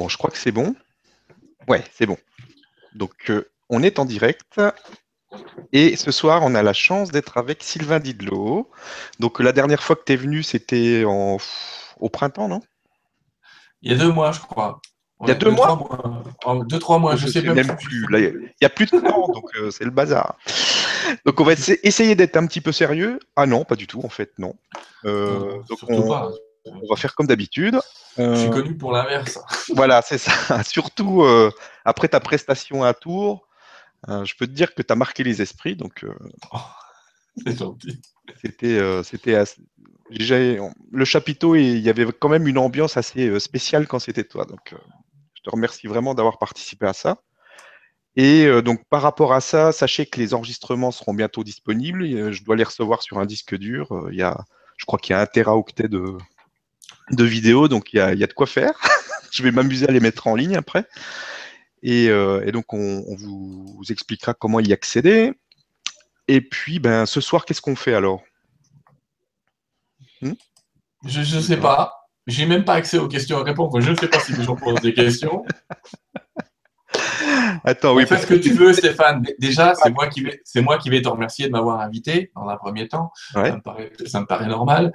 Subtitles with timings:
[0.00, 0.74] Bon, je crois que c'est bon.
[1.68, 2.16] Ouais, c'est bon.
[2.94, 4.58] Donc, euh, on est en direct.
[5.74, 8.70] Et ce soir, on a la chance d'être avec Sylvain Didlot.
[9.18, 11.36] Donc, la dernière fois que tu es venu, c'était en...
[11.98, 12.62] au printemps, non?
[13.82, 14.80] Il y a deux mois, je crois.
[15.20, 15.78] il y a deux, mois,
[16.64, 18.06] Deux, trois mois, je, sais, même, plus.
[18.10, 20.38] il n'y a plus de temps, donc euh, c'est le bazar.
[21.26, 23.20] Donc, on va essayer d'être un petit peu sérieux.
[23.36, 24.54] Ah non, pas du tout, en fait, non.
[25.04, 26.08] Euh, donc, on...
[26.08, 26.30] pas
[26.66, 27.78] on va faire comme d'habitude.
[28.16, 29.38] Je suis euh, connu pour l'inverse.
[29.74, 30.62] voilà, c'est ça.
[30.64, 31.50] Surtout euh,
[31.84, 33.46] après ta prestation à Tours,
[34.08, 35.76] euh, je peux te dire que tu as marqué les esprits.
[35.76, 36.04] Donc,
[36.52, 36.58] oh,
[37.44, 38.00] c'est gentil.
[38.42, 39.44] C'était, c'était
[40.10, 44.44] le chapiteau et il y avait quand même une ambiance assez spéciale quand c'était toi.
[44.44, 44.74] Donc,
[45.34, 47.18] je te remercie vraiment d'avoir participé à ça.
[48.16, 52.32] Et donc, par rapport à ça, sachez que les enregistrements seront bientôt disponibles.
[52.32, 54.08] Je dois les recevoir sur un disque dur.
[54.10, 54.44] Il y a,
[54.76, 56.16] je crois qu'il y a un teraoctet de,
[57.10, 58.72] de vidéos, donc il y a, de quoi faire.
[59.30, 60.86] je vais m'amuser à les mettre en ligne après.
[61.82, 65.32] Et, euh, donc, on, vous, expliquera comment y accéder.
[66.28, 68.22] Et puis, ben, ce soir, qu'est-ce qu'on fait alors?
[70.22, 70.34] Hmm?
[71.06, 72.08] Je ne sais pas.
[72.26, 73.80] J'ai même pas accès aux questions à répondre.
[73.80, 75.44] Je ne sais pas si les gens posent des questions.
[77.64, 78.06] Attends, oui.
[78.06, 79.24] Fais ce que tu veux, Stéphane.
[79.38, 82.48] Déjà, c'est moi qui vais, c'est moi qui vais te remercier de m'avoir invité dans
[82.48, 83.12] un premier temps.
[83.32, 83.40] Ça,
[84.20, 84.92] me paraît, normal.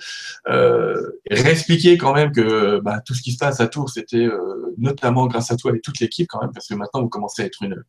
[0.48, 0.96] Euh,
[1.30, 5.28] réexpliquer quand même que bah, tout ce qui se passe à Tours, c'était euh, notamment
[5.28, 7.62] grâce à toi et toute l'équipe quand même, parce que maintenant vous commencez à être
[7.62, 7.84] une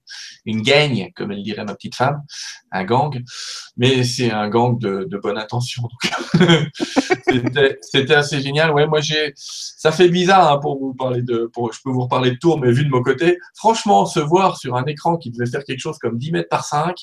[0.45, 2.23] une gang, comme elle dirait ma petite femme,
[2.73, 3.23] un gang.
[3.77, 5.83] Mais c'est un gang de, de bonne intention.
[7.83, 8.73] c'était assez génial.
[8.73, 12.03] Ouais, moi j'ai, ça fait bizarre hein, pour vous parler de, pour, je peux vous
[12.03, 15.31] reparler de Tours, mais vu de mon côté, franchement, se voir sur un écran qui
[15.31, 16.97] devait faire quelque chose comme 10 mètres par 5,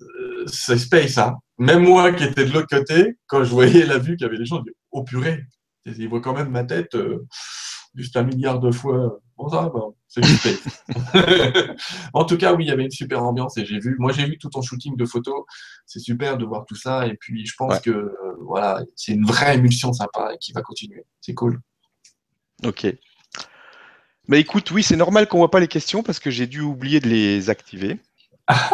[0.00, 1.18] euh, c'est space.
[1.18, 1.36] Hein.
[1.58, 4.38] Même moi qui étais de l'autre côté, quand je voyais la vue qu'il y avait
[4.38, 5.44] des gens, je dis, oh purée,
[5.86, 7.26] ils voient quand même ma tête euh,
[7.94, 9.18] juste un milliard de fois.
[9.36, 9.70] Bon, ça,
[10.06, 10.84] c'est du space.
[12.12, 14.24] en tout cas, oui, il y avait une super ambiance et j'ai vu, moi j'ai
[14.26, 15.44] vu tout ton shooting de photos.
[15.86, 19.26] C'est super de voir tout ça et puis je pense que euh, voilà, c'est une
[19.26, 21.04] vraie émulsion sympa et qui va continuer.
[21.20, 21.60] C'est cool.
[22.64, 22.86] Ok.
[24.28, 27.00] Bah écoute, oui, c'est normal qu'on voit pas les questions parce que j'ai dû oublier
[27.00, 27.98] de les activer.
[28.46, 28.70] Ah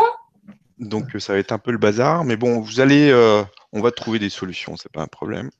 [0.78, 3.90] Donc ça va être un peu le bazar, mais bon, vous allez, euh, on va
[3.90, 5.50] trouver des solutions, c'est pas un problème.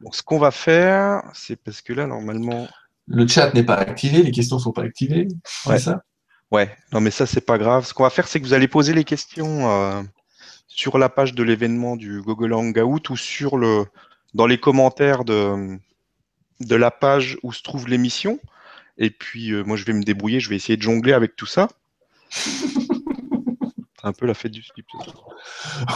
[0.00, 2.68] Donc ce qu'on va faire, c'est parce que là normalement.
[3.06, 5.28] Le chat n'est pas activé, les questions sont pas activées.
[5.66, 5.78] Ouais.
[5.78, 6.02] ça?
[6.50, 6.74] Ouais.
[6.92, 7.84] Non mais ça c'est pas grave.
[7.84, 10.02] Ce qu'on va faire, c'est que vous allez poser les questions euh,
[10.68, 13.84] sur la page de l'événement du Google Hangout ou sur le
[14.32, 15.78] dans les commentaires de
[16.60, 18.38] de la page où se trouve l'émission.
[18.98, 21.46] Et puis, euh, moi, je vais me débrouiller, je vais essayer de jongler avec tout
[21.46, 21.68] ça.
[22.30, 24.86] C'est un peu la fête du slip.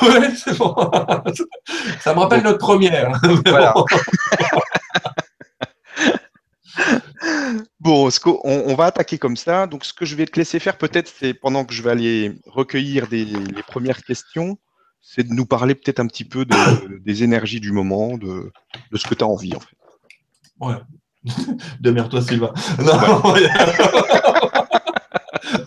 [0.03, 0.75] Ouais, c'est bon.
[2.01, 3.19] Ça me rappelle notre première.
[3.47, 3.73] Voilà.
[7.81, 8.11] bon,
[8.45, 9.67] on, va attaquer comme ça.
[9.67, 12.35] Donc, ce que je vais te laisser faire, peut-être, c'est pendant que je vais aller
[12.45, 14.59] recueillir les premières questions,
[15.01, 16.45] c'est de nous parler peut-être un petit peu
[17.01, 18.51] des énergies du moment, de,
[18.91, 19.77] de ce que tu as envie, en fait.
[20.61, 20.77] Ouais,
[21.81, 22.53] Demeure-toi, Sylvain.
[22.81, 22.93] Non,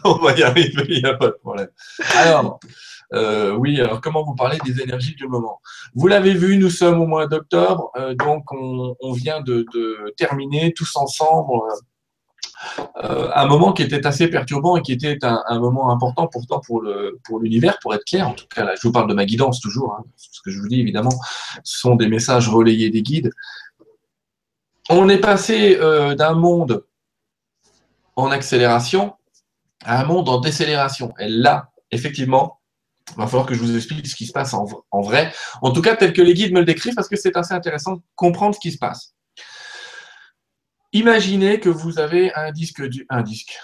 [0.03, 1.69] on va y arriver, il n'y a pas de problème.
[2.15, 2.59] Alors,
[3.13, 5.61] euh, oui, alors comment vous parlez des énergies du moment?
[5.95, 9.65] Vous l'avez vu, nous sommes au mois d'octobre, euh, donc on, vient de,
[10.17, 11.53] terminer tous ensemble
[13.03, 16.81] euh, un moment qui était assez perturbant et qui était un, moment important pourtant pour
[17.39, 18.27] l'univers, pour, pour être clair.
[18.27, 19.95] En tout cas, là, je vous parle de ma guidance toujours.
[19.97, 20.03] Hein.
[20.17, 21.13] ce que je vous dis, évidemment,
[21.63, 23.31] ce sont des messages relayés des guides
[24.89, 26.85] on est passé euh, d'un monde
[28.15, 29.13] en accélération
[29.85, 31.13] à un monde en décélération.
[31.19, 32.59] Et là, effectivement,
[33.11, 35.31] il va falloir que je vous explique ce qui se passe en, vrai.
[35.61, 37.95] En tout cas, tel que les guides me le décrivent, parce que c'est assez intéressant
[37.95, 39.13] de comprendre ce qui se passe.
[40.93, 43.57] Imaginez que vous avez un disque, un disque.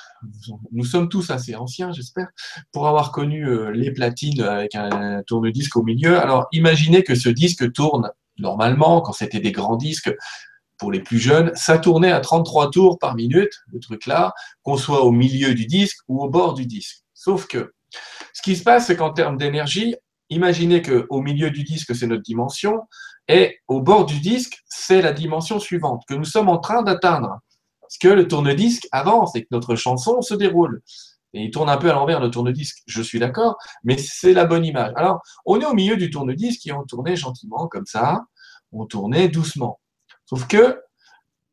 [0.72, 2.28] Nous sommes tous assez anciens, j'espère,
[2.72, 6.17] pour avoir connu euh, les platines avec un tourne-disque au milieu.
[6.17, 10.14] Alors, imaginez que ce disque tourne normalement, quand c'était des grands disques,
[10.84, 14.34] pour les plus jeunes, ça tournait à 33 tours par minute, le truc là,
[14.64, 17.06] qu'on soit au milieu du disque ou au bord du disque.
[17.14, 17.74] Sauf que
[18.34, 19.96] ce qui se passe, c'est qu'en termes d'énergie,
[20.30, 22.82] imaginez qu'au milieu du disque, c'est notre dimension,
[23.30, 27.40] et au bord du disque, c'est la dimension suivante, que nous sommes en train d'atteindre.
[27.80, 30.82] Parce que le tourne-disque avance et que notre chanson se déroule.
[31.32, 34.44] Et il tourne un peu à l'envers le tourne-disque, je suis d'accord, mais c'est la
[34.44, 34.91] bonne image.
[34.97, 38.26] Alors, on est au milieu du tourne-disque et on tournait gentiment comme ça,
[38.74, 39.80] on tournait doucement.
[40.34, 40.80] Sauf que,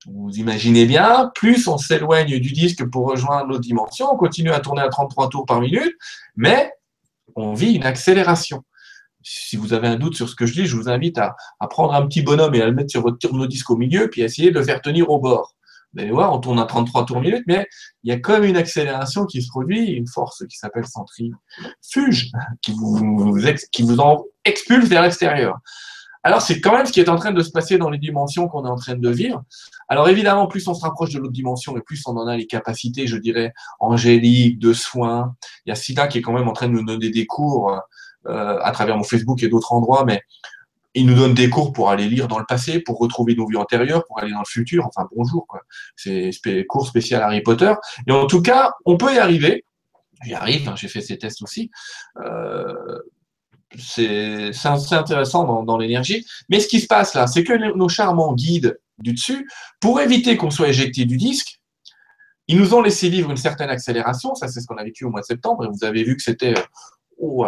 [0.06, 4.60] vous imaginez bien, plus on s'éloigne du disque pour rejoindre nos dimensions, on continue à
[4.60, 5.94] tourner à 33 tours par minute,
[6.34, 6.72] mais
[7.36, 8.64] on vit une accélération.
[9.22, 11.36] Si vous avez un doute sur ce que je dis, je vous invite à,
[11.68, 14.24] prendre un petit bonhomme et à le mettre sur votre tourne-disque au milieu, puis à
[14.24, 15.54] essayer de le faire tenir au bord.
[15.92, 17.66] Vous allez voir, on tourne à 33 tours minutes, mais
[18.02, 22.30] il y a comme une accélération qui se produit, une force qui s'appelle centrifuge,
[22.62, 23.36] qui vous,
[23.72, 25.58] qui vous en expulse vers l'extérieur.
[26.22, 28.46] Alors, c'est quand même ce qui est en train de se passer dans les dimensions
[28.48, 29.42] qu'on est en train de vivre.
[29.88, 32.46] Alors, évidemment, plus on se rapproche de l'autre dimension et plus on en a les
[32.46, 35.34] capacités, je dirais, angéliques, de soins.
[35.64, 37.80] Il y a Sida qui est quand même en train de nous donner des cours
[38.26, 40.22] euh, à travers mon Facebook et d'autres endroits, mais
[40.94, 43.56] il nous donne des cours pour aller lire dans le passé, pour retrouver nos vies
[43.56, 44.86] antérieures, pour aller dans le futur.
[44.86, 45.62] Enfin, bonjour, quoi.
[45.96, 46.32] C'est
[46.68, 47.72] cours spécial Harry Potter.
[48.06, 49.64] Et en tout cas, on peut y arriver.
[50.24, 51.70] J'y arrive, hein, j'ai fait ces tests aussi.
[52.22, 52.74] Euh,
[53.78, 54.52] c'est
[54.92, 56.26] intéressant dans, l'énergie.
[56.48, 59.48] Mais ce qui se passe là, c'est que nos charmants guides du dessus,
[59.80, 61.60] pour éviter qu'on soit éjecté du disque,
[62.48, 64.34] ils nous ont laissé vivre une certaine accélération.
[64.34, 65.64] Ça, c'est ce qu'on a vécu au mois de septembre.
[65.64, 66.54] Et vous avez vu que c'était.
[67.18, 67.46] Oh,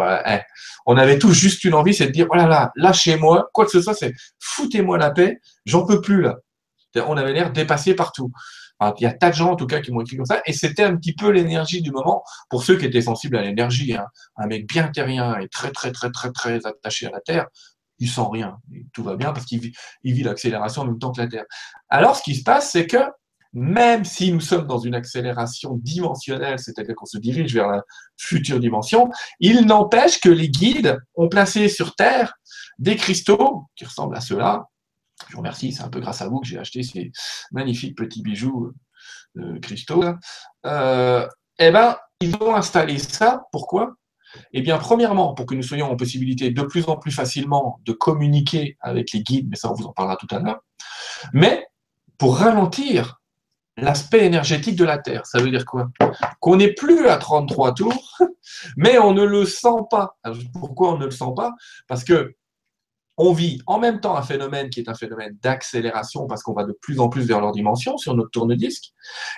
[0.85, 3.71] on avait tous juste une envie, c'est de dire oh là là, lâchez-moi, quoi que
[3.71, 6.37] ce soit, c'est foutez-moi la paix, j'en peux plus là.
[7.07, 8.31] On avait l'air dépassé partout
[8.99, 10.41] il y a tas de gens, en tout cas, qui m'ont écrit comme ça.
[10.45, 13.93] Et c'était un petit peu l'énergie du moment pour ceux qui étaient sensibles à l'énergie.
[13.93, 14.05] Hein.
[14.37, 17.47] Un mec bien terrien et très, très, très, très, très attaché à la Terre,
[17.99, 18.57] il sent rien.
[18.93, 19.59] tout va bien parce qu'il
[20.03, 21.45] vit l'accélération en même temps que la Terre.
[21.89, 22.97] Alors, ce qui se passe, c'est que
[23.53, 27.83] même si nous sommes dans une accélération dimensionnelle, c'est-à-dire qu'on se dirige vers la
[28.17, 29.09] future dimension,
[29.39, 32.33] il n'empêche que les guides ont placé sur Terre
[32.79, 34.65] des cristaux qui ressemblent à ceux-là,
[35.27, 37.11] je vous remercie, c'est un peu grâce à vous que j'ai acheté ces
[37.51, 38.71] magnifiques petits bijoux
[39.35, 40.03] de cristaux.
[40.65, 41.27] Euh,
[41.59, 43.43] eh ben, ils ont installé ça.
[43.51, 43.95] Pourquoi?
[44.51, 47.93] Eh bien, premièrement, pour que nous soyons en possibilité de plus en plus facilement de
[47.93, 50.61] communiquer avec les guides, mais ça, on vous en parlera tout à l'heure.
[51.33, 51.67] Mais
[52.17, 53.21] pour ralentir
[53.77, 55.25] l'aspect énergétique de la Terre.
[55.25, 55.89] Ça veut dire quoi?
[56.39, 58.17] Qu'on n'est plus à 33 tours,
[58.77, 60.17] mais on ne le sent pas.
[60.53, 61.51] pourquoi on ne le sent pas?
[61.87, 62.35] Parce que
[63.17, 66.63] on vit en même temps un phénomène qui est un phénomène d'accélération parce qu'on va
[66.63, 68.91] de plus en plus vers leur dimension sur notre tourne-disque,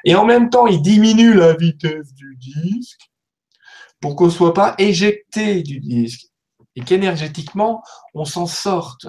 [0.03, 3.09] et en même temps, il diminue la vitesse du disque
[3.99, 6.27] pour qu'on ne soit pas éjecté du disque
[6.75, 7.83] et qu'énergétiquement,
[8.13, 9.07] on s'en sorte.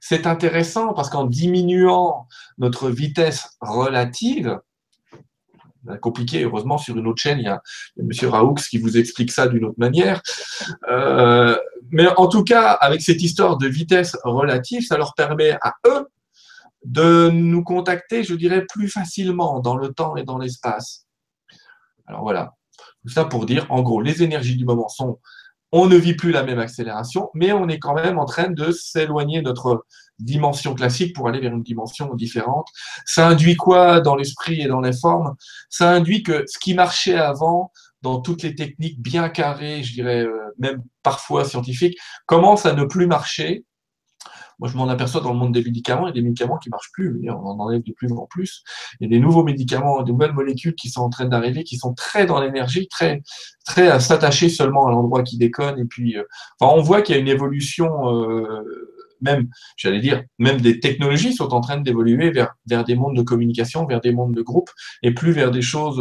[0.00, 2.26] C'est intéressant parce qu'en diminuant
[2.58, 4.58] notre vitesse relative,
[6.00, 6.44] compliqué.
[6.44, 7.62] Heureusement, sur une autre chaîne, il y a,
[7.98, 8.10] M.
[8.28, 10.22] Raoux qui vous explique ça d'une autre manière.
[10.90, 11.56] Euh,
[11.92, 16.08] mais en tout cas, avec cette histoire de vitesse relative, ça leur permet à eux
[16.84, 21.06] de nous contacter, je dirais, plus facilement dans le temps et dans l'espace.
[22.06, 22.54] Alors voilà,
[23.02, 25.20] tout ça pour dire, en gros, les énergies du moment sont
[25.74, 28.70] on ne vit plus la même accélération, mais on est quand même en train de
[28.72, 29.86] s'éloigner de notre
[30.18, 32.68] dimension classique pour aller vers une dimension différente.
[33.06, 35.34] Ça induit quoi dans l'esprit et dans les formes?
[35.70, 37.72] Ça induit que ce qui marchait avant,
[38.02, 42.84] dans toutes les techniques bien carrées, je dirais euh, même parfois scientifiques, commence à ne
[42.84, 43.64] plus marcher
[44.62, 46.68] moi, je m'en aperçois dans le monde des médicaments, il y a des médicaments qui
[46.68, 48.62] ne marchent plus, on en enlève de plus en plus.
[49.00, 51.76] Il y a des nouveaux médicaments, de nouvelles molécules qui sont en train d'arriver, qui
[51.76, 53.22] sont très dans l'énergie, très,
[53.64, 55.80] très à s'attacher seulement à l'endroit qui déconne.
[55.80, 56.22] Et puis, euh,
[56.60, 58.62] enfin, on voit qu'il y a une évolution, euh,
[59.20, 63.22] même, j'allais dire, même des technologies sont en train d'évoluer vers, vers des mondes de
[63.22, 64.70] communication, vers des mondes de groupe,
[65.02, 66.00] et plus vers des choses.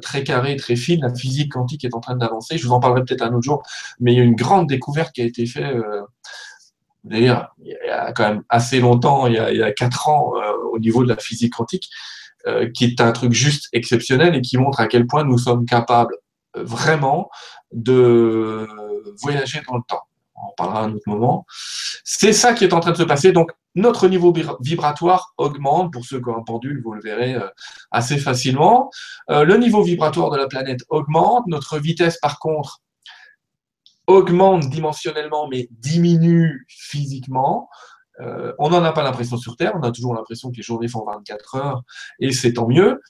[0.00, 1.00] Très carrées, très fines.
[1.02, 2.56] La physique quantique est en train d'avancer.
[2.56, 3.62] Je vous en parlerai peut-être un autre jour,
[4.00, 5.74] mais il y a une grande découverte qui a été faite
[7.06, 10.52] d'ailleurs, il y a quand même assez longtemps, il y a, il quatre ans, euh,
[10.72, 11.88] au niveau de la physique quantique,
[12.46, 15.64] euh, qui est un truc juste exceptionnel et qui montre à quel point nous sommes
[15.64, 16.16] capables
[16.56, 17.30] euh, vraiment
[17.72, 18.66] de
[19.22, 20.02] voyager dans le temps.
[20.36, 21.46] On en parlera à un autre moment.
[22.04, 23.32] C'est ça qui est en train de se passer.
[23.32, 25.92] Donc, notre niveau vibratoire augmente.
[25.92, 27.36] Pour ceux qui ont un pendule, vous le verrez
[27.90, 28.90] assez facilement.
[29.28, 31.46] le niveau vibratoire de la planète augmente.
[31.46, 32.80] Notre vitesse, par contre,
[34.06, 37.68] augmente dimensionnellement, mais diminue physiquement.
[38.20, 40.88] Euh, on n'en a pas l'impression sur Terre, on a toujours l'impression que les journées
[40.88, 41.82] font 24 heures,
[42.18, 43.00] et c'est tant mieux.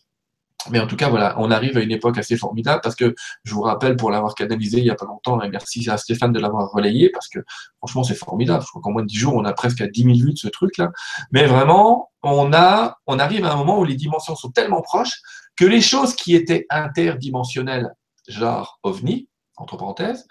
[0.70, 3.54] Mais en tout cas, voilà, on arrive à une époque assez formidable parce que je
[3.54, 6.40] vous rappelle, pour l'avoir canalisé il n'y a pas longtemps, et merci à Stéphane de
[6.40, 7.40] l'avoir relayé parce que
[7.78, 8.62] franchement, c'est formidable.
[8.62, 10.38] Je crois qu'en moins de 10 jours, on a presque à 10 000 vues de
[10.38, 10.90] ce truc-là.
[11.30, 15.20] Mais vraiment, on, a, on arrive à un moment où les dimensions sont tellement proches
[15.56, 17.90] que les choses qui étaient interdimensionnelles,
[18.28, 20.26] genre ovni, entre parenthèses,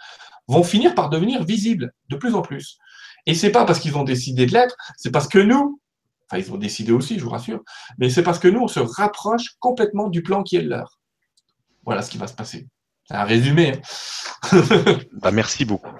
[0.48, 2.78] vont finir par devenir visibles de plus en plus.
[3.26, 5.80] Et c'est pas parce qu'ils ont décidé de l'être, c'est parce que nous,
[6.30, 7.62] enfin ils ont décidé aussi, je vous rassure,
[7.98, 11.00] mais c'est parce que nous, on se rapproche complètement du plan qui est le leur.
[11.84, 12.68] Voilà ce qui va se passer.
[13.08, 13.74] C'est un résumé.
[14.52, 14.64] Hein.
[15.14, 15.96] bah, merci beaucoup.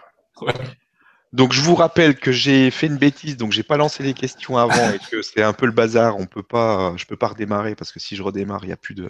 [1.34, 4.58] Donc je vous rappelle que j'ai fait une bêtise, donc j'ai pas lancé les questions
[4.58, 6.18] avant et que c'est un peu le bazar.
[6.18, 8.78] On peut pas, je peux pas redémarrer parce que si je redémarre, il n'y a
[8.78, 9.10] plus de,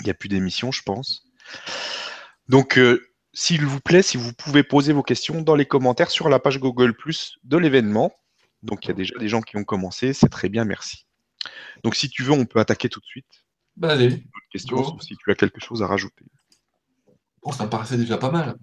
[0.00, 1.22] il y a plus d'émission, je pense.
[2.48, 6.28] Donc euh, s'il vous plaît, si vous pouvez poser vos questions dans les commentaires sur
[6.28, 8.12] la page Google Plus de l'événement.
[8.66, 11.06] Donc il y a déjà des gens qui ont commencé, c'est très bien, merci.
[11.84, 13.26] Donc, si tu veux, on peut attaquer tout de suite.
[13.76, 14.08] Bah, allez.
[14.08, 16.24] D'autres questions, sauf si tu as quelque chose à rajouter.
[17.42, 18.56] Bon, ça me paraissait déjà pas mal.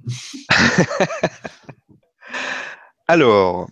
[3.07, 3.69] Alors,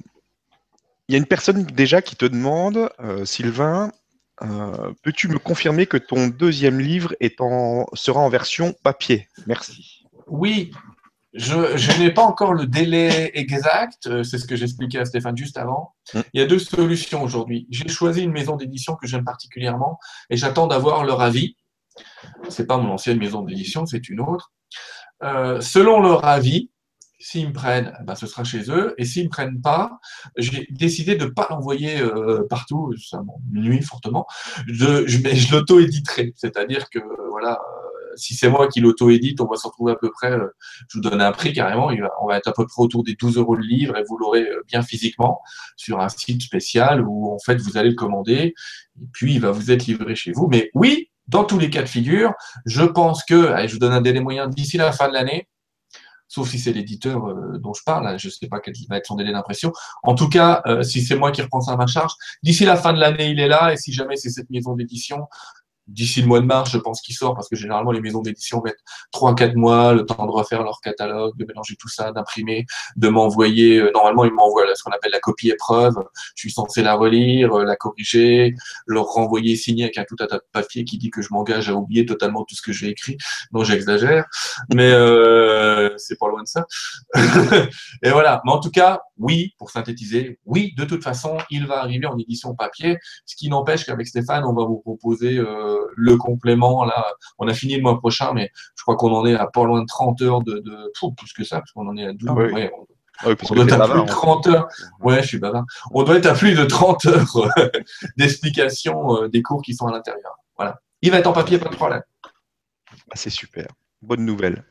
[1.07, 3.91] il y a une personne déjà qui te demande, euh, Sylvain,
[4.41, 9.27] euh, peux-tu me confirmer que ton deuxième livre est en, sera en version papier?
[9.47, 10.05] Merci.
[10.27, 10.71] Oui,
[11.33, 15.57] je, n'ai pas encore le délai exact, euh, c'est ce que j'expliquais à Stéphane juste
[15.57, 15.95] avant.
[16.13, 16.19] Mm.
[16.33, 17.67] Il y a deux solutions aujourd'hui.
[17.69, 19.97] J'ai choisi une maison d'édition que j'aime particulièrement
[20.29, 21.55] et j'attends d'avoir leur avis.
[22.50, 24.51] C'est pas mon ancienne maison d'édition, c'est une autre.
[25.23, 26.69] Euh, selon leur avis,
[27.19, 28.95] s'ils me prennent, ben, ce sera chez eux.
[28.97, 30.00] Et s'ils ne me prennent pas,
[30.38, 34.25] j'ai décidé de ne pas l'envoyer euh, partout, ça m'ennuie fortement.
[34.67, 36.33] Je, je, je l'auto-éditerai.
[36.35, 37.59] C'est-à-dire que voilà,
[38.15, 40.48] si c'est moi qui l'auto-édite, on va se retrouver à peu près, euh,
[40.89, 41.89] je vous donne un prix carrément,
[42.22, 44.48] on va être à peu près autour des 12 euros le livre et vous l'aurez
[44.48, 45.41] euh, bien physiquement
[45.75, 48.53] sur un site spécial où en fait vous allez le commander
[49.01, 50.48] et puis il va vous être livré chez vous.
[50.48, 52.34] Mais oui, dans tous les cas de figure,
[52.65, 55.48] je pense que, je vous donne un délai moyen d'ici la fin de l'année,
[56.27, 59.06] sauf si c'est l'éditeur euh, dont je parle, je ne sais pas quel va être
[59.06, 59.72] son délai d'impression.
[60.03, 62.13] En tout cas, si c'est moi qui reprends ça à ma charge,
[62.44, 65.27] d'ici la fin de l'année, il est là, et si jamais c'est cette maison d'édition,
[65.91, 68.62] d'ici le mois de mars, je pense qu'il sort parce que généralement les maisons d'édition
[68.63, 68.79] mettent
[69.13, 73.77] 3-4 mois, le temps de refaire leur catalogue, de mélanger tout ça, d'imprimer, de m'envoyer.
[73.77, 75.95] Euh, normalement, ils m'envoient ce qu'on appelle la copie épreuve.
[76.36, 78.55] Je suis censé la relire, euh, la corriger,
[78.88, 81.69] leur renvoyer signer avec un tout un tas de papier qui dit que je m'engage
[81.69, 83.17] à oublier totalement tout ce que j'ai écrit.
[83.51, 84.25] Non, j'exagère,
[84.74, 86.65] mais euh, c'est pas loin de ça.
[88.03, 88.41] Et voilà.
[88.45, 92.17] Mais en tout cas, oui, pour synthétiser, oui, de toute façon, il va arriver en
[92.17, 96.83] édition papier, ce qui n'empêche qu'avec Stéphane, on va vous proposer euh, le complément.
[96.85, 97.05] Là,
[97.39, 99.81] on a fini le mois prochain, mais je crois qu'on en est à pas loin
[99.81, 102.29] de 30 heures de, de plus que ça, parce qu'on en est à 12.
[102.29, 102.51] Ah oui.
[102.51, 102.85] ouais, on,
[103.19, 104.51] Ah oui, on doit être à plus de en 30 fait.
[104.51, 104.67] heures.
[105.01, 105.65] Ouais, je suis bavard.
[105.91, 107.69] On doit être à plus de 30 heures euh,
[108.17, 110.35] d'explication euh, des cours qui sont à l'intérieur.
[110.57, 110.79] Voilà.
[111.01, 112.03] Il va être en papier, pas de problème.
[112.91, 113.67] Ah, c'est super.
[114.01, 114.63] Bonne nouvelle.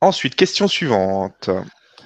[0.00, 1.50] Ensuite, question suivante.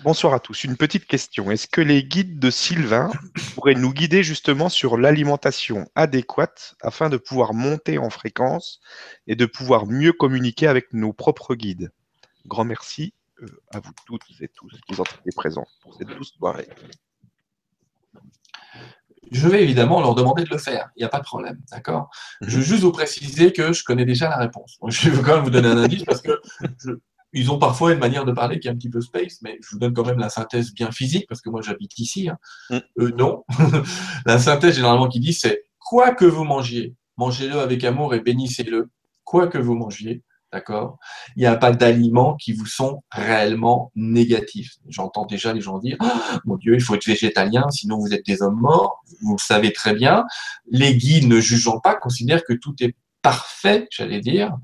[0.03, 0.65] Bonsoir à tous.
[0.65, 1.51] Une petite question.
[1.51, 3.11] Est-ce que les guides de Sylvain
[3.55, 8.81] pourraient nous guider justement sur l'alimentation adéquate afin de pouvoir monter en fréquence
[9.27, 11.93] et de pouvoir mieux communiquer avec nos propres guides?
[12.47, 16.69] Grand merci euh, à vous toutes et tous qui été présents pour cette douce soirée.
[19.31, 20.91] Je vais évidemment leur demander de le faire.
[20.97, 21.61] Il n'y a pas de problème.
[21.71, 22.11] D'accord?
[22.41, 24.79] Je veux juste vous préciser que je connais déjà la réponse.
[24.89, 26.41] Je veux quand même vous donner un indice parce que
[26.79, 26.93] je-
[27.33, 29.71] ils ont parfois une manière de parler qui est un petit peu space, mais je
[29.73, 32.29] vous donne quand même la synthèse bien physique parce que moi j'habite ici.
[32.29, 32.39] hein.
[32.71, 32.79] Mm.
[33.01, 33.45] Eux, non.
[34.27, 38.91] la synthèse généralement qui dit c'est quoi que vous mangiez, mangez-le avec amour et bénissez-le.
[39.25, 40.23] Quoi que vous mangiez,
[40.53, 40.99] d'accord
[41.37, 44.75] Il n'y a pas d'aliments qui vous sont réellement négatifs.
[44.89, 48.27] J'entends déjà les gens dire Ah, mon Dieu, il faut être végétalien, sinon vous êtes
[48.27, 49.03] des hommes morts.
[49.23, 50.25] Vous le savez très bien.
[50.69, 54.57] Les guides, ne jugeant pas, considèrent que tout est parfait, j'allais dire,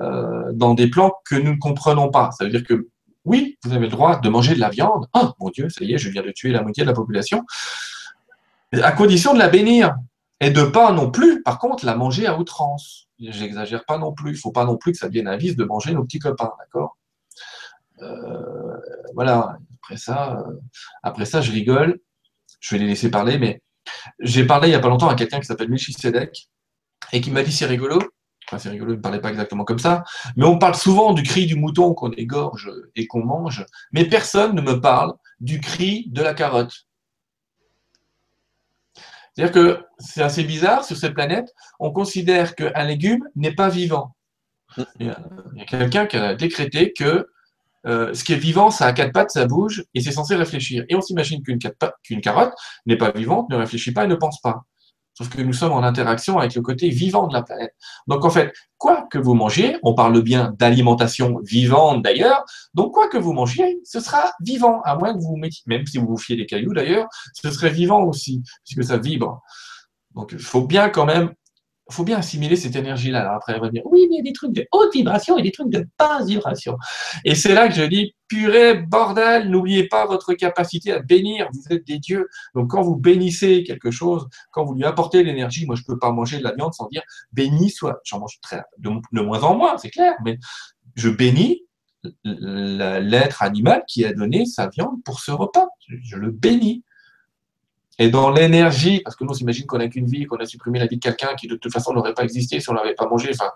[0.00, 2.30] euh, dans des plans que nous ne comprenons pas.
[2.32, 2.88] Ça veut dire que
[3.24, 5.06] oui, vous avez le droit de manger de la viande.
[5.12, 7.44] Ah, mon Dieu, ça y est, je viens de tuer la moitié de la population.
[8.72, 9.94] À condition de la bénir
[10.40, 13.08] et de pas non plus, par contre, la manger à outrance.
[13.20, 14.32] J'exagère pas non plus.
[14.32, 16.52] Il faut pas non plus que ça devienne un vice de manger nos petits copains,
[16.58, 16.96] d'accord?
[18.00, 18.76] Euh,
[19.14, 19.56] Voilà.
[19.82, 20.60] Après ça, euh,
[21.02, 22.00] après ça, je rigole.
[22.60, 23.60] Je vais les laisser parler, mais
[24.20, 26.48] j'ai parlé il y a pas longtemps à quelqu'un qui s'appelle Melchisedec
[27.12, 28.00] et qui m'a dit c'est rigolo.
[28.48, 30.04] Enfin, c'est rigolo, il ne parlait pas exactement comme ça,
[30.36, 34.54] mais on parle souvent du cri du mouton qu'on égorge et qu'on mange, mais personne
[34.54, 36.86] ne me parle du cri de la carotte.
[39.34, 44.14] C'est-à-dire que c'est assez bizarre, sur cette planète, on considère qu'un légume n'est pas vivant.
[45.00, 47.28] Il y a, quelqu'un qui a décrété que
[47.86, 50.84] euh, ce qui est vivant, ça a quatre pattes, ça bouge, et c'est censé réfléchir.
[50.88, 52.54] Et on s'imagine qu'une carotte
[52.86, 54.64] n'est pas vivante, ne réfléchit pas et ne pense pas.
[55.14, 57.74] Sauf que nous sommes en interaction avec le côté vivant de la planète.
[58.06, 63.08] Donc en fait, quoi que vous mangiez, on parle bien d'alimentation vivante d'ailleurs, donc quoi
[63.08, 66.16] que vous mangiez, ce sera vivant, à moins que vous mettiez, même si vous vous
[66.16, 69.42] fiez des cailloux d'ailleurs, ce serait vivant aussi, puisque ça vibre.
[70.14, 71.32] Donc il faut bien quand même,
[71.92, 73.34] faut bien assimiler cette énergie-là.
[73.34, 75.42] Après, on va dire, oui, mais il y a des trucs de haute vibration et
[75.42, 76.76] des trucs de basse vibration.
[77.24, 81.74] Et c'est là que je dis, purée, bordel, n'oubliez pas votre capacité à bénir, vous
[81.74, 82.28] êtes des dieux.
[82.54, 86.12] Donc quand vous bénissez quelque chose, quand vous lui apportez l'énergie, moi je peux pas
[86.12, 89.56] manger de la viande sans dire béni soit, j'en mange très, de, de moins en
[89.56, 90.38] moins, c'est clair, mais
[90.96, 91.62] je bénis
[92.24, 95.68] l'être animal qui a donné sa viande pour ce repas.
[96.02, 96.84] Je le bénis.
[97.98, 100.78] Et dans l'énergie, parce que nous on s'imagine qu'on n'a qu'une vie, qu'on a supprimé
[100.78, 103.06] la vie de quelqu'un qui de toute façon n'aurait pas existé si on l'avait pas
[103.06, 103.30] mangé.
[103.32, 103.50] Enfin,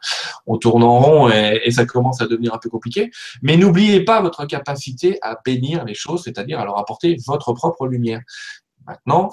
[0.47, 3.11] on tourne en rond et, ça commence à devenir un peu compliqué.
[3.43, 7.87] Mais n'oubliez pas votre capacité à bénir les choses, c'est-à-dire à leur apporter votre propre
[7.87, 8.21] lumière.
[8.87, 9.31] Maintenant,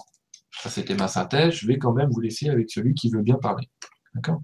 [0.61, 1.53] Ça, c'était ma synthèse.
[1.53, 3.67] Je vais quand même vous laisser avec celui qui veut bien parler.
[4.13, 4.41] D'accord?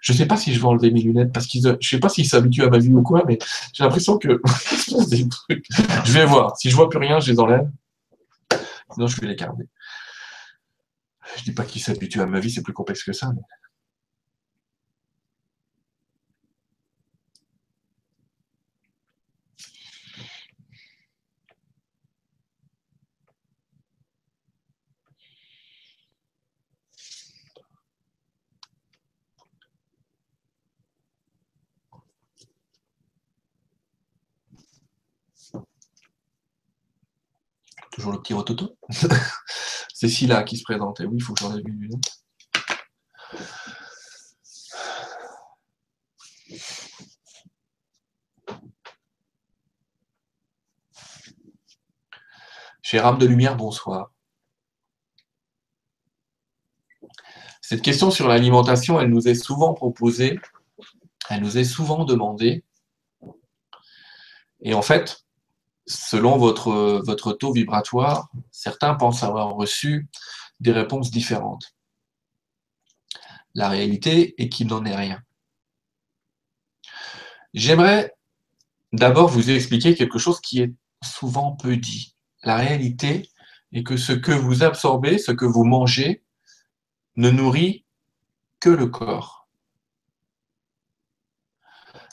[0.00, 2.08] Je ne sais pas si je vais enlever mes lunettes parce qu'ils, je sais pas
[2.08, 3.38] s'ils s'habituent à ma vie ou quoi, mais
[3.72, 4.40] j'ai l'impression que
[5.10, 5.66] des trucs.
[6.04, 6.56] Je vais voir.
[6.56, 7.68] Si je vois plus rien, je les enlève.
[8.92, 9.68] Sinon, je vais les garder.
[11.36, 13.32] Je dis pas qu'ils s'habituent à ma vie, c'est plus complexe que ça.
[37.98, 38.78] Toujours le petit rototo.
[39.92, 41.00] C'est Scylla qui se présente.
[41.00, 42.22] Et oui, il faut que j'enlève une lunette.
[52.82, 54.12] Cher âme de lumière, bonsoir.
[57.60, 60.38] Cette question sur l'alimentation, elle nous est souvent proposée,
[61.30, 62.62] elle nous est souvent demandée.
[64.60, 65.26] Et en fait,
[65.88, 70.08] selon votre, taux vibratoire, certains pensent avoir reçu
[70.60, 71.74] des réponses différentes.
[73.54, 75.22] La réalité est qu'il n'en est rien.
[77.54, 78.14] J'aimerais
[78.92, 82.14] d'abord vous expliquer quelque chose qui est souvent peu dit.
[82.42, 83.30] La réalité
[83.72, 86.22] est que ce que vous absorbez, ce que vous mangez,
[87.16, 87.84] ne nourrit
[88.60, 89.48] que le corps.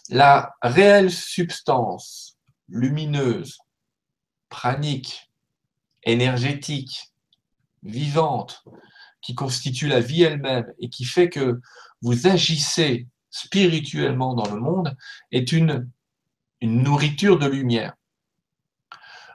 [0.10, 2.38] La réelle substance
[2.70, 3.60] lumineuse
[4.56, 5.30] pranique,
[6.04, 7.14] énergétique,
[7.84, 8.64] vivante,
[9.22, 11.60] qui constitue la vie elle-même et qui fait que
[12.02, 14.96] vous agissez spirituellement dans le monde,
[15.34, 15.90] est une,
[16.62, 17.94] nourriture de lumière.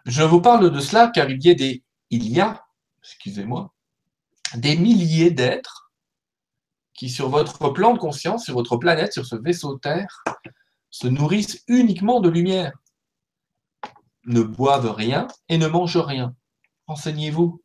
[0.06, 1.74] Je vous parle de cela car il y a
[2.10, 2.64] il y a,
[3.04, 3.72] excusez-moi,
[4.54, 5.92] des milliers d'êtres
[6.94, 10.24] qui, sur votre plan de conscience, sur votre planète, sur ce vaisseau Terre,
[10.90, 12.72] se nourrissent uniquement de lumière
[14.30, 16.34] ne boivent rien et ne mangent rien.
[16.86, 17.62] Renseignez-vous.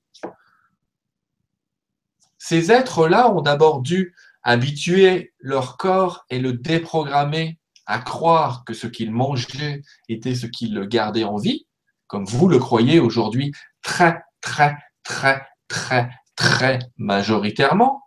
[2.37, 8.87] Ces êtres-là ont d'abord dû habituer leur corps et le déprogrammer à croire que ce
[8.87, 11.65] qu'ils mangeaient était ce qui le gardait en vie,
[12.07, 13.51] comme vous le croyez aujourd'hui
[13.81, 18.03] très, très, très, très, très majoritairement.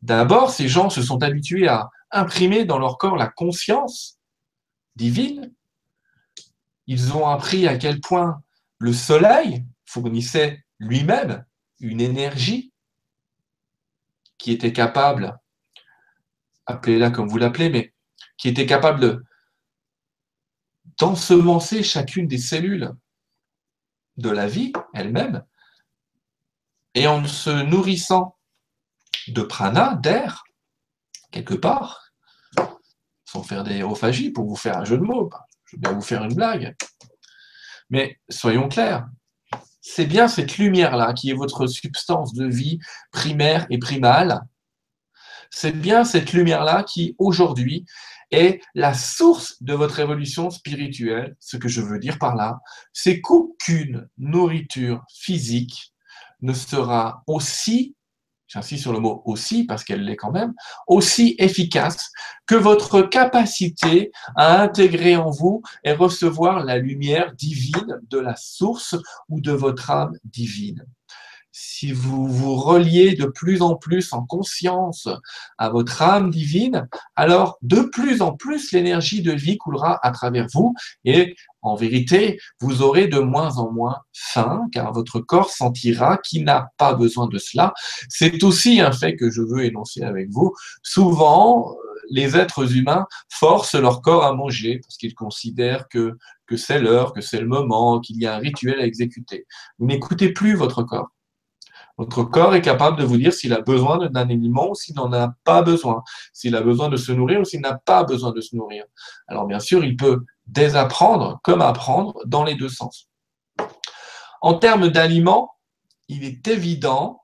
[0.00, 4.18] D'abord, ces gens se sont habitués à imprimer dans leur corps la conscience
[4.96, 5.52] divine
[6.88, 8.42] ils ont appris à quel point
[8.78, 11.44] le soleil fournissait lui-même
[11.80, 12.72] une énergie
[14.38, 15.38] qui était capable,
[16.66, 17.94] appelez-la comme vous l'appelez, mais
[18.38, 19.22] qui était capable
[20.98, 22.92] d'ensemencer chacune des cellules
[24.16, 25.44] de la vie elle-même,
[26.94, 28.36] et en se nourrissant
[29.28, 30.44] de prana, d'air,
[31.30, 32.12] quelque part,
[33.26, 35.30] sans faire des hérophagies pour vous faire un jeu de mots,
[35.72, 36.74] je vais vous faire une blague.
[37.90, 39.08] Mais soyons clairs,
[39.80, 42.78] c'est bien cette lumière-là qui est votre substance de vie
[43.10, 44.42] primaire et primale.
[45.50, 47.86] C'est bien cette lumière-là qui, aujourd'hui,
[48.30, 51.36] est la source de votre évolution spirituelle.
[51.40, 52.60] Ce que je veux dire par là,
[52.92, 55.94] c'est qu'aucune nourriture physique
[56.42, 57.96] ne sera aussi
[58.48, 60.54] j'insiste sur le mot aussi parce qu'elle l'est quand même,
[60.86, 62.10] aussi efficace
[62.46, 68.96] que votre capacité à intégrer en vous et recevoir la lumière divine de la source
[69.28, 70.84] ou de votre âme divine.
[71.60, 75.08] Si vous vous reliez de plus en plus en conscience
[75.58, 80.46] à votre âme divine, alors de plus en plus l'énergie de vie coulera à travers
[80.54, 86.18] vous et en vérité, vous aurez de moins en moins faim car votre corps sentira
[86.18, 87.74] qu'il n'a pas besoin de cela.
[88.08, 90.54] C'est aussi un fait que je veux énoncer avec vous.
[90.84, 91.76] Souvent,
[92.08, 96.16] les êtres humains forcent leur corps à manger parce qu'ils considèrent que,
[96.46, 99.44] que c'est l'heure, que c'est le moment, qu'il y a un rituel à exécuter.
[99.80, 101.10] Vous n'écoutez plus votre corps.
[101.98, 105.12] Votre corps est capable de vous dire s'il a besoin d'un aliment ou s'il n'en
[105.12, 108.40] a pas besoin, s'il a besoin de se nourrir ou s'il n'a pas besoin de
[108.40, 108.84] se nourrir.
[109.26, 113.08] Alors bien sûr, il peut désapprendre comme apprendre dans les deux sens.
[114.40, 115.56] En termes d'aliments,
[116.06, 117.22] il est évident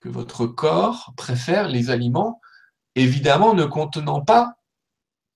[0.00, 2.40] que votre corps préfère les aliments,
[2.96, 4.54] évidemment ne contenant pas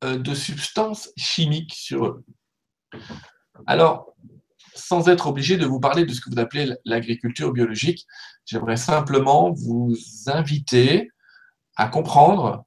[0.03, 2.25] euh, de substances chimiques sur eux.
[3.67, 4.15] Alors,
[4.75, 8.07] sans être obligé de vous parler de ce que vous appelez l'agriculture biologique,
[8.45, 11.11] j'aimerais simplement vous inviter
[11.77, 12.65] à comprendre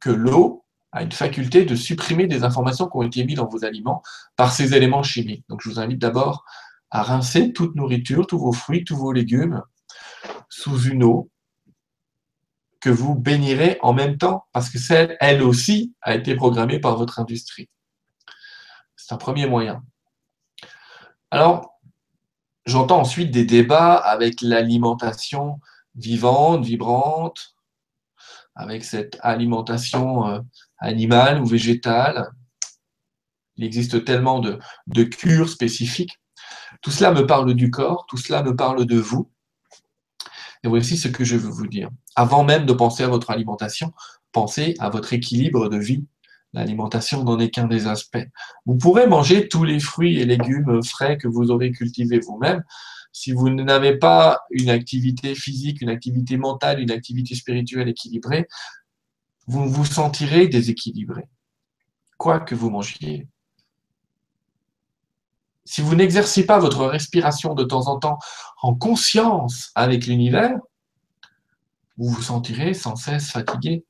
[0.00, 3.64] que l'eau a une faculté de supprimer des informations qui ont été mises dans vos
[3.64, 4.02] aliments
[4.36, 5.44] par ces éléments chimiques.
[5.48, 6.44] Donc je vous invite d'abord
[6.90, 9.62] à rincer toute nourriture, tous vos fruits, tous vos légumes
[10.48, 11.30] sous une eau
[12.80, 16.96] que vous bénirez en même temps, parce que celle, elle aussi, a été programmée par
[16.96, 17.68] votre industrie.
[18.94, 19.82] C'est un premier moyen.
[21.30, 21.80] Alors,
[22.66, 25.60] j'entends ensuite des débats avec l'alimentation
[25.96, 27.56] vivante, vibrante,
[28.54, 30.40] avec cette alimentation euh,
[30.78, 32.30] animale ou végétale.
[33.56, 36.20] Il existe tellement de, de cures spécifiques.
[36.82, 39.30] Tout cela me parle du corps, tout cela me parle de vous.
[40.62, 41.90] Et voici ce que je veux vous dire.
[42.14, 43.92] Avant même de penser à votre alimentation,
[44.32, 46.04] pensez à votre équilibre de vie.
[46.52, 48.26] L'alimentation n'en est qu'un des aspects.
[48.64, 52.62] Vous pourrez manger tous les fruits et légumes frais que vous aurez cultivés vous-même.
[53.12, 58.46] Si vous n'avez pas une activité physique, une activité mentale, une activité spirituelle équilibrée,
[59.46, 61.28] vous vous sentirez déséquilibré,
[62.18, 63.28] quoi que vous mangiez.
[65.64, 68.18] Si vous n'exercez pas votre respiration de temps en temps
[68.62, 70.58] en conscience avec l'univers,
[71.96, 73.84] vous vous sentirez sans cesse fatigué.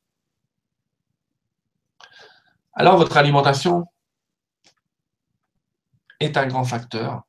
[2.78, 3.86] Alors votre alimentation
[6.20, 7.22] est un grand facteur,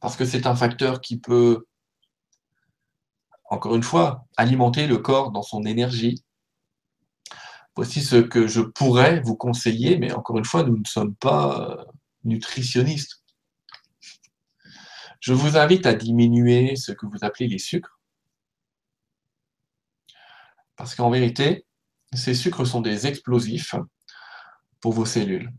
[0.00, 1.68] parce que c'est un facteur qui peut,
[3.44, 6.24] encore une fois, alimenter le corps dans son énergie.
[7.76, 11.86] Voici ce que je pourrais vous conseiller, mais encore une fois, nous ne sommes pas
[12.24, 13.22] nutritionnistes.
[15.20, 18.00] Je vous invite à diminuer ce que vous appelez les sucres.
[20.74, 21.66] Parce qu'en vérité,
[22.12, 23.76] ces sucres sont des explosifs
[24.92, 25.52] vos cellules.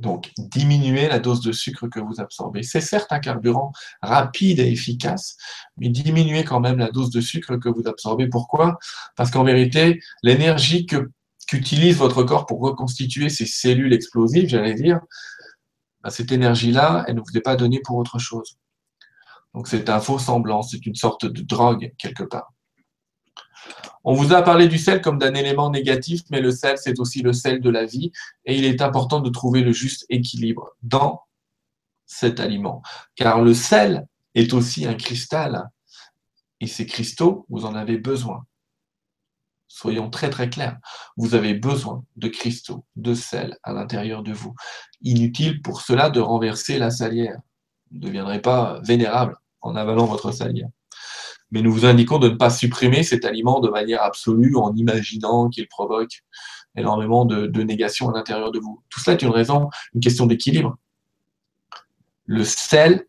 [0.00, 2.64] Donc, diminuez la dose de sucre que vous absorbez.
[2.64, 3.72] C'est certes un carburant
[4.02, 5.36] rapide et efficace,
[5.76, 8.28] mais diminuez quand même la dose de sucre que vous absorbez.
[8.28, 8.78] Pourquoi?
[9.16, 10.86] Parce qu'en vérité, l'énergie
[11.46, 15.00] qu'utilise votre corps pour reconstituer ces cellules explosives, j'allais dire,
[16.02, 18.58] bah, cette énergie-là, elle ne vous est pas donnée pour autre chose.
[19.54, 22.53] Donc c'est un faux semblant, c'est une sorte de drogue quelque part.
[24.04, 27.22] On vous a parlé du sel comme d'un élément négatif, mais le sel, c'est aussi
[27.22, 28.12] le sel de la vie,
[28.44, 31.22] et il est important de trouver le juste équilibre dans
[32.06, 32.82] cet aliment.
[33.16, 35.70] Car le sel est aussi un cristal,
[36.60, 38.44] et ces cristaux, vous en avez besoin.
[39.68, 40.78] Soyons très très clairs.
[41.16, 44.54] Vous avez besoin de cristaux, de sel à l'intérieur de vous.
[45.00, 47.38] Inutile pour cela de renverser la salière.
[47.90, 50.68] Vous ne deviendrez pas vénérable en avalant votre salière.
[51.50, 55.48] Mais nous vous indiquons de ne pas supprimer cet aliment de manière absolue en imaginant
[55.48, 56.24] qu'il provoque
[56.76, 58.82] énormément de, de négation à l'intérieur de vous.
[58.90, 60.76] Tout cela est une raison, une question d'équilibre.
[62.26, 63.06] Le sel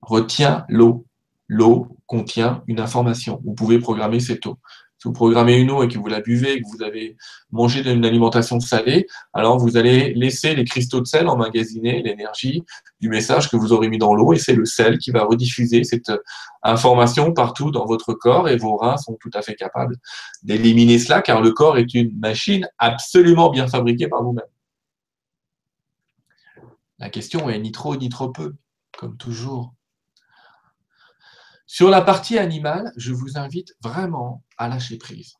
[0.00, 1.06] retient l'eau.
[1.48, 3.40] L'eau contient une information.
[3.44, 4.58] Vous pouvez programmer cette eau.
[5.02, 7.16] Si vous programmez une eau et que vous la buvez et que vous avez
[7.50, 12.62] mangé une alimentation salée, alors vous allez laisser les cristaux de sel emmagasiner l'énergie
[13.00, 15.82] du message que vous aurez mis dans l'eau et c'est le sel qui va rediffuser
[15.82, 16.12] cette
[16.62, 19.96] information partout dans votre corps et vos reins sont tout à fait capables
[20.44, 24.46] d'éliminer cela car le corps est une machine absolument bien fabriquée par vous-même.
[27.00, 28.54] La question est ni trop ni trop peu,
[28.96, 29.74] comme toujours.
[31.72, 35.38] Sur la partie animale, je vous invite vraiment à lâcher prise.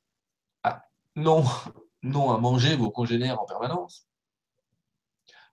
[1.14, 1.44] non,
[2.02, 4.08] non à manger vos congénères en permanence,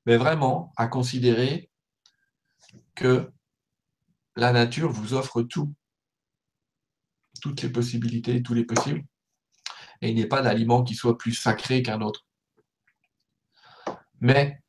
[0.05, 1.69] mais vraiment à considérer
[2.95, 3.29] que
[4.37, 5.75] la nature vous offre tout,
[7.41, 9.03] toutes les possibilités, tous les possibles,
[9.99, 12.25] et il n'y a pas d'aliment qui soit plus sacré qu'un autre.
[14.21, 14.63] Mais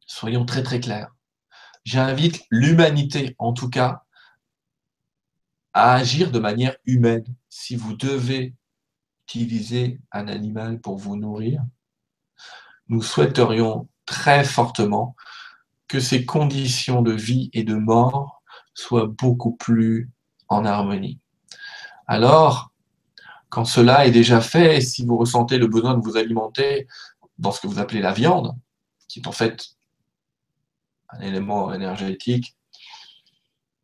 [0.00, 1.16] soyons très très clairs.
[1.84, 4.05] J'invite l'humanité, en tout cas,
[5.76, 7.26] à agir de manière humaine.
[7.50, 8.54] Si vous devez
[9.26, 11.62] utiliser un animal pour vous nourrir,
[12.88, 15.14] nous souhaiterions très fortement
[15.86, 20.08] que ces conditions de vie et de mort soient beaucoup plus
[20.48, 21.20] en harmonie.
[22.06, 22.72] Alors,
[23.50, 26.88] quand cela est déjà fait, si vous ressentez le besoin de vous alimenter
[27.36, 28.56] dans ce que vous appelez la viande,
[29.08, 29.66] qui est en fait
[31.10, 32.56] un élément énergétique,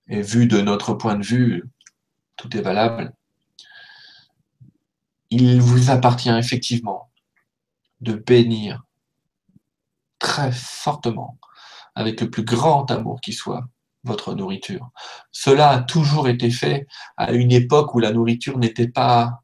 [0.08, 1.64] et vu de notre point de vue,
[2.36, 3.14] tout est valable.
[5.30, 7.10] Il vous appartient effectivement
[8.00, 8.82] de bénir
[10.18, 11.38] très fortement,
[11.94, 13.66] avec le plus grand amour qui soit,
[14.04, 14.90] votre nourriture.
[15.30, 19.42] Cela a toujours été fait à une époque où la nourriture n'était pas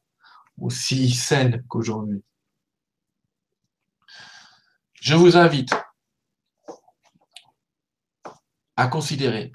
[0.60, 2.22] aussi saine qu'aujourd'hui.
[5.00, 5.74] Je vous invite
[8.76, 9.52] à considérer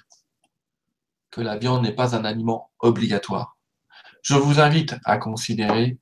[1.33, 3.57] que la viande n'est pas un aliment obligatoire.
[4.21, 5.97] Je vous invite à considérer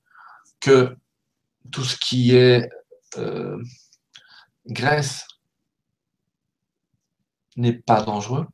[0.60, 0.98] que
[1.72, 2.70] tout ce qui est
[3.18, 3.58] euh,
[4.68, 5.26] graisse
[7.56, 8.46] n'est pas dangereux.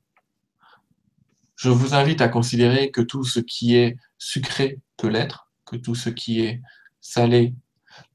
[1.55, 5.95] Je vous invite à considérer que tout ce qui est sucré peut l'être, que tout
[5.95, 6.61] ce qui est
[7.01, 7.55] salé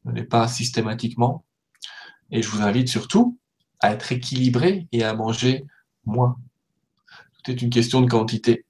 [0.05, 1.44] ne l'est pas systématiquement.
[2.31, 3.40] Et je vous invite surtout
[3.81, 5.66] à être équilibré et à manger
[6.05, 6.38] moins.
[7.42, 8.64] Tout est une question de quantité.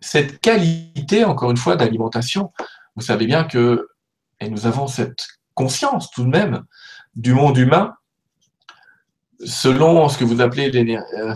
[0.00, 2.52] Cette qualité, encore une fois, d'alimentation,
[2.96, 3.88] vous savez bien que,
[4.40, 6.64] et nous avons cette conscience tout de même
[7.16, 7.94] du monde humain,
[9.44, 11.34] selon ce que vous appelez euh,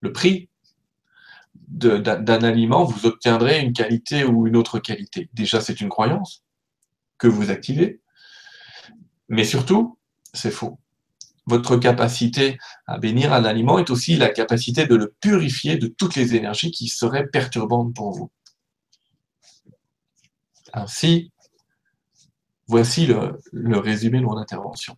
[0.00, 0.48] le prix
[1.68, 5.30] d'un aliment, vous obtiendrez une qualité ou une autre qualité.
[5.32, 6.44] Déjà, c'est une croyance
[7.16, 8.00] que vous activez,
[9.28, 9.98] mais surtout,
[10.34, 10.78] c'est faux.
[11.46, 16.16] Votre capacité à bénir un aliment est aussi la capacité de le purifier de toutes
[16.16, 18.30] les énergies qui seraient perturbantes pour vous.
[20.72, 21.32] Ainsi,
[22.66, 24.96] voici le, résumé de mon intervention.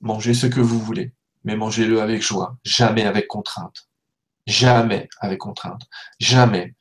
[0.00, 1.12] Mangez ce que vous voulez,
[1.44, 3.88] mais mangez-le avec joie, jamais avec contrainte.
[4.46, 5.82] Jamais avec contrainte.
[6.18, 6.74] Jamais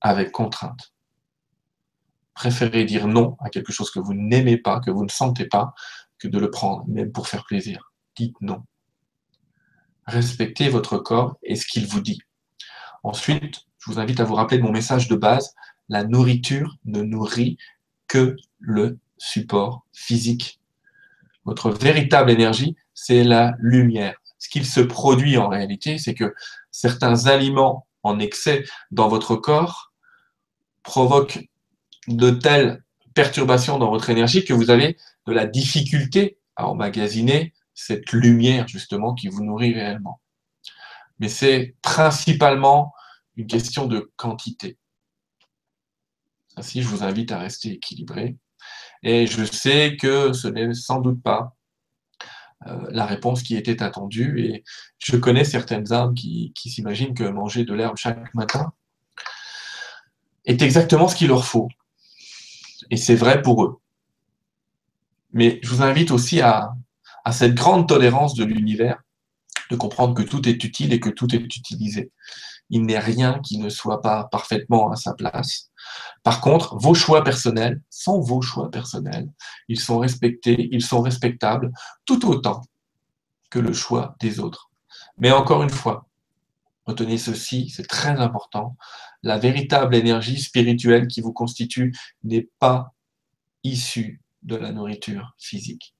[0.00, 0.92] avec contrainte.
[2.34, 5.74] Préférez dire non à quelque chose que vous n'aimez pas, que vous ne sentez pas,
[6.28, 7.92] de le prendre, même pour faire plaisir.
[8.16, 8.62] Dites non.
[10.06, 12.20] Respectez votre corps et ce qu'il vous dit.
[13.02, 15.54] Ensuite, je vous invite à vous rappeler de mon message de base.
[15.88, 17.56] La nourriture ne nourrit
[18.08, 20.60] que le support physique.
[21.44, 24.16] Votre véritable énergie, c'est la lumière.
[24.38, 26.34] Ce qu'il se produit en réalité, c'est que
[26.70, 29.92] certains aliments en excès dans votre corps
[30.82, 31.48] provoquent
[32.08, 34.96] de telles perturbations dans votre énergie que vous avez
[35.26, 40.20] de la difficulté à emmagasiner cette lumière justement qui vous nourrit réellement.
[41.18, 42.92] Mais c'est principalement
[43.36, 44.78] une question de quantité.
[46.56, 48.36] Ainsi, je vous invite à rester équilibré.
[49.02, 51.56] Et je sais que ce n'est sans doute pas
[52.66, 54.44] euh, la réponse qui était attendue.
[54.44, 54.64] Et
[54.98, 58.72] je connais certaines âmes qui, s'imaginent que manger de l'herbe chaque matin
[60.44, 61.68] est exactement ce qu'il leur faut.
[62.92, 63.80] Et c'est vrai pour eux.
[65.32, 66.74] Mais je vous invite aussi à,
[67.30, 69.02] cette grande tolérance de l'univers,
[69.70, 72.12] de comprendre que tout est utile et que tout est utilisé.
[72.68, 75.70] Il n'est rien qui ne soit pas parfaitement à sa place.
[76.22, 79.30] Par contre, vos choix personnels sont vos choix personnels.
[79.68, 81.72] Ils sont respectés, ils sont respectables
[82.04, 82.60] tout autant
[83.48, 84.70] que le choix des autres.
[85.16, 86.06] Mais encore une fois,
[86.84, 88.76] retenez ceci, c'est très important.
[89.22, 92.92] La véritable énergie spirituelle qui vous constitue n'est pas
[93.62, 95.94] issue de la nourriture physique.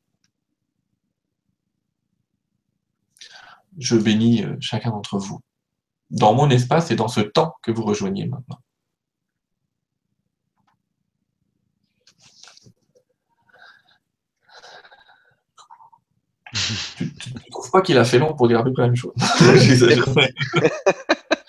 [3.79, 5.41] Je bénis euh, chacun d'entre vous
[6.13, 8.59] dans mon espace et dans ce temps que vous rejoignez maintenant.
[16.53, 18.97] tu ne trouves pas qu'il a fait long pour dire à peu près la même
[18.97, 19.15] chose?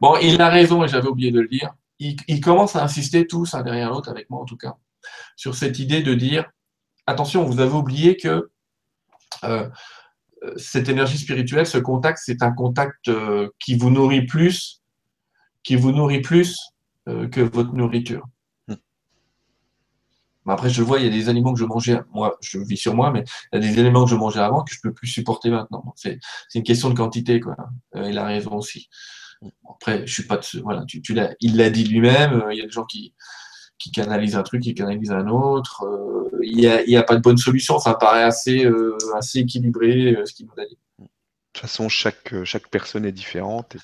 [0.00, 1.74] Bon, il a raison et j'avais oublié de le dire.
[1.98, 4.74] Il, commence à insister tous un derrière l'autre, avec moi en tout cas,
[5.36, 6.50] sur cette idée de dire
[7.06, 8.50] attention, vous avez oublié que
[9.44, 9.68] euh,
[10.56, 14.82] cette énergie spirituelle, ce contact, c'est un contact euh, qui vous nourrit plus,
[15.62, 16.58] qui vous nourrit plus
[17.08, 18.26] euh, que votre nourriture.
[20.46, 22.94] Après, je vois, il y a des aliments que je mangeais, moi, je vis sur
[22.94, 24.92] moi, mais il y a des éléments que je mangeais avant que je ne peux
[24.92, 25.94] plus supporter maintenant.
[25.96, 26.18] C'est
[26.54, 27.56] une question de quantité, quoi.
[27.94, 28.90] Il a raison aussi.
[29.68, 32.42] Après, je suis pas de voilà, tu, tu il l'a dit lui-même.
[32.42, 33.14] Euh, il y a des gens qui,
[33.78, 35.84] qui canalisent un truc, qui canalisent un autre.
[35.84, 37.78] Euh, il n'y a, a, pas de bonne solution.
[37.78, 38.66] Ça paraît assez,
[39.16, 40.78] assez équilibré ce qu'il nous a dit.
[40.98, 43.76] De toute façon, chaque, chaque personne est différente.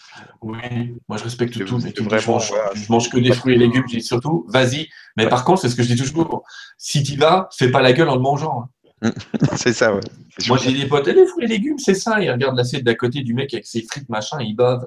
[0.43, 3.85] oui, moi je respecte tout, mais vraiment, je, mange, mange que des fruits et légumes,
[3.89, 4.89] je dis surtout, vas-y.
[5.17, 6.43] Mais par contre, c'est ce que je dis toujours,
[6.79, 8.69] si tu vas, fais pas la gueule en le mangeant.
[9.57, 10.01] C'est ça, ouais.
[10.49, 12.21] Moi j'ai des potes, les fruits et légumes, c'est ça.
[12.21, 14.87] Ils regardent l'assiette d'à côté du mec avec ses frites, machin, il bave.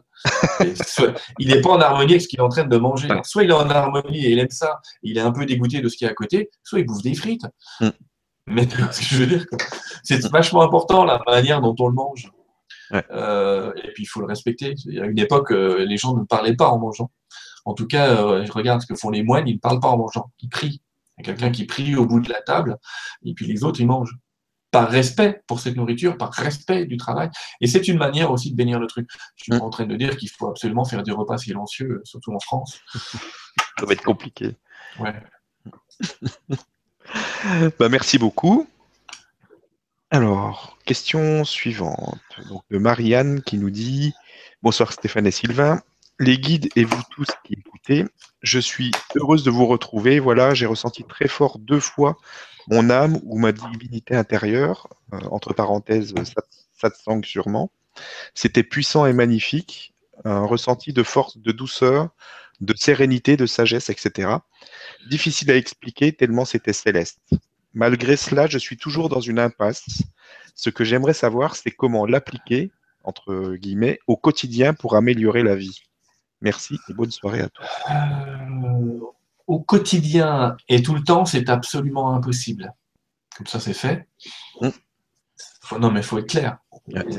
[1.39, 3.07] il n'est pas en harmonie avec ce qu'il est en train de manger.
[3.23, 5.89] soit il est en harmonie et il aime ça, il est un peu dégoûté de
[5.89, 7.45] ce qui est à côté, soit il bouffe des frites.
[7.81, 7.89] Mm.
[8.47, 9.45] Mais ce que je veux dire,
[10.03, 12.31] c'est vachement important la manière dont on le mange.
[13.11, 14.75] Euh, et puis il faut le respecter.
[14.85, 17.09] Il y a une époque, euh, les gens ne parlaient pas en mangeant.
[17.65, 19.87] En tout cas, euh, je regarde ce que font les moines, ils ne parlent pas
[19.87, 20.81] en mangeant, ils prient.
[21.17, 22.77] Il y a quelqu'un qui prie au bout de la table,
[23.23, 24.17] et puis les autres, ils mangent.
[24.71, 27.29] Par respect pour cette nourriture, par respect du travail.
[27.61, 29.07] Et c'est une manière aussi de bénir le truc.
[29.35, 32.33] Je suis pas en train de dire qu'il faut absolument faire des repas silencieux, surtout
[32.33, 32.81] en France.
[33.77, 34.55] Ça va être compliqué.
[34.99, 35.13] Ouais.
[37.79, 38.67] bah, merci beaucoup.
[40.09, 42.19] Alors, question suivante.
[42.49, 44.13] Donc, de Marianne qui nous dit
[44.61, 45.81] Bonsoir Stéphane et Sylvain.
[46.19, 47.55] Les guides et vous tous qui
[48.41, 50.19] je suis heureuse de vous retrouver.
[50.19, 52.17] Voilà, j'ai ressenti très fort deux fois
[52.67, 56.13] mon âme ou ma divinité intérieure, euh, entre parenthèses,
[56.77, 57.71] satsang sûrement.
[58.33, 59.93] C'était puissant et magnifique,
[60.25, 62.09] un ressenti de force, de douceur,
[62.61, 64.37] de sérénité, de sagesse, etc.
[65.09, 67.19] Difficile à expliquer tellement c'était céleste.
[67.73, 70.03] Malgré cela, je suis toujours dans une impasse.
[70.55, 72.71] Ce que j'aimerais savoir, c'est comment l'appliquer,
[73.03, 75.83] entre guillemets, au quotidien pour améliorer la vie.
[76.43, 77.63] Merci et bonne soirée à tous.
[77.89, 78.99] Euh,
[79.47, 82.73] au quotidien et tout le temps, c'est absolument impossible.
[83.37, 84.07] Comme ça, c'est fait.
[84.59, 84.69] Mm.
[85.79, 86.57] non, mais il faut être clair.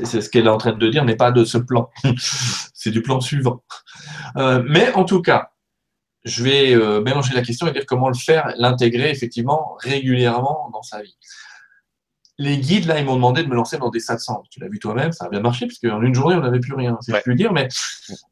[0.03, 1.89] C'est ce qu'elle est en train de dire, n'est pas de ce plan.
[2.73, 3.63] c'est du plan suivant.
[4.37, 5.51] Euh, mais en tout cas,
[6.23, 10.83] je vais euh, mélanger la question et dire comment le faire, l'intégrer effectivement régulièrement dans
[10.83, 11.17] sa vie
[12.37, 14.43] les guides, là, ils m'ont demandé de me lancer dans des satsangs.
[14.49, 16.73] Tu l'as vu toi-même, ça a bien marché, puisque en une journée, on n'avait plus
[16.73, 17.53] rien, c'est plus dire.
[17.53, 17.69] Mais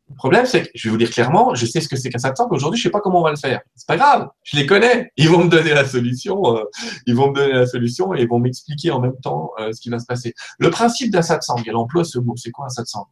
[0.09, 2.19] le problème, c'est que, je vais vous dire clairement, je sais ce que c'est qu'un
[2.19, 3.61] satsang, aujourd'hui, je sais pas comment on va le faire.
[3.75, 5.11] C'est pas grave, je les connais.
[5.15, 6.63] Ils vont me donner la solution, euh,
[7.07, 9.79] ils vont me donner la solution et ils vont m'expliquer en même temps euh, ce
[9.79, 10.33] qui va se passer.
[10.59, 13.07] Le principe d'un satsang, elle emploie ce mot, c'est quoi un satsang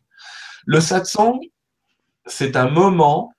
[0.66, 1.40] Le satsang,
[2.26, 3.32] c'est un moment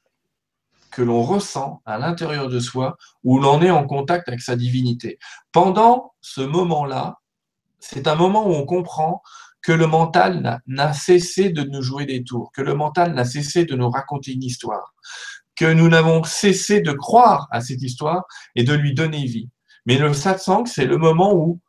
[0.90, 5.18] que l'on ressent à l'intérieur de soi où l'on est en contact avec sa divinité.
[5.50, 7.18] Pendant ce moment-là,
[7.82, 9.22] c'est un moment où on comprend
[9.60, 13.64] que le mental n'a cessé de nous jouer des tours, que le mental n'a cessé
[13.64, 14.94] de nous raconter une histoire,
[15.56, 19.50] que nous n'avons cessé de croire à cette histoire et de lui donner vie.
[19.84, 21.60] Mais le satsang, c'est le moment où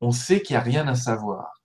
[0.00, 1.62] on sait qu'il n'y a rien à savoir.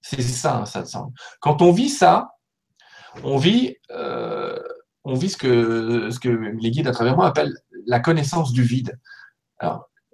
[0.00, 1.12] C'est ça un satsang.
[1.40, 2.30] Quand on vit ça,
[3.24, 4.58] on vit, euh,
[5.02, 7.56] on vit ce, que, ce que les guides à travers moi appellent
[7.86, 8.98] la connaissance du vide.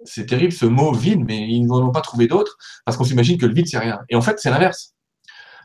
[0.05, 3.37] C'est terrible ce mot vide, mais ils n'en ont pas trouvé d'autre parce qu'on s'imagine
[3.37, 3.99] que le vide, c'est rien.
[4.09, 4.95] Et en fait, c'est l'inverse.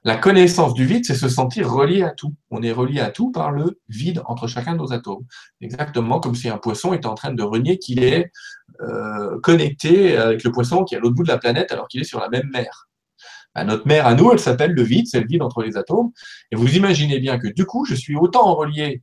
[0.02, 2.34] La connaissance du vide, c'est se sentir relié à tout.
[2.50, 5.26] On est relié à tout par le vide entre chacun de nos atomes.
[5.60, 8.32] Exactement comme si un poisson était en train de renier qu'il est
[8.80, 12.00] euh, connecté avec le poisson qui est à l'autre bout de la planète alors qu'il
[12.00, 12.88] est sur la même mer.
[13.54, 16.12] Bah, notre mer à nous, elle s'appelle le vide, c'est le vide entre les atomes.
[16.50, 19.02] Et vous imaginez bien que du coup, je suis autant relié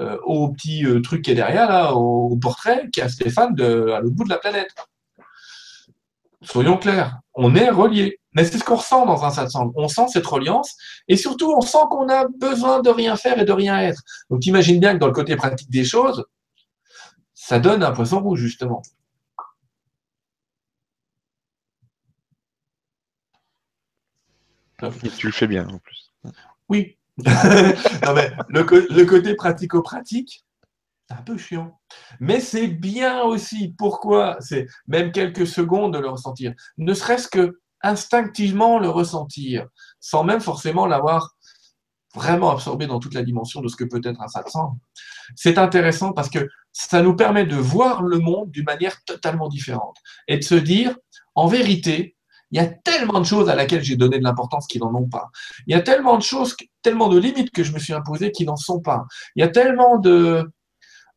[0.00, 3.90] euh, au petit euh, truc qui est derrière, là, au portrait, qui a Stéphane de,
[3.90, 4.74] à l'autre bout de la planète.
[6.42, 8.18] Soyons clairs, on est reliés.
[8.32, 9.72] Mais c'est ce qu'on ressent dans un satsang.
[9.76, 10.74] On sent cette reliance
[11.08, 14.02] et surtout on sent qu'on a besoin de rien faire et de rien être.
[14.30, 16.24] Donc imagine bien que dans le côté pratique des choses,
[17.34, 18.82] ça donne un poisson rouge justement.
[25.18, 26.14] tu le fais bien en plus.
[26.70, 26.96] Oui,
[28.48, 30.44] le, côté pratico-pratique,
[31.08, 31.80] c'est un peu chiant.
[32.20, 33.74] Mais c'est bien aussi.
[33.76, 34.36] Pourquoi?
[34.40, 36.54] C'est même quelques secondes de le ressentir.
[36.78, 39.66] Ne serait-ce que instinctivement le ressentir,
[40.00, 41.34] sans même forcément l'avoir
[42.14, 44.78] vraiment absorbé dans toute la dimension de ce que peut être un satsang.
[45.36, 49.96] C'est intéressant parce que ça nous permet de voir le monde d'une manière totalement différente
[50.28, 50.96] et de se dire,
[51.34, 52.16] en vérité,
[52.50, 55.08] il y a tellement de choses à laquelle j'ai donné de l'importance qui n'en ont
[55.08, 55.30] pas.
[55.66, 58.44] Il y a tellement de choses, tellement de limites que je me suis imposé qui
[58.44, 59.06] n'en sont pas.
[59.36, 60.50] Il y a tellement de,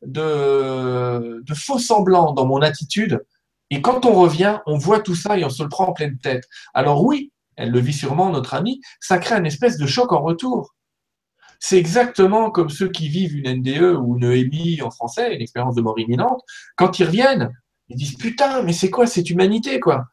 [0.02, 3.24] de, de faux semblants dans mon attitude.
[3.70, 6.18] Et quand on revient, on voit tout ça et on se le prend en pleine
[6.18, 6.44] tête.
[6.72, 10.22] Alors oui, elle le vit sûrement, notre amie, ça crée un espèce de choc en
[10.22, 10.74] retour.
[11.60, 15.74] C'est exactement comme ceux qui vivent une NDE ou une EMI en français, une expérience
[15.74, 16.42] de mort imminente.
[16.76, 17.50] Quand ils reviennent,
[17.88, 20.04] ils disent Putain, mais c'est quoi cette humanité, quoi?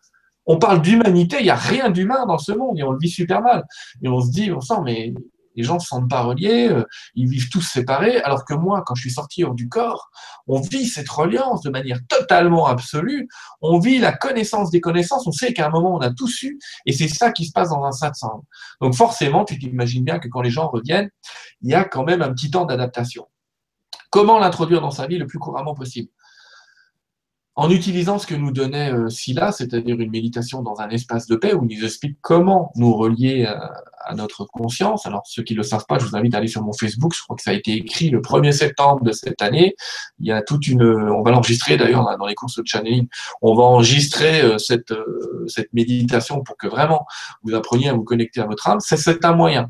[0.45, 3.09] On parle d'humanité, il n'y a rien d'humain dans ce monde et on le vit
[3.09, 3.63] super mal.
[4.01, 5.13] Et on se dit, on sent, mais
[5.55, 8.83] les gens ne se sentent pas reliés, euh, ils vivent tous séparés, alors que moi,
[8.85, 10.09] quand je suis sorti hors du corps,
[10.47, 13.27] on vit cette reliance de manière totalement absolue,
[13.61, 16.59] on vit la connaissance des connaissances, on sait qu'à un moment, on a tout su,
[16.85, 18.43] et c'est ça qui se passe dans un satsang.
[18.81, 21.09] Donc forcément, tu t'imagines bien que quand les gens reviennent,
[21.61, 23.27] il y a quand même un petit temps d'adaptation.
[24.09, 26.09] Comment l'introduire dans sa vie le plus couramment possible?
[27.55, 31.35] En utilisant ce que nous donnait euh, Silla, c'est-à-dire une méditation dans un espace de
[31.35, 33.55] paix où il nous explique comment nous relier euh,
[34.05, 35.05] à, notre conscience.
[35.05, 37.13] Alors, ceux qui ne le savent pas, je vous invite à aller sur mon Facebook.
[37.13, 39.75] Je crois que ça a été écrit le 1er septembre de cette année.
[40.19, 43.07] Il y a toute une, on va l'enregistrer d'ailleurs dans les courses de channeling.
[43.41, 44.93] On va enregistrer euh, cette,
[45.47, 47.05] cette méditation pour que vraiment
[47.43, 48.79] vous appreniez à vous connecter à votre âme.
[48.79, 49.69] C'est un moyen.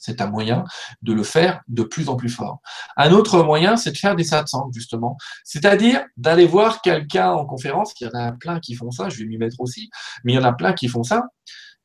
[0.00, 0.64] C'est un moyen
[1.02, 2.60] de le faire de plus en plus fort.
[2.96, 5.16] Un autre moyen, c'est de faire des satsangs, justement.
[5.44, 7.94] C'est-à-dire d'aller voir quelqu'un en conférence.
[8.00, 9.90] Il y en a plein qui font ça, je vais m'y mettre aussi,
[10.24, 11.24] mais il y en a plein qui font ça.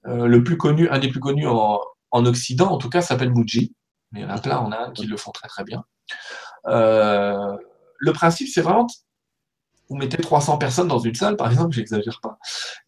[0.07, 1.79] Euh, le plus connu, un des plus connus en,
[2.11, 3.73] Occident, en tout cas, s'appelle Muji.
[4.11, 5.83] Mais il y en a plein en Inde qui le font très très bien.
[6.67, 7.55] Euh,
[7.99, 8.87] le principe, c'est vraiment
[9.89, 12.37] vous mettez 300 personnes dans une salle, par exemple, j'exagère pas.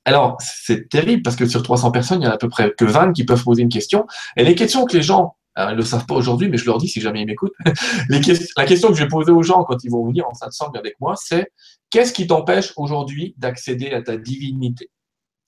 [0.06, 2.74] Alors, c'est terrible parce que sur 300 personnes, il y en a à peu près
[2.78, 4.06] que 20 qui peuvent poser une question.
[4.38, 6.88] Et les questions que les gens, ne le savent pas aujourd'hui, mais je leur dis
[6.88, 7.54] si jamais ils m'écoutent,
[8.10, 10.96] la question que je vais poser aux gens quand ils vont venir en satsang avec
[11.00, 11.52] moi, c'est
[11.90, 14.90] qu'est-ce qui t'empêche aujourd'hui d'accéder à ta divinité?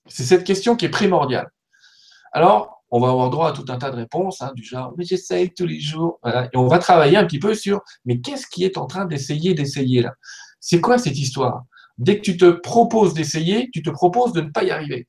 [0.06, 1.48] C'est cette question qui est primordiale.
[2.32, 5.04] Alors, on va avoir droit à tout un tas de réponses, hein, du genre, mais
[5.04, 6.20] j'essaye tous les jours.
[6.26, 9.54] Et on va travailler un petit peu sur, mais qu'est-ce qui est en train d'essayer,
[9.54, 10.12] d'essayer là?
[10.66, 11.64] C'est quoi cette histoire?
[11.98, 15.06] Dès que tu te proposes d'essayer, tu te proposes de ne pas y arriver.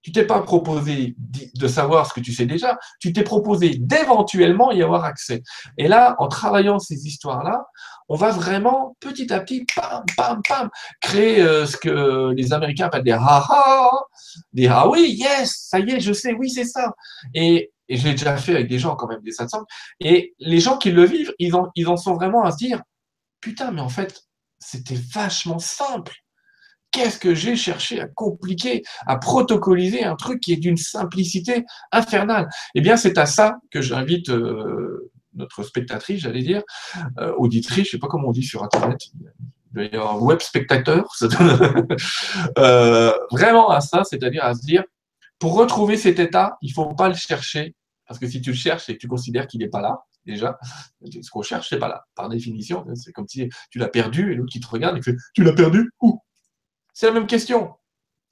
[0.00, 4.72] Tu t'es pas proposé de savoir ce que tu sais déjà, tu t'es proposé d'éventuellement
[4.72, 5.42] y avoir accès.
[5.76, 7.66] Et là, en travaillant ces histoires-là,
[8.08, 10.70] on va vraiment petit à petit, pam, pam, pam,
[11.02, 13.90] créer euh, ce que les Américains appellent des ha-ha,
[14.54, 16.94] des ah oui, yes, ça y est, je sais, oui, c'est ça.
[17.34, 19.66] Et, je l'ai déjà fait avec des gens quand même, des satsangs.
[20.00, 22.80] Et les gens qui le vivent, ils en, ils en sont vraiment à se dire,
[23.42, 24.24] putain, mais en fait,
[24.64, 26.14] c'était vachement simple.
[26.90, 32.48] Qu'est-ce que j'ai cherché à compliquer, à protocoliser un truc qui est d'une simplicité infernale?
[32.74, 36.62] Eh bien, c'est à ça que j'invite euh, notre spectatrice, j'allais dire,
[37.18, 39.00] euh, auditrice, je sais pas comment on dit sur Internet,
[39.72, 41.12] d'ailleurs web spectateur,
[42.58, 44.84] euh, vraiment à ça, c'est-à-dire à se dire,
[45.40, 47.74] pour retrouver cet état, il faut pas le chercher,
[48.06, 50.58] parce que si tu le cherches et que tu considères qu'il n'est pas là, déjà,
[51.02, 54.34] ce qu'on cherche, c'est pas là, par définition, c'est comme si tu l'as perdu et
[54.36, 56.20] l'autre qui te regarde et fait, tu l'as perdu où?
[56.92, 57.74] C'est la même question.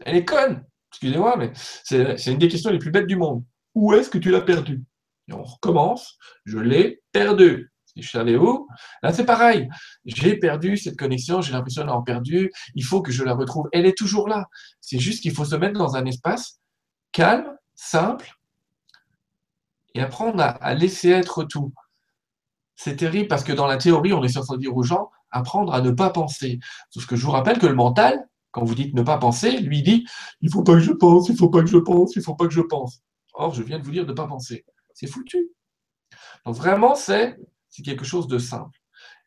[0.05, 1.53] Elle est conne, excusez-moi, mais
[1.85, 3.45] c'est une des questions les plus bêtes du monde.
[3.75, 4.83] Où est-ce que tu l'as perdu?
[5.29, 7.73] Et on recommence, je l'ai perdu.
[7.85, 8.67] Si je savais où,
[9.03, 9.69] là c'est pareil.
[10.07, 13.69] J'ai perdu cette connexion, j'ai l'impression d'avoir perdu, il faut que je la retrouve.
[13.73, 14.47] Elle est toujours là.
[14.81, 16.61] C'est juste qu'il faut se mettre dans un espace
[17.13, 18.33] calme, simple,
[19.95, 21.73] et apprendre à, laisser être tout.
[22.77, 25.81] C'est terrible parce que dans la théorie, on est censé dire aux gens, apprendre à
[25.81, 26.59] ne pas penser.
[26.91, 29.83] Sauf que je vous rappelle que le mental, quand vous dites ne pas penser, lui
[29.83, 30.07] dit,
[30.41, 32.47] il faut pas que je pense, il faut pas que je pense, il faut pas
[32.47, 33.01] que je pense.
[33.35, 34.65] Or, je viens de vous dire de ne pas penser
[34.95, 35.51] c'est foutu.
[36.45, 37.37] Donc vraiment, c'est
[37.85, 38.82] quelque chose de simple.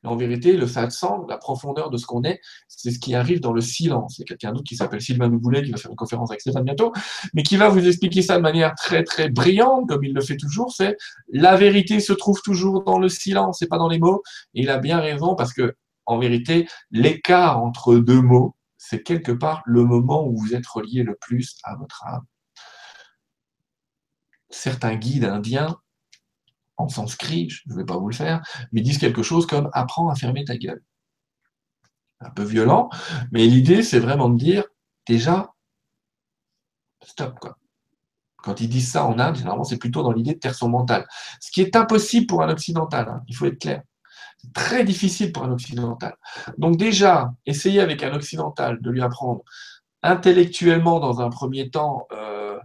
[0.06, 3.54] En vérité, le satsang, la profondeur de ce qu'on est, c'est ce qui arrive dans
[3.54, 4.18] le silence.
[4.18, 6.42] Il y a quelqu'un d'autre qui s'appelle Sylvain Nouboulet, qui va faire une conférence avec
[6.42, 6.94] Stéphane bientôt,
[7.34, 10.38] mais qui va vous expliquer ça de manière très très brillante, comme il le fait
[10.38, 10.98] toujours, c'est
[11.30, 14.22] la vérité se trouve toujours dans le silence et pas dans les mots.
[14.54, 15.76] Et il a bien raison parce que,
[16.06, 21.04] en vérité, l'écart entre deux mots, c'est quelque part le moment où vous êtes relié
[21.04, 22.26] le plus à votre âme
[24.56, 25.78] certains guides indiens,
[26.78, 30.10] en sanskrit, je ne vais pas vous le faire, mais disent quelque chose comme apprends
[30.10, 30.84] à fermer ta gueule.
[32.22, 32.90] Un peu violent,
[33.32, 34.64] mais l'idée, c'est vraiment de dire
[35.08, 35.54] déjà,
[37.04, 37.58] stop, quoi.
[38.38, 41.08] Quand ils disent ça en Inde, généralement, c'est plutôt dans l'idée de taire son mental.
[41.42, 43.82] Ce qui est impossible pour un occidental, hein, il faut être clair.
[44.38, 46.16] C'est très difficile pour un occidental.
[46.60, 49.42] Donc déjà, essayer avec un occidental de lui apprendre
[50.04, 52.60] intellectuellement dans un premier temps euh,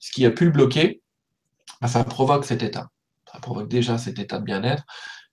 [0.00, 1.02] ce qui a pu le bloquer,
[1.80, 2.91] bah, ça provoque cet état.
[3.32, 4.84] Ça provoque déjà cet état de bien-être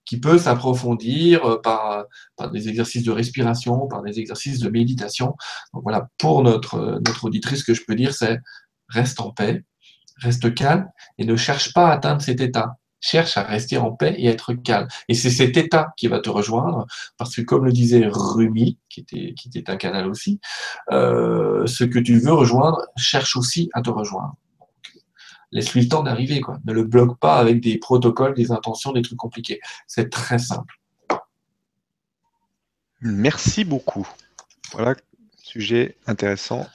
[0.10, 2.06] qui peut s'approfondir euh, par,
[2.52, 5.36] des exercices de respiration, par des exercices de méditation.
[5.74, 8.40] Donc voilà, pour notre, notre auditrice, ce que je peux dire, c'est
[8.88, 9.64] reste en paix,
[10.18, 10.90] reste calme
[11.20, 12.78] et ne cherche pas à atteindre cet état.
[13.02, 14.88] Cherche à rester en paix et être calme.
[15.08, 16.86] Et c'est cet état qui va te rejoindre,
[17.18, 20.42] parce que comme le disait Rumi, qui était, qui était un canal aussi,
[20.92, 24.34] euh, ce que tu veux rejoindre, cherche aussi à te rejoindre
[25.52, 26.42] laisse-lui le temps d'arriver.
[26.66, 29.60] Ne le bloque pas avec des protocoles, des intentions, des trucs compliqués.
[29.88, 30.76] C'est très simple.
[33.02, 34.08] Merci beaucoup.
[34.74, 34.96] Voilà,
[35.38, 36.68] sujet intéressant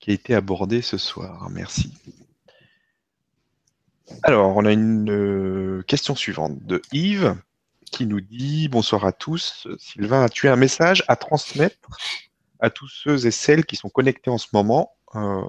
[0.00, 1.48] qui a été abordé ce soir.
[1.50, 1.92] Merci.
[4.22, 7.36] Alors, on a une euh, question suivante de Yves
[7.90, 9.68] qui nous dit Bonsoir à tous.
[9.78, 11.88] Sylvain, as-tu un message à transmettre
[12.58, 15.42] à tous ceux et celles qui sont connectés en ce moment euh,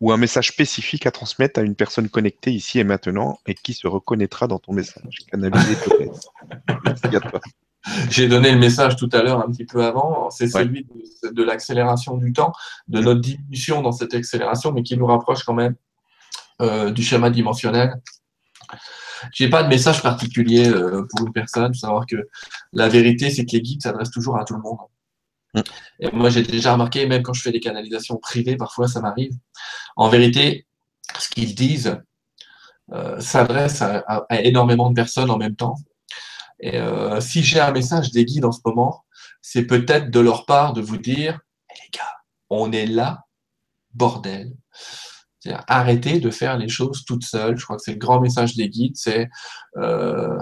[0.00, 3.74] ou un message spécifique à transmettre à une personne connectée ici et maintenant et qui
[3.74, 5.18] se reconnaîtra dans ton message.
[5.30, 7.40] Canalisé peut-être.
[8.10, 10.86] J'ai donné le message tout à l'heure un petit peu avant, c'est celui
[11.32, 12.52] de, l'accélération du temps,
[12.88, 15.74] de notre diminution dans cette accélération, mais qui nous rapproche quand même
[16.60, 17.94] euh, du schéma dimensionnel.
[19.32, 22.28] Je n'ai pas de message particulier euh, pour une personne, savoir que
[22.72, 24.78] la vérité, c'est que les guides s'adressent toujours à tout le monde.
[25.54, 25.60] Mm.
[26.00, 29.32] Et moi, j'ai déjà remarqué, même quand je fais des canalisations privées, parfois ça m'arrive.
[29.96, 30.66] En vérité,
[31.18, 31.98] ce qu'ils disent
[32.92, 35.76] euh, s'adresse à, énormément de personnes en même temps.
[36.60, 39.04] Et euh, si j'ai un message des guides en ce moment,
[39.42, 41.40] c'est peut-être de leur part de vous dire
[41.70, 42.16] eh, les gars,
[42.50, 43.24] on est là,
[43.94, 44.54] bordel.
[45.66, 47.56] Arrêtez de faire les choses toutes seules.
[47.58, 49.28] Je crois que c'est le grand message des guides, c'est
[49.76, 50.38] euh,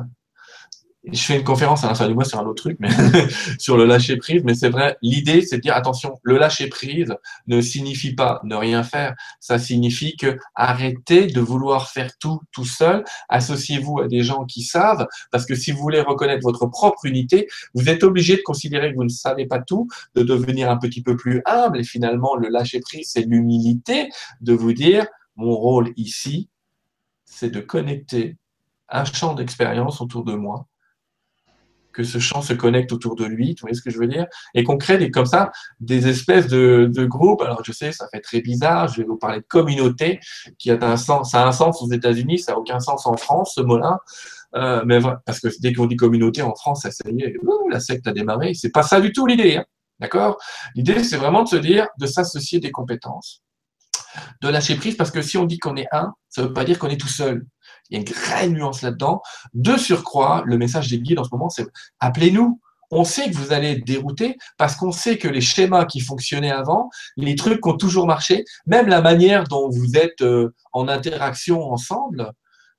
[1.12, 2.88] je fais une conférence à la du mois sur un autre truc, mais
[3.58, 4.42] sur le lâcher prise.
[4.44, 7.14] Mais c'est vrai, l'idée, c'est de dire attention, le lâcher prise
[7.46, 9.14] ne signifie pas ne rien faire.
[9.38, 13.04] Ça signifie que arrêtez de vouloir faire tout tout seul.
[13.28, 17.46] Associez-vous à des gens qui savent, parce que si vous voulez reconnaître votre propre unité,
[17.74, 21.02] vous êtes obligé de considérer que vous ne savez pas tout, de devenir un petit
[21.02, 21.80] peu plus humble.
[21.80, 24.08] Et finalement, le lâcher prise, c'est l'humilité
[24.40, 26.48] de vous dire mon rôle ici,
[27.24, 28.36] c'est de connecter
[28.88, 30.66] un champ d'expérience autour de moi,
[31.96, 34.26] que ce champ se connecte autour de lui, tu vois ce que je veux dire
[34.54, 37.40] Et qu'on crée des, comme ça des espèces de, groupes.
[37.40, 40.20] Alors je sais, ça fait très bizarre, je vais vous parler de communauté,
[40.58, 43.16] qui a un sens, ça a un sens aux États-Unis, ça n'a aucun sens en
[43.16, 44.00] France, ce mot-là.
[44.54, 47.34] Euh, mais parce que dès qu'on dit communauté en France, ça, y est,
[47.70, 48.52] la secte a démarré.
[48.52, 49.56] C'est pas ça du tout l'idée.
[49.56, 49.64] Hein.
[49.98, 50.36] D'accord?
[50.74, 53.42] L'idée, c'est vraiment de se dire, de s'associer des compétences,
[54.42, 56.64] de lâcher prise, parce que si on dit qu'on est un, ça ne veut pas
[56.64, 57.46] dire qu'on est tout seul.
[57.90, 59.22] Il y a une grande nuance là-dedans.
[59.54, 61.66] De surcroît, le message des guides en ce moment, c'est
[62.00, 62.60] appelez-nous.
[62.90, 66.52] On sait que vous allez être dérouté parce qu'on sait que les schémas qui fonctionnaient
[66.52, 70.86] avant, les trucs qui ont toujours marché, même la manière dont vous êtes euh, en
[70.86, 72.32] interaction ensemble,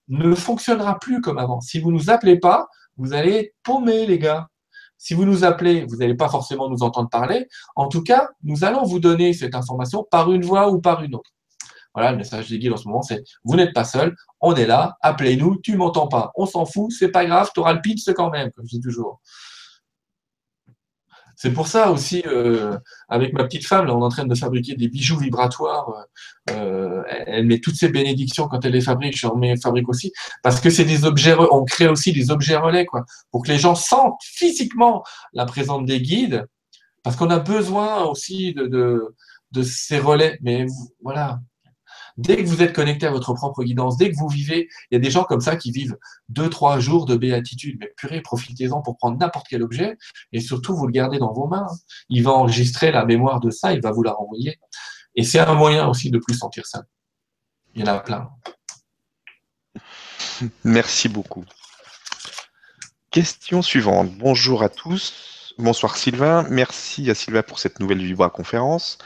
[0.07, 1.59] ne fonctionnera plus comme avant.
[1.59, 4.47] Si vous ne nous appelez pas, vous allez être paumés, les gars.
[4.97, 7.47] Si vous nous appelez, vous n'allez pas forcément nous entendre parler.
[7.75, 11.15] En tout cas, nous allons vous donner cette information par une voie ou par une
[11.15, 11.31] autre.
[11.97, 14.67] Voilà, le message des guides en ce moment, c'est vous n'êtes pas seul, on est
[14.67, 18.05] là, appelez-nous, tu m'entends pas, on s'en fout, c'est pas grave, tu auras le pitch
[18.15, 19.19] quand même, comme je dis toujours.
[21.35, 22.77] C'est pour ça aussi, euh,
[23.09, 26.05] avec ma petite femme, là, on est en train de fabriquer des bijoux vibratoires.
[26.51, 30.61] Euh, elle met toutes ses bénédictions quand elle les fabrique, je en fabrique aussi, parce
[30.61, 33.73] que c'est des objets, on crée aussi des objets relais, quoi, pour que les gens
[33.73, 36.45] sentent physiquement la présence des guides,
[37.01, 39.15] parce qu'on a besoin aussi de, de,
[39.51, 40.37] de ces relais.
[40.43, 40.67] Mais
[41.01, 41.39] voilà,
[42.17, 44.97] Dès que vous êtes connecté à votre propre guidance, dès que vous vivez, il y
[44.97, 45.97] a des gens comme ça qui vivent
[46.29, 47.77] deux, trois jours de béatitude.
[47.79, 49.97] Mais purée, profitez-en pour prendre n'importe quel objet
[50.31, 51.67] et surtout vous le gardez dans vos mains.
[52.09, 54.59] Il va enregistrer la mémoire de ça, il va vous la renvoyer.
[55.15, 56.83] Et c'est un moyen aussi de plus sentir ça.
[57.75, 58.29] Il y en a plein.
[60.63, 61.45] Merci beaucoup.
[63.11, 64.11] Question suivante.
[64.17, 65.53] Bonjour à tous.
[65.59, 66.45] Bonsoir Sylvain.
[66.49, 68.97] Merci à Sylvain pour cette nouvelle Vibra conférence.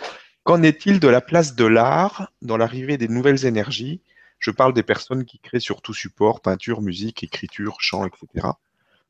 [0.43, 4.01] Qu'en est-il de la place de l'art dans l'arrivée des nouvelles énergies?
[4.39, 8.47] Je parle des personnes qui créent sur tout support, peinture, musique, écriture, chant, etc.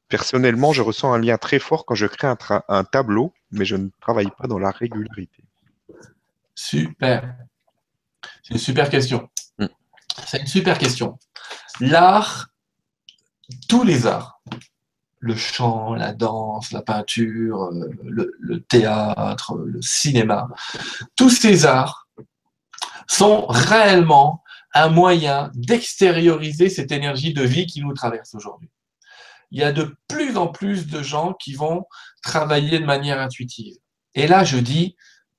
[0.09, 3.87] Personnellement, je ressens un lien très fort quand je crée un, tableau, mais je ne
[4.01, 5.43] travaille pas dans la régularité.
[6.53, 7.33] Super.
[8.43, 9.29] C'est une super question.
[9.57, 9.67] Mm.
[10.27, 11.17] C'est une super question.
[11.79, 12.49] L'art,
[13.69, 14.41] tous les arts,
[15.21, 20.49] le chant, la danse, la peinture, euh, le, théâtre, le cinéma,
[21.15, 22.07] tous ces arts
[23.07, 24.43] sont réellement
[24.73, 28.69] un moyen d'extérioriser cette énergie de vie qui nous traverse aujourd'hui.
[29.51, 31.85] Il y a de plus en plus de gens qui vont
[32.23, 33.75] travailler de manière intuitive.
[34.15, 34.95] Et là, je dis,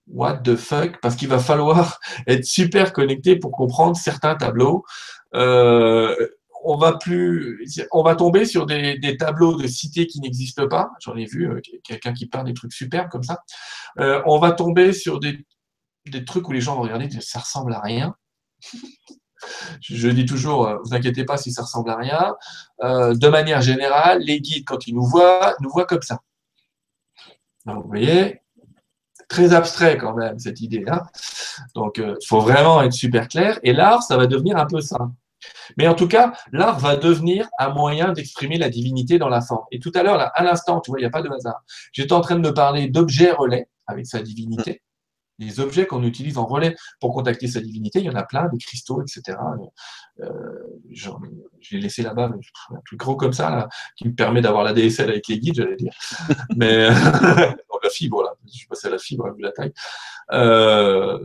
[0.07, 4.85] what the fuck, parce qu'il va falloir être super connecté pour comprendre certains tableaux.
[5.35, 6.15] Euh,
[6.65, 10.91] on va tomber sur des, tableaux de cités qui n'existent pas.
[11.01, 13.43] J'en ai vu euh, quelqu'un qui parle des trucs superbes comme ça.
[13.99, 15.45] Euh, on va tomber sur des,
[16.27, 18.15] trucs où les gens vont regarder, ça ressemble à rien.
[19.81, 22.35] Je dis toujours, euh, vous inquiétez pas si ça ressemble à rien.
[22.81, 26.21] de manière générale, les guides, quand ils nous voient, nous voient comme ça.
[27.67, 28.41] vous voyez,
[29.29, 31.07] très abstrait quand même cette idée-là.
[31.75, 33.59] Donc, il faut vraiment être super clair.
[33.63, 35.11] Et l'art, ça va devenir un peu ça.
[35.77, 39.65] Mais en tout cas, l'art va devenir un moyen d'exprimer la divinité dans la forme.
[39.71, 41.63] Et tout à l'heure, à l'instant, tu vois, il n'y a pas de hasard.
[41.93, 44.83] J'étais en train de me parler d'objets relais avec sa divinité.
[45.39, 48.49] Les objets qu'on utilise en relais pour contacter sa divinité, il y en a plein,
[48.49, 49.39] des cristaux, etc.
[50.21, 50.29] Euh,
[51.61, 52.31] J'ai laissé là-bas
[52.71, 55.57] un truc gros comme ça, là, qui me permet d'avoir la DSL avec les guides,
[55.57, 55.95] j'allais dire.
[56.57, 56.89] Mais
[57.83, 59.73] la fibre, là, je suis passé à la fibre, vu la taille.
[60.33, 61.19] Euh,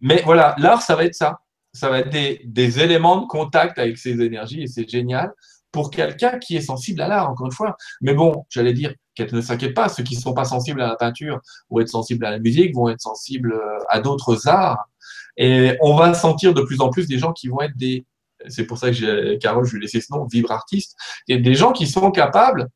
[0.00, 1.40] mais voilà, l'art, ça va être ça
[1.78, 5.32] ça va être des, éléments de contact avec ces énergies et c'est génial
[5.70, 7.76] pour quelqu'un qui est sensible à l'art, encore une fois.
[8.00, 10.88] Mais bon, j'allais dire qu'elle ne s'inquiète pas, ceux qui ne sont pas sensibles à
[10.88, 14.88] la peinture ou être sensibles à la musique vont être sensibles euh, à d'autres arts.
[15.36, 18.04] Et on va sentir de plus en plus des gens qui vont être des,
[18.48, 20.96] c'est pour ça que Carole, je lui ai laissé ce nom, vibre artiste,
[21.28, 22.68] et des gens qui sont capables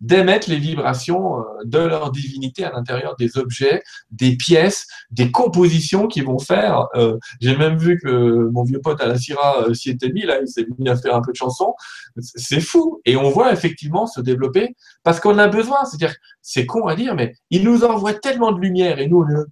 [0.00, 6.06] d'émettre les vibrations euh, de leur divinité à l'intérieur des objets, des pièces, des compositions
[6.06, 6.86] qu'ils vont faire.
[6.94, 10.22] Euh, j'ai même vu que mon vieux pote à la Syrah euh, s'y était mis,
[10.22, 11.74] là, il s'est mis à faire un peu de chansons.
[12.20, 13.00] C'est fou.
[13.04, 15.84] Et on voit effectivement se développer parce qu'on a besoin.
[15.84, 19.44] C'est-à-dire, c'est con à dire, mais il nous envoie tellement de lumière et nous, on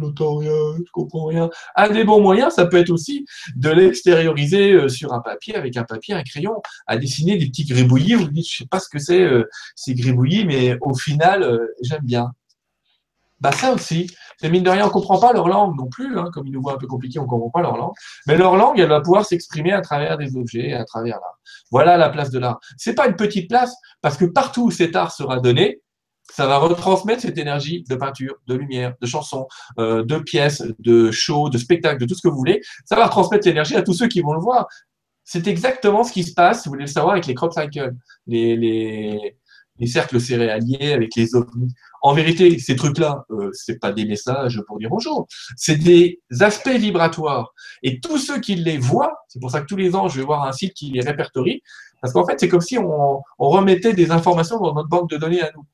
[0.00, 1.50] je comprends rien.
[1.76, 3.26] Un des bons moyens, ça peut être aussi
[3.56, 6.54] de l'extérioriser euh, sur un papier, avec un papier, un crayon,
[6.86, 8.14] à dessiner des petits gribouillis.
[8.14, 11.66] Vous dites, je sais pas ce que c'est euh, ces gribouillis, mais au final, euh,
[11.82, 12.32] j'aime bien.
[13.40, 16.28] Bah ça aussi, c'est mine de rien, on comprend pas leur langue non plus, hein,
[16.32, 17.92] comme ils nous voient un peu compliqués, on comprend pas leur langue.
[18.26, 21.38] Mais leur langue, elle va pouvoir s'exprimer à travers des objets, à travers l'art.
[21.70, 22.58] Voilà la place de l'art.
[22.76, 25.82] C'est pas une petite place, parce que partout où cet art sera donné,
[26.30, 29.46] ça va retransmettre cette énergie de peinture, de lumière, de chansons,
[29.78, 32.60] euh, de pièces, de shows, de spectacles, de tout ce que vous voulez.
[32.84, 34.66] Ça va retransmettre l'énergie à tous ceux qui vont le voir.
[35.24, 37.92] C'est exactement ce qui se passe, si vous voulez le savoir, avec les crop cycles,
[38.26, 39.36] les, les,
[39.78, 41.74] les cercles céréaliers, avec les ovnis.
[42.02, 45.26] En vérité, ces trucs-là, euh, c'est pas des messages pour dire bonjour,
[45.56, 47.52] c'est des aspects vibratoires.
[47.82, 50.24] Et tous ceux qui les voient, c'est pour ça que tous les ans, je vais
[50.24, 51.62] voir un site qui les répertorie,
[52.00, 55.16] parce qu'en fait, c'est comme si on, on remettait des informations dans notre banque de
[55.16, 55.64] données à nous.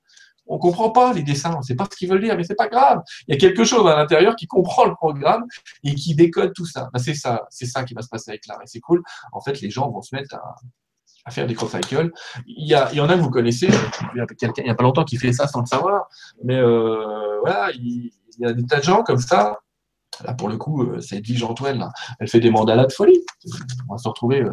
[0.47, 2.69] On comprend pas les dessins, on sait pas ce qu'ils veulent dire, mais c'est pas
[2.69, 3.01] grave.
[3.27, 5.45] Il y a quelque chose à l'intérieur qui comprend le programme
[5.83, 6.89] et qui décode tout ça.
[6.93, 9.03] Ben, c'est ça, c'est ça qui va se passer avec l'art et c'est cool.
[9.33, 12.13] En fait, les gens vont se mettre à, faire des cross cycles.
[12.47, 13.69] Il y, a, il y en a que vous connaissez,
[14.15, 16.07] il y a pas longtemps qui fait ça sans le savoir,
[16.43, 19.59] mais euh, voilà, il, y a des tas de gens comme ça.
[20.25, 21.91] Là, pour le coup, euh, cette Vige Antoine,
[22.21, 23.25] elle fait des mandalas de folie.
[23.89, 24.43] On va se retrouver.
[24.43, 24.53] Euh,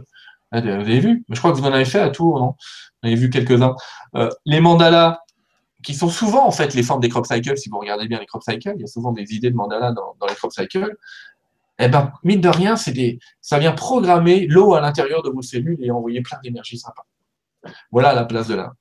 [0.53, 2.55] vous avez vu Je crois que vous en avez fait à Tours, non?
[3.03, 3.75] Vous avez vu quelques-uns.
[4.45, 5.19] les mandalas,
[5.83, 7.57] qui sont souvent en fait les formes des crop cycles.
[7.57, 9.91] Si vous regardez bien les crop cycles, il y a souvent des idées de mandala
[9.91, 10.95] dans, les crop cycles.
[11.79, 15.79] Eh ben, mine de rien, des, ça vient programmer l'eau à l'intérieur de vos cellules
[15.81, 17.03] et envoyer plein d'énergie sympa.
[17.91, 18.73] Voilà la place de l'art.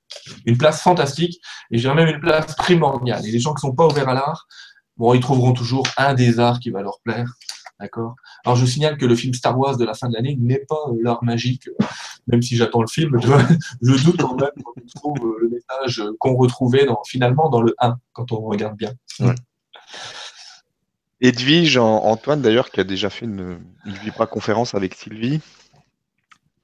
[0.46, 1.40] Une place fantastique,
[1.70, 3.24] et j'ai même une place primordiale.
[3.26, 4.46] Et les gens qui ne sont pas ouverts à l'art,
[4.96, 7.34] bon, ils trouveront toujours un des arts qui va leur plaire.
[7.80, 8.14] D'accord
[8.44, 10.76] Alors, je signale que le film Star Wars de la fin de l'année n'est pas
[10.88, 11.84] euh, l'art magique, euh,
[12.26, 13.18] même si j'attends le film.
[13.82, 17.74] Je doute quand même qu'on trouve euh, le message qu'on retrouvait dans, finalement dans le
[17.78, 18.92] 1, quand on regarde bien.
[21.22, 25.40] Edwige, Antoine d'ailleurs, qui a déjà fait une, une Vibra-conférence avec Sylvie,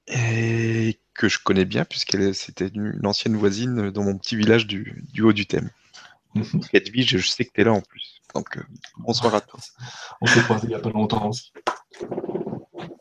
[0.07, 5.21] et que je connais bien, puisqu'elle c'était une, ancienne voisine dans mon petit village du
[5.21, 5.71] haut du thème.
[6.37, 6.61] Mhm.
[6.73, 8.21] Edwige, je sais que tu es là en plus.
[8.35, 8.63] Donc, euh,
[8.97, 9.73] bonsoir à tous.
[10.21, 11.51] On s'est croisé il n'y a pas longtemps aussi.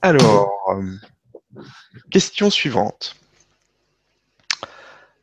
[0.03, 1.63] Alors, euh,
[2.11, 3.17] question suivante.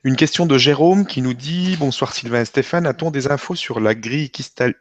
[0.06, 3.80] Une question de Jérôme qui nous dit Bonsoir Sylvain et Stéphane, a-t-on des infos sur
[3.80, 4.30] la grille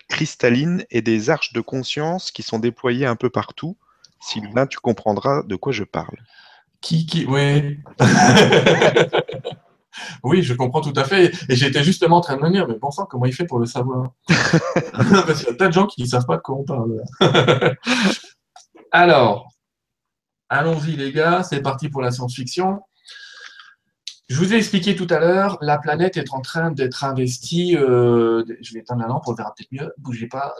[0.08, 3.76] cristalline et des arches de conscience qui sont déployées un peu partout?
[4.20, 6.16] Sylvain, tu comprendras de quoi je parle.
[6.80, 7.78] Qui, qui, oui.
[10.22, 11.32] Oui, je comprends tout à fait.
[11.48, 13.58] Et j'étais justement en train de me dire, mais bon sang, comment il fait pour
[13.58, 14.12] le savoir?
[14.28, 17.02] Parce qu'il y a tas de gens qui ne savent pas de quoi on parle.
[18.90, 19.48] Alors,
[20.48, 22.80] allons-y les gars, c'est parti pour la science-fiction.
[24.28, 27.76] Je vous ai expliqué tout à l'heure, la planète est en train d'être investie.
[27.76, 29.92] Euh, je vais éteindre la lampe, on verra peut-être mieux.
[29.98, 30.54] Bougez pas.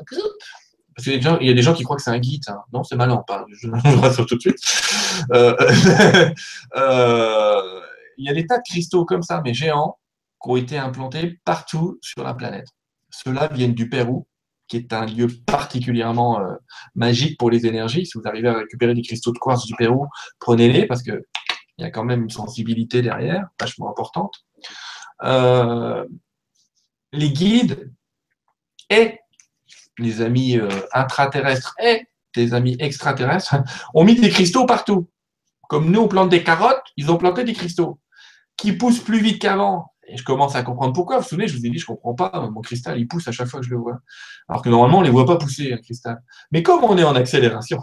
[0.94, 2.42] Parce qu'il y, a des gens qui croient que c'est un guide.
[2.48, 2.60] Hein.
[2.72, 3.30] Non, c'est ma lampe.
[3.30, 3.46] Hein.
[3.50, 4.58] Je vous rassure tout de suite.
[5.32, 5.54] Euh,
[6.76, 7.80] euh,
[8.18, 9.98] il y a des tas de cristaux comme ça, mais géants,
[10.42, 12.66] qui ont été implantés partout sur la planète.
[13.10, 14.26] Ceux-là viennent du Pérou,
[14.68, 16.54] qui est un lieu particulièrement euh,
[16.94, 18.06] magique pour les énergies.
[18.06, 20.06] Si vous arrivez à récupérer des cristaux de quartz du Pérou,
[20.40, 21.20] prenez-les parce qu'il
[21.78, 24.34] y a quand même une sensibilité derrière, vachement importante.
[25.24, 26.04] Euh,
[27.12, 27.92] les guides
[28.88, 29.18] et
[29.98, 33.56] les amis euh, intraterrestres et des amis extraterrestres
[33.94, 35.08] ont mis des cristaux partout.
[35.72, 37.98] Comme nous, on plante des carottes, ils ont planté des cristaux
[38.58, 39.94] qui poussent plus vite qu'avant.
[40.06, 41.16] Et je commence à comprendre pourquoi.
[41.16, 42.50] Vous vous souvenez, je vous ai dit, je ne comprends pas.
[42.52, 43.98] Mon cristal, il pousse à chaque fois que je le vois.
[44.50, 46.22] Alors que normalement, on ne les voit pas pousser, un cristal.
[46.50, 47.82] Mais comme on est en accélération,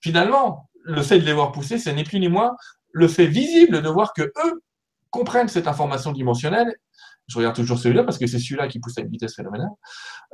[0.00, 2.54] finalement, le fait de les voir pousser, ce n'est plus ni moins
[2.92, 4.62] le fait visible de voir que eux
[5.10, 6.76] comprennent cette information dimensionnelle.
[7.26, 9.70] Je regarde toujours celui-là parce que c'est celui-là qui pousse à une vitesse phénoménale.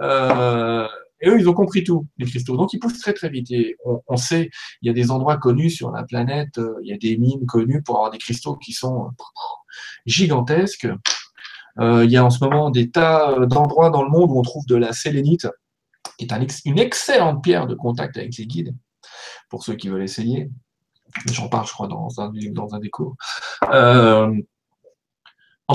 [0.03, 0.87] Euh,
[1.21, 2.57] et eux, ils ont compris tout, les cristaux.
[2.57, 3.51] Donc, ils poussent très, très vite.
[3.51, 4.51] Et on, sait,
[4.83, 7.47] il y a des endroits connus sur la planète, euh, il y a des mines
[7.47, 9.11] connues pour avoir des cristaux qui sont euh,
[10.05, 10.89] gigantesques.
[11.79, 14.43] Euh, il y a en ce moment des tas d'endroits dans le monde où on
[14.43, 15.49] trouve de la sélénite,
[16.19, 18.75] qui est une excellente pierre de contact avec les guides,
[19.49, 20.51] pour ceux qui veulent essayer.
[21.33, 23.17] J'en parle, je crois, dans un, dans un des cours.
[23.63, 24.33] en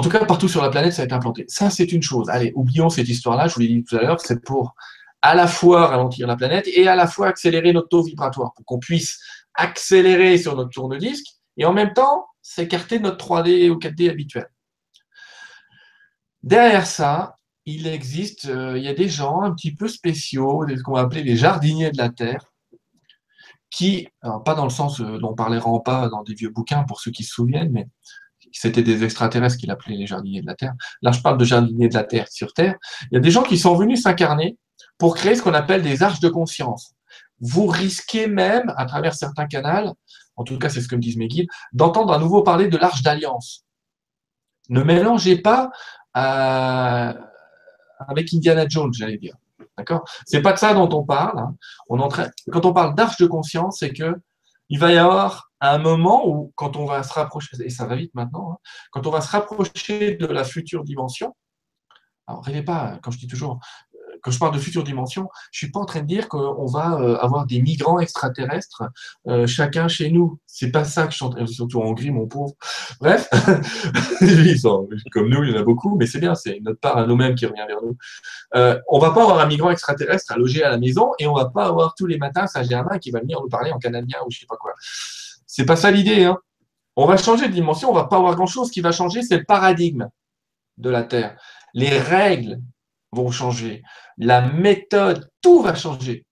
[0.02, 1.46] tout cas, partout sur la planète, ça a été implanté.
[1.48, 2.30] Ça, c'est une chose.
[2.30, 4.76] Allez, oublions cette histoire-là, je vous l'ai dit tout à l'heure, c'est pour
[5.22, 8.66] à la fois ralentir la planète et à la fois accélérer notre taux vibratoire pour
[8.66, 9.20] qu'on puisse
[9.54, 14.48] accélérer sur notre tourne-disque et en même temps s'écarter de notre 3D ou 4D habituel.
[16.44, 20.82] Derrière ça, il existe, euh, il y a des gens un petit peu spéciaux, ce
[20.82, 22.52] qu'on va appeler les jardiniers de la Terre,
[23.70, 27.12] qui, pas dans le sens euh, dont parlait pas dans des vieux bouquins pour ceux
[27.12, 27.88] qui se souviennent, mais
[28.52, 30.74] c'était des extraterrestres qu'il appelait les jardiniers de la Terre.
[31.02, 32.76] Là, je parle de jardiniers de la Terre sur Terre.
[33.12, 34.58] Il y a des gens qui sont venus s'incarner
[35.02, 36.94] pour créer ce qu'on appelle des arches de conscience.
[37.40, 39.98] Vous risquez même, à travers certains canaux,
[40.36, 42.78] en tout cas c'est ce que me disent mes guides, d'entendre à nouveau parler de
[42.78, 43.66] l'arche d'alliance.
[44.70, 45.72] Ne mélangez pas
[46.16, 47.14] euh,
[48.08, 49.34] avec Indiana Jones, j'allais dire.
[49.76, 50.04] D'accord?
[50.28, 51.40] C'est pas de ça dont on parle.
[51.40, 51.56] Hein.
[52.52, 54.14] Quand on parle d'arche de conscience, c'est que
[54.70, 57.96] il va y avoir un moment où, quand on va se rapprocher, et ça va
[57.96, 58.58] vite maintenant, hein,
[58.92, 61.36] quand on va se rapprocher de la future dimension,
[62.28, 63.60] Alors, rêvez pas, quand je dis toujours,
[64.22, 67.00] quand je parle de future dimension, je suis pas en train de dire qu'on va
[67.00, 68.84] euh, avoir des migrants extraterrestres
[69.28, 70.40] euh, chacun chez nous.
[70.46, 72.54] C'est pas ça que je suis en train surtout en Hongrie, mon pauvre.
[73.00, 73.30] Bref,
[75.12, 77.36] comme nous, il y en a beaucoup, mais c'est bien, c'est notre part à nous-mêmes
[77.36, 77.98] qui revient vers nous.
[78.56, 81.34] Euh, on va pas avoir un migrant extraterrestre à loger à la maison et on
[81.34, 84.32] va pas avoir tous les matins Saint-Germain qui va venir nous parler en canadien ou
[84.32, 84.74] je sais pas quoi.
[85.48, 86.26] C'est pas ça l'idée.
[86.26, 86.38] Hein.
[86.96, 88.68] On va changer de dimension, on va pas avoir grand-chose.
[88.68, 90.10] Ce qui va changer, c'est le paradigme
[90.78, 91.38] de la Terre.
[91.74, 92.62] Les règles
[93.12, 93.84] vont changer.
[94.22, 96.26] La méthode, tout va changer.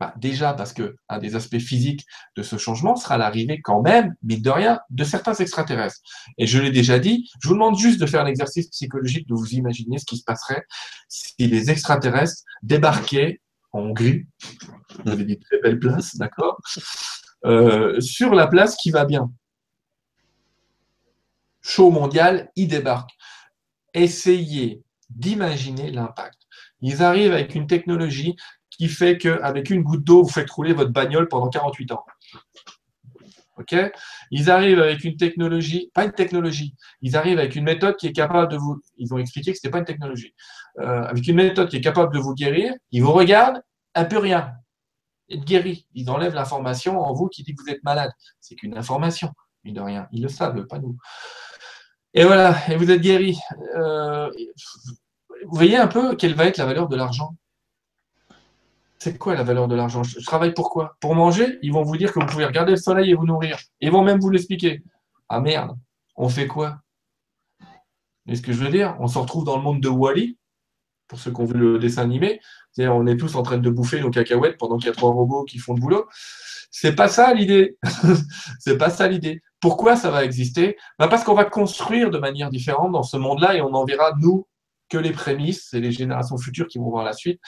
[0.00, 2.04] Bah, déjà parce que un des aspects physiques
[2.36, 6.00] de ce changement sera l'arrivée quand même, mine de rien, de certains extraterrestres.
[6.36, 9.34] Et je l'ai déjà dit, je vous demande juste de faire un exercice psychologique, de
[9.34, 10.64] vous imaginer ce qui se passerait
[11.06, 14.26] si les extraterrestres débarquaient en Hongrie,
[15.04, 16.60] vous avez des très belles places, d'accord,
[17.44, 19.30] euh, sur la place qui va bien.
[21.60, 23.16] Show mondial, ils débarquent.
[23.94, 26.41] Essayez d'imaginer l'impact.
[26.82, 28.36] Ils arrivent avec une technologie
[28.70, 32.04] qui fait qu'avec une goutte d'eau, vous faites rouler votre bagnole pendant 48 ans.
[33.58, 33.74] OK?
[34.30, 38.12] Ils arrivent avec une technologie, pas une technologie, ils arrivent avec une méthode qui est
[38.12, 38.80] capable de vous.
[38.96, 40.34] Ils ont expliqué que ce n'était pas une technologie.
[40.80, 43.62] Euh, avec une méthode qui est capable de vous guérir, ils vous regardent,
[43.94, 44.52] un peu rien.
[45.30, 45.86] Être guéri.
[45.94, 48.10] Ils enlèvent l'information en vous qui dit que vous êtes malade.
[48.40, 49.30] C'est qu'une information,
[49.64, 50.08] mine de rien.
[50.12, 50.96] Ils le savent, pas nous.
[52.14, 53.38] Et voilà, et vous êtes guéri.
[53.76, 54.30] Euh,
[55.44, 57.36] vous voyez un peu quelle va être la valeur de l'argent?
[58.98, 60.02] C'est quoi la valeur de l'argent?
[60.04, 60.96] Je travaille pour quoi?
[61.00, 61.58] Pour manger?
[61.62, 63.58] Ils vont vous dire que vous pouvez regarder le soleil et vous nourrir.
[63.80, 64.82] Ils vont même vous l'expliquer.
[65.28, 65.76] Ah merde,
[66.14, 66.78] on fait quoi?
[68.28, 70.38] Est ce que je veux dire, on se retrouve dans le monde de Wally,
[71.08, 72.40] pour ceux qui ont vu le dessin animé.
[72.78, 75.44] on est tous en train de bouffer nos cacahuètes pendant qu'il y a trois robots
[75.44, 76.06] qui font le boulot.
[76.70, 77.76] C'est pas ça l'idée.
[78.60, 79.42] c'est pas ça l'idée.
[79.60, 80.78] Pourquoi ça va exister?
[80.98, 84.12] Ben, Parce qu'on va construire de manière différente dans ce monde-là et on en verra,
[84.20, 84.46] nous,
[84.92, 87.40] que les prémices, c'est les générations futures qui vont voir la suite.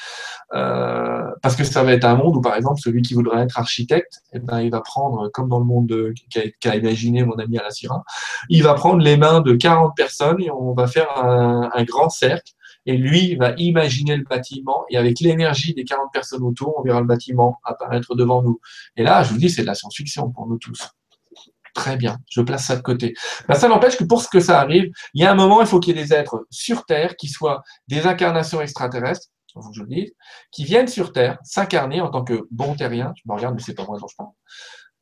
[0.55, 3.59] Euh, parce que ça va être un monde où, par exemple, celui qui voudra être
[3.59, 5.93] architecte, eh ben, il va prendre, comme dans le monde
[6.61, 8.03] qu'a imaginé mon ami Alassira,
[8.49, 12.09] il va prendre les mains de 40 personnes et on va faire un, un grand
[12.09, 12.53] cercle.
[12.87, 17.01] Et lui va imaginer le bâtiment et avec l'énergie des 40 personnes autour, on verra
[17.01, 18.61] le bâtiment apparaître devant nous.
[18.97, 20.91] Et là, je vous dis, c'est de la science-fiction pour nous tous.
[21.75, 23.15] Très bien, je place ça de côté.
[23.49, 25.67] Ben, ça n'empêche que pour ce que ça arrive, il y a un moment, il
[25.67, 29.83] faut qu'il y ait des êtres sur Terre qui soient des incarnations extraterrestres, que je
[29.83, 30.13] le dise,
[30.53, 33.13] qui viennent sur Terre s'incarner en tant que bon terrien.
[33.17, 34.31] Tu me regardes, mais c'est pas moi dont je parle.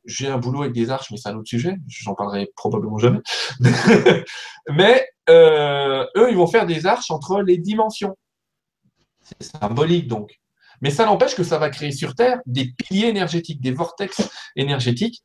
[0.05, 1.77] J'ai un boulot avec des arches, mais c'est un autre sujet.
[1.87, 3.21] J'en parlerai probablement jamais.
[4.69, 8.17] mais euh, eux, ils vont faire des arches entre les dimensions.
[9.21, 10.39] C'est symbolique donc.
[10.81, 15.21] Mais ça n'empêche que ça va créer sur Terre des piliers énergétiques, des vortex énergétiques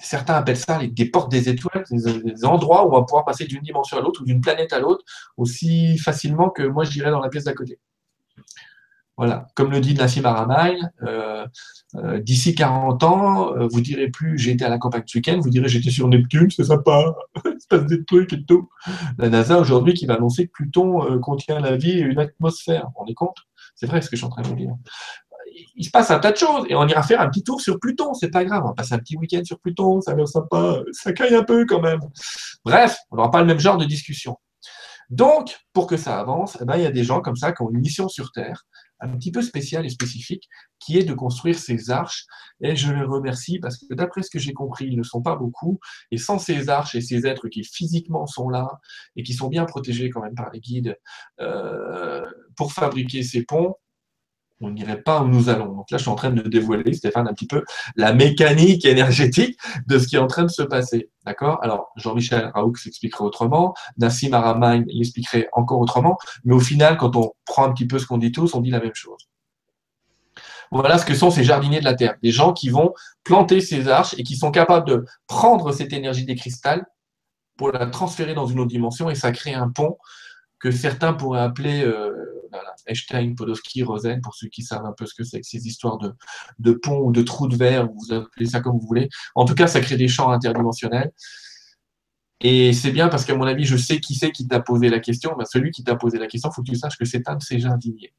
[0.00, 3.62] certains appellent ça des portes des étoiles, des, endroits où on va pouvoir passer d'une
[3.62, 5.04] dimension à l'autre ou d'une planète à l'autre
[5.36, 7.78] aussi facilement que moi j'irais dans la pièce d'à côté.
[9.16, 11.46] Voilà, comme le dit Nassim Aramail, euh,
[11.94, 15.40] euh, d'ici 40 ans, euh, vous direz plus j'ai été à la campagne ce week-end,
[15.40, 17.14] vous direz j'étais sur Neptune, c'est sympa,
[17.46, 18.68] il se passe des trucs et tout.
[19.16, 23.06] La NASA aujourd'hui qui va annoncer que Pluton contient la vie et une atmosphère, on
[23.06, 23.38] est compte?
[23.74, 24.74] C'est vrai ce que je suis en train de vous dire
[25.76, 27.78] il se passe un tas de choses et on ira faire un petit tour sur
[27.78, 30.80] Pluton, c'est pas grave, on va passer un petit week-end sur Pluton, ça va sympa,
[30.92, 32.00] ça caille un peu quand même.
[32.64, 34.36] Bref, on n'aura pas le même genre de discussion.
[35.10, 37.62] Donc, pour que ça avance, eh ben, il y a des gens comme ça qui
[37.62, 38.66] ont une mission sur Terre,
[38.98, 40.48] un petit peu spéciale et spécifique,
[40.80, 42.26] qui est de construire ces arches.
[42.60, 45.36] Et je les remercie parce que d'après ce que j'ai compris, ils ne sont pas
[45.36, 45.78] beaucoup.
[46.10, 48.80] Et sans ces arches et ces êtres qui physiquement sont là
[49.14, 50.96] et qui sont bien protégés quand même par les guides
[51.40, 53.76] euh, pour fabriquer ces ponts,
[54.60, 55.74] on n'irait pas où nous allons.
[55.74, 57.62] Donc là, je suis en train de dévoiler, Stéphane, un petit peu
[57.96, 61.10] la mécanique énergétique de ce qui est en train de se passer.
[61.24, 61.58] D'accord?
[61.62, 67.32] Alors, Jean-Michel Raoult s'expliquerait autrement, Nassim Aramain l'expliquerait encore autrement, mais au final, quand on
[67.44, 69.28] prend un petit peu ce qu'on dit tous, on dit la même chose.
[70.72, 72.92] Voilà ce que sont ces jardiniers de la Terre, des gens qui vont
[73.24, 76.84] planter ces arches et qui sont capables de prendre cette énergie des cristals
[77.56, 79.96] pour la transférer dans une autre dimension et ça crée un pont
[80.58, 82.12] que certains pourraient appeler euh,
[82.86, 85.98] Einstein, Podolsky, Rosen, pour ceux qui savent un peu ce que c'est ces histoires
[86.58, 89.08] de, ponts ou de trous de verre, vous appelez ça comme vous voulez.
[89.34, 91.12] En tout cas, ça crée des champs interdimensionnels.
[92.40, 95.00] Et c'est bien parce qu'à mon avis, je sais qui c'est qui t'a posé la
[95.00, 95.34] question.
[95.38, 97.36] Ben, celui qui t'a posé la question, il faut que tu saches que c'est un
[97.36, 98.12] de ces jardiniers.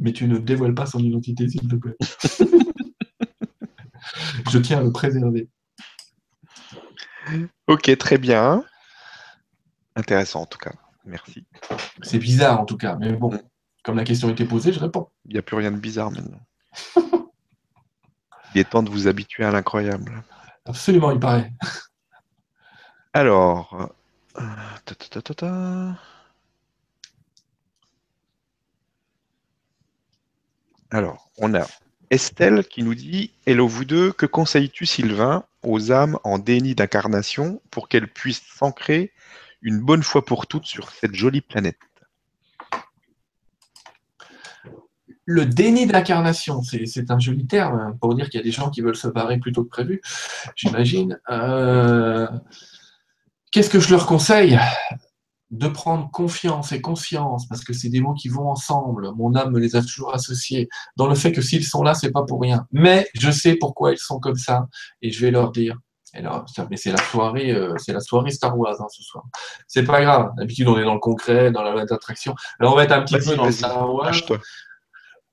[0.00, 1.96] Mais tu ne dévoiles pas son identité, s'il te plaît.
[4.50, 5.48] je tiens à le préserver.
[7.66, 8.64] Ok, très bien.
[9.96, 10.72] Intéressant en tout cas.
[11.08, 11.46] Merci.
[12.02, 13.30] C'est bizarre en tout cas, mais bon,
[13.82, 15.08] comme la question était posée, je réponds.
[15.24, 16.40] Il n'y a plus rien de bizarre maintenant.
[18.54, 20.22] il est temps de vous habituer à l'incroyable.
[20.66, 21.50] Absolument, il paraît.
[23.14, 23.90] Alors,
[24.84, 25.98] ta, ta, ta, ta.
[30.90, 31.66] Alors, on a
[32.10, 37.62] Estelle qui nous dit Hello vous deux, que conseilles-tu Sylvain aux âmes en déni d'incarnation
[37.70, 39.12] pour qu'elles puissent s'ancrer
[39.62, 41.78] une bonne fois pour toutes sur cette jolie planète
[45.30, 48.70] Le déni d'incarnation, c'est un joli terme hein, pour dire qu'il y a des gens
[48.70, 50.00] qui veulent se barrer plutôt que prévu,
[50.56, 51.20] j'imagine.
[51.28, 52.26] Euh,
[53.52, 54.58] qu'est-ce que je leur conseille?
[55.50, 59.12] De prendre confiance et conscience, parce que c'est des mots qui vont ensemble.
[59.16, 62.10] Mon âme me les a toujours associés dans le fait que s'ils sont là, c'est
[62.10, 62.66] pas pour rien.
[62.72, 64.66] Mais je sais pourquoi ils sont comme ça,
[65.02, 65.76] et je vais leur dire.
[66.70, 69.24] Mais c'est la soirée, euh, c'est la soirée Star Wars hein, ce soir.
[69.66, 70.32] C'est pas grave.
[70.36, 72.34] D'habitude, on est dans le concret, dans la loi d'attraction.
[72.60, 74.14] Là, on va être un petit peu dans Star Wars.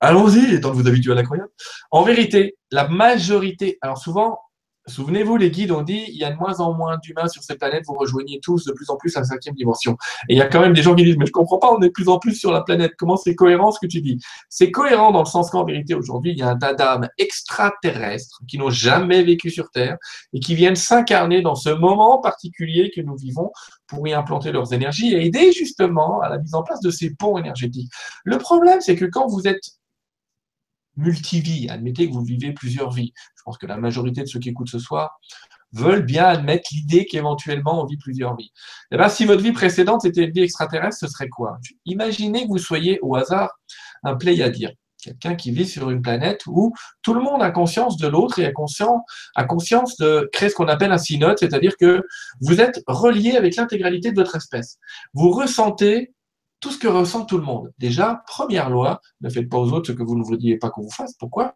[0.01, 1.49] Allons-y, tant que vous habituez à l'incroyable.
[1.89, 4.39] En vérité, la majorité, alors souvent,
[4.87, 7.57] Souvenez-vous, les guides ont dit il y a de moins en moins d'humains sur cette
[7.57, 9.97] planète, vous rejoignez tous de plus en plus la cinquième dimension.
[10.29, 11.81] Et il y a quand même des gens qui disent mais je comprends pas, on
[11.81, 12.93] est de plus en plus sur la planète.
[12.97, 14.19] Comment c'est cohérent ce que tu dis?
[14.47, 18.41] C'est cohérent dans le sens qu'en vérité aujourd'hui il y a un tas d'âmes extraterrestres
[18.47, 19.97] qui n'ont jamais vécu sur Terre
[20.33, 23.51] et qui viennent s'incarner dans ce moment particulier que nous vivons
[23.87, 27.15] pour y implanter leurs énergies et aider justement à la mise en place de ces
[27.15, 27.91] ponts énergétiques.
[28.23, 29.79] Le problème c'est que quand vous êtes
[30.97, 31.67] multivie.
[31.69, 33.13] Admettez que vous vivez plusieurs vies.
[33.45, 35.19] Pense que la majorité de ceux qui écoutent ce soir
[35.71, 38.51] veulent bien admettre l'idée qu'éventuellement on vit plusieurs vies.
[38.91, 41.59] Eh bien, si votre vie précédente était une vie extraterrestre, ce serait quoi?
[41.85, 43.51] Imaginez que vous soyez au hasard
[44.03, 46.73] un pléiadien, quelqu'un qui vit sur une planète où
[47.03, 49.03] tout le monde a conscience de l'autre et a conscience,
[49.35, 52.01] a conscience de créer ce qu'on appelle un synode, c'est-à-dire que
[52.41, 54.79] vous êtes relié avec l'intégralité de votre espèce.
[55.13, 56.14] Vous ressentez
[56.65, 57.71] tout ce que ressent tout le monde.
[57.77, 60.81] Déjà, première loi, ne faites pas aux autres ce que vous ne voudriez pas qu'on
[60.81, 61.13] vous fasse.
[61.13, 61.53] Pourquoi?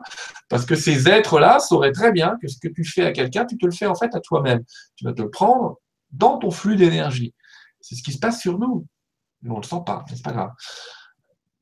[0.50, 3.58] Parce que ces êtres-là sauraient très bien que ce que tu fais à quelqu'un, tu
[3.58, 4.64] te le fais en fait à toi-même.
[4.98, 5.80] Tu vas te le prendre
[6.12, 7.34] dans ton flux d'énergie.
[7.82, 8.86] C'est ce qui se passe sur nous.
[9.42, 10.52] Mais on ne le sent pas, c'est pas grave.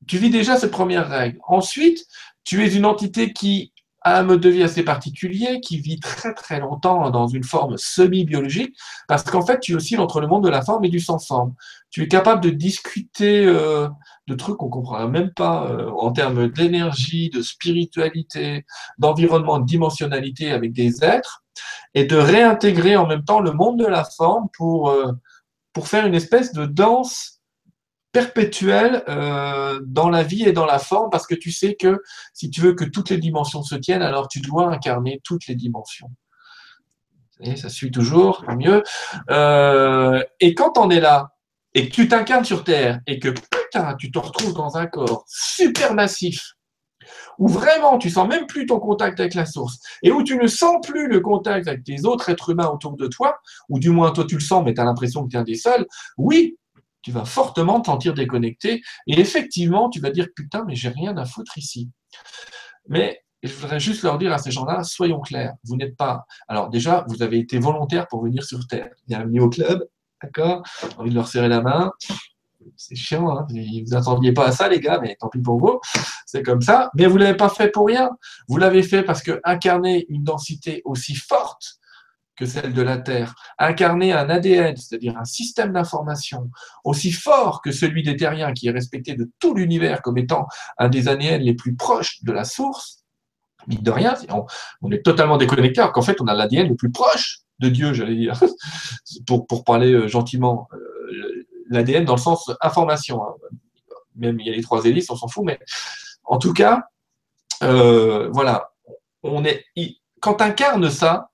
[0.06, 1.38] Tu vis déjà cette première règle.
[1.48, 2.04] Ensuite,
[2.44, 3.72] tu es une entité qui
[4.04, 8.76] un mode de vie assez particulier qui vit très très longtemps dans une forme semi-biologique,
[9.08, 11.54] parce qu'en fait, tu oscilles entre le monde de la forme et du sans-forme.
[11.90, 13.88] Tu es capable de discuter euh,
[14.28, 18.64] de trucs qu'on ne comprend même pas euh, en termes d'énergie, de spiritualité,
[18.98, 21.42] d'environnement, de dimensionnalité avec des êtres,
[21.94, 25.12] et de réintégrer en même temps le monde de la forme pour, euh,
[25.72, 27.37] pour faire une espèce de danse
[28.12, 32.02] perpétuel euh, dans la vie et dans la forme parce que tu sais que
[32.32, 35.54] si tu veux que toutes les dimensions se tiennent, alors tu dois incarner toutes les
[35.54, 36.10] dimensions.
[37.40, 38.82] Et ça suit toujours, mieux.
[39.30, 41.34] Euh, et quand on est là
[41.74, 45.24] et que tu t'incarnes sur Terre et que putain, tu te retrouves dans un corps
[45.28, 46.54] super massif
[47.38, 50.46] où vraiment tu sens même plus ton contact avec la source et où tu ne
[50.46, 53.38] sens plus le contact avec les autres êtres humains autour de toi,
[53.68, 55.44] ou du moins toi tu le sens mais tu as l'impression que tu es un
[55.44, 55.86] des seuls,
[56.16, 56.58] oui,
[57.02, 61.16] tu vas fortement te sentir déconnecté et effectivement, tu vas dire putain, mais j'ai rien
[61.16, 61.90] à foutre ici.
[62.88, 66.26] Mais je voudrais juste leur dire à ces gens-là, soyons clairs, vous n'êtes pas.
[66.48, 68.90] Alors déjà, vous avez été volontaire pour venir sur Terre.
[69.06, 69.86] Bienvenue au club,
[70.22, 70.62] d'accord
[70.96, 71.92] envie de leur serrer la main.
[72.76, 75.80] C'est chiant, hein vous n'attendiez pas à ça, les gars, mais tant pis pour vous.
[76.26, 76.90] C'est comme ça.
[76.94, 78.10] Mais vous l'avez pas fait pour rien.
[78.48, 81.78] Vous l'avez fait parce que incarner une densité aussi forte
[82.38, 86.50] que celle de la Terre, incarner un ADN, c'est-à-dire un système d'information
[86.84, 90.46] aussi fort que celui des terriens, qui est respecté de tout l'univers comme étant
[90.78, 93.04] un des ADN les plus proches de la source,
[93.66, 94.14] mine de rien,
[94.80, 97.92] on, est totalement déconnecté, alors qu'en fait, on a l'ADN le plus proche de Dieu,
[97.92, 98.40] j'allais dire,
[99.26, 100.68] pour, pour parler euh, gentiment.
[100.72, 103.22] Euh, L'ADN dans le sens information.
[103.22, 103.34] Hein.
[104.16, 105.58] Même il y a les trois hélices, on s'en fout, mais
[106.24, 106.84] en tout cas,
[107.62, 108.70] euh, voilà,
[109.22, 109.66] on est,
[110.20, 111.28] quand tu incarnes ça,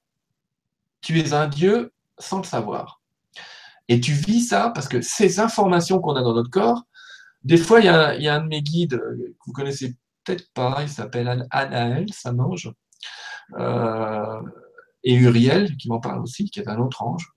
[1.05, 3.01] tu es un Dieu sans le savoir.
[3.89, 6.85] Et tu vis ça parce que ces informations qu'on a dans notre corps,
[7.43, 9.95] des fois, il y a, un de mes guides euh, que vous connaissez
[10.25, 12.73] peut-être pas, il s'appelle Anaël, ça mange,
[13.59, 14.41] euh,
[15.03, 17.31] et Uriel, qui m'en parle aussi, qui est un autre ange.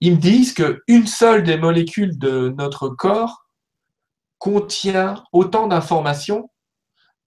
[0.00, 3.46] Ils me disent qu'une seule des molécules de notre corps
[4.38, 6.50] contient autant d'informations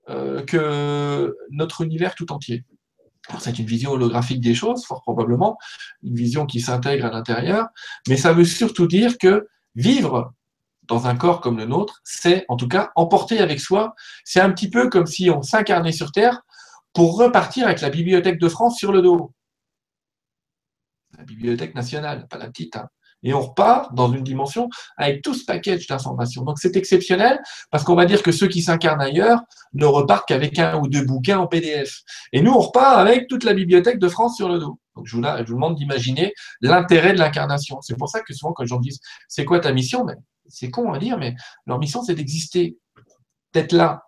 [0.09, 2.65] euh, que notre univers tout entier.
[3.39, 5.57] C'est une vision holographique des choses, fort probablement,
[6.03, 7.67] une vision qui s'intègre à l'intérieur,
[8.07, 10.33] mais ça veut surtout dire que vivre
[10.83, 13.95] dans un corps comme le nôtre, c'est en tout cas emporter avec soi,
[14.25, 16.41] c'est un petit peu comme si on s'incarnait sur Terre
[16.91, 19.33] pour repartir avec la Bibliothèque de France sur le dos.
[21.17, 22.75] La Bibliothèque nationale, pas la petite.
[22.75, 22.89] Hein
[23.23, 26.43] et on repart dans une dimension avec tout ce package d'informations.
[26.43, 27.39] Donc c'est exceptionnel
[27.71, 29.39] parce qu'on va dire que ceux qui s'incarnent ailleurs
[29.73, 32.01] ne repartent qu'avec un ou deux bouquins en PDF.
[32.31, 34.79] Et nous, on repart avec toute la bibliothèque de France sur le dos.
[34.95, 37.79] Donc, je vous, demande d'imaginer l'intérêt de l'incarnation.
[37.81, 40.05] C'est pour ça que souvent, quand les gens disent c'est quoi ta mission?
[40.47, 42.77] C'est con à dire, mais leur mission, c'est d'exister,
[43.53, 44.03] d'être là,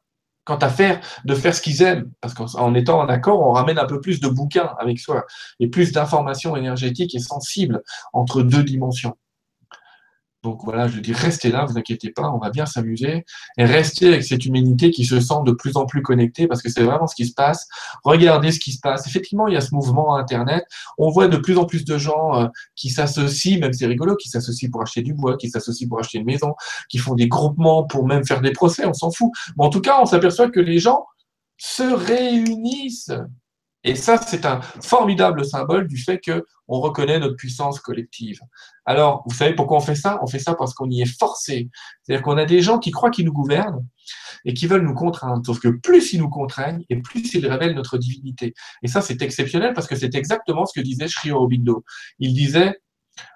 [0.45, 2.09] quant à faire, de faire ce qu'ils aiment.
[2.21, 5.25] Parce qu'en étant en accord, on ramène un peu plus de bouquins avec soi
[5.59, 7.81] et plus d'informations énergétiques et sensibles
[8.13, 9.17] entre deux dimensions.
[10.45, 13.25] Donc voilà, je dis restez là, vous inquiétez pas, on va bien s'amuser
[13.57, 16.69] et restez avec cette humanité qui se sent de plus en plus connectée parce que
[16.69, 17.67] c'est vraiment ce qui se passe.
[18.03, 19.07] Regardez ce qui se passe.
[19.07, 20.63] Effectivement, il y a ce mouvement Internet.
[20.99, 24.29] On voit de plus en plus de gens euh, qui s'associent, même c'est rigolo, qui
[24.29, 26.53] s'associent pour acheter du bois, qui s'associent pour acheter une maison,
[26.89, 29.31] qui font des groupements pour même faire des procès, on s'en fout.
[29.57, 31.07] Mais en tout cas, on s'aperçoit que les gens
[31.57, 33.11] se réunissent
[33.85, 38.39] et ça, c'est un formidable symbole du fait qu'on reconnaît notre puissance collective.
[38.83, 40.17] Alors, vous savez pourquoi on fait ça?
[40.23, 41.69] On fait ça parce qu'on y est forcé.
[42.01, 43.85] C'est-à-dire qu'on a des gens qui croient qu'ils nous gouvernent
[44.43, 45.45] et qui veulent nous contraindre.
[45.45, 48.55] Sauf que plus ils nous contraignent et plus ils révèlent notre divinité.
[48.81, 51.85] Et ça, c'est exceptionnel parce que c'est exactement ce que disait Sri Aurobindo.
[52.17, 52.81] Il disait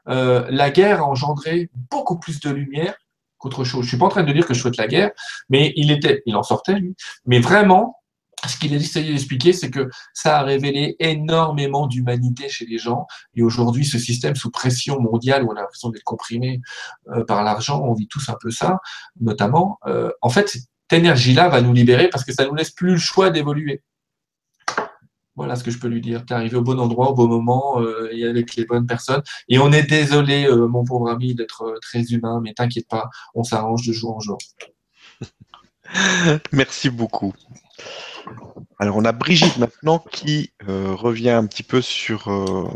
[0.08, 2.96] euh, la guerre a engendré beaucoup plus de lumière
[3.38, 3.84] qu'autre chose.
[3.84, 5.12] Je suis pas en train de dire que je souhaite la guerre,
[5.48, 6.96] mais il était, il en sortait lui.
[7.26, 7.99] Mais vraiment,
[8.48, 13.06] ce qu'il a essayé d'expliquer, c'est que ça a révélé énormément d'humanité chez les gens.
[13.36, 16.62] Et aujourd'hui, ce système sous pression mondiale, où on a l'impression d'être comprimé
[17.10, 18.80] euh, par l'argent, on vit tous un peu ça,
[19.20, 19.80] notamment.
[19.88, 22.98] Euh, en fait, cette énergie-là va nous libérer parce que ça nous laisse plus le
[22.98, 23.84] choix d'évoluer.
[25.36, 26.26] Voilà ce que je peux lui dire.
[26.26, 29.22] Tu es arrivé au bon endroit, au bon moment, euh, et avec les bonnes personnes.
[29.48, 33.88] Et on est désolé, mon pauvre ami, d'être très humain, mais t'inquiète pas, on s'arrange
[33.88, 34.38] de jour en jour.
[36.52, 37.34] Merci beaucoup.
[38.80, 42.30] Alors, on a Brigitte maintenant qui euh, revient un petit peu sur.
[42.30, 42.70] Euh,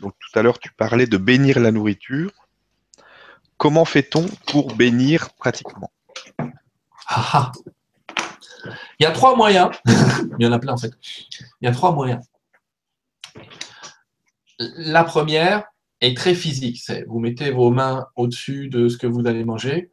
[0.00, 2.32] tout à l'heure, tu parlais de bénir la nourriture.
[3.56, 5.90] Comment fait-on pour bénir pratiquement?
[7.06, 7.52] Ah, ah.
[8.98, 9.70] Il y a trois moyens.
[10.38, 10.92] Il y en a plein en fait.
[11.60, 12.20] Il y a trois moyens.
[14.58, 15.64] La première
[16.00, 16.80] est très physique.
[16.82, 19.92] C'est vous mettez vos mains au-dessus de ce que vous allez manger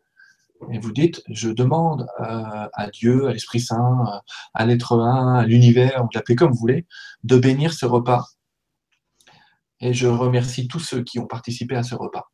[0.70, 4.20] et vous dites, je demande euh, à Dieu, à l'Esprit Saint, euh,
[4.54, 6.86] à l'être un, à l'univers, vous l'appelez comme vous voulez,
[7.24, 8.28] de bénir ce repas.
[9.80, 12.32] Et je remercie tous ceux qui ont participé à ce repas.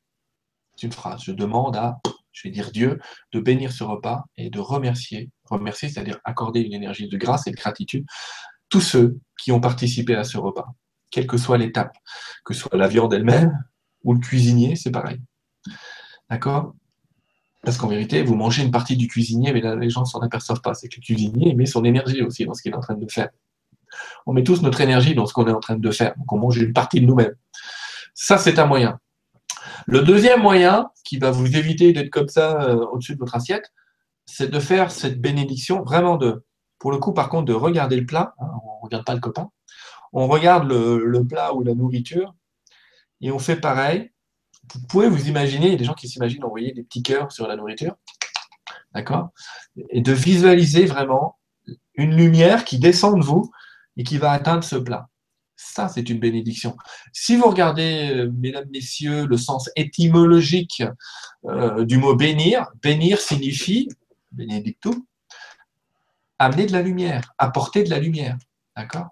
[0.76, 1.24] C'est une phrase.
[1.24, 2.00] Je demande à,
[2.32, 3.00] je vais dire Dieu,
[3.32, 5.32] de bénir ce repas et de remercier.
[5.46, 8.06] Remercier, c'est-à-dire accorder une énergie de grâce et de gratitude.
[8.70, 10.68] Tous ceux qui ont participé à ce repas,
[11.10, 11.96] quelle que soit l'étape,
[12.44, 13.58] que ce soit la viande elle-même
[14.04, 15.22] ou le cuisinier, c'est pareil.
[16.30, 16.76] D'accord?
[17.68, 20.61] Parce qu'en vérité, vous mangez une partie du cuisinier, mais les gens ne s'en aperçoivent
[20.61, 20.74] pas.
[20.74, 23.11] C'est que le cuisinier met son énergie aussi dans ce qu'il est en train de
[23.11, 23.28] faire.
[24.26, 26.15] On met tous notre énergie dans ce qu'on est en train de faire.
[26.15, 27.36] Donc on mange une partie de nous-mêmes.
[28.13, 29.01] Ça, c'est un moyen.
[29.86, 33.74] Le deuxième moyen qui va vous éviter d'être comme ça euh, au-dessus de votre assiette,
[34.26, 36.45] c'est de faire cette bénédiction, vraiment de,
[36.80, 38.34] pour le coup, par contre, de regarder le plat.
[38.39, 39.49] Hein, on ne regarde pas le copain.
[40.13, 42.34] On regarde le plat ou la nourriture
[43.20, 44.09] et on fait pareil
[44.74, 47.32] vous pouvez vous imaginer, il y a des gens qui s'imaginent envoyer des petits cœurs
[47.32, 47.95] sur la nourriture,
[48.93, 49.30] d'accord?
[49.89, 51.38] Et de visualiser vraiment
[51.95, 53.51] une lumière qui descend de vous
[53.97, 55.09] et qui va atteindre ce plat.
[55.55, 56.78] Ça, c'est une bénédiction.
[57.11, 60.84] Si vous regardez, euh, mesdames, messieurs, le sens étymologique
[61.45, 63.89] euh, du mot bénir, bénir signifie,
[64.32, 65.03] benedictum,
[66.38, 68.38] amener de la lumière, apporter de la lumière.
[68.76, 69.07] D'accord?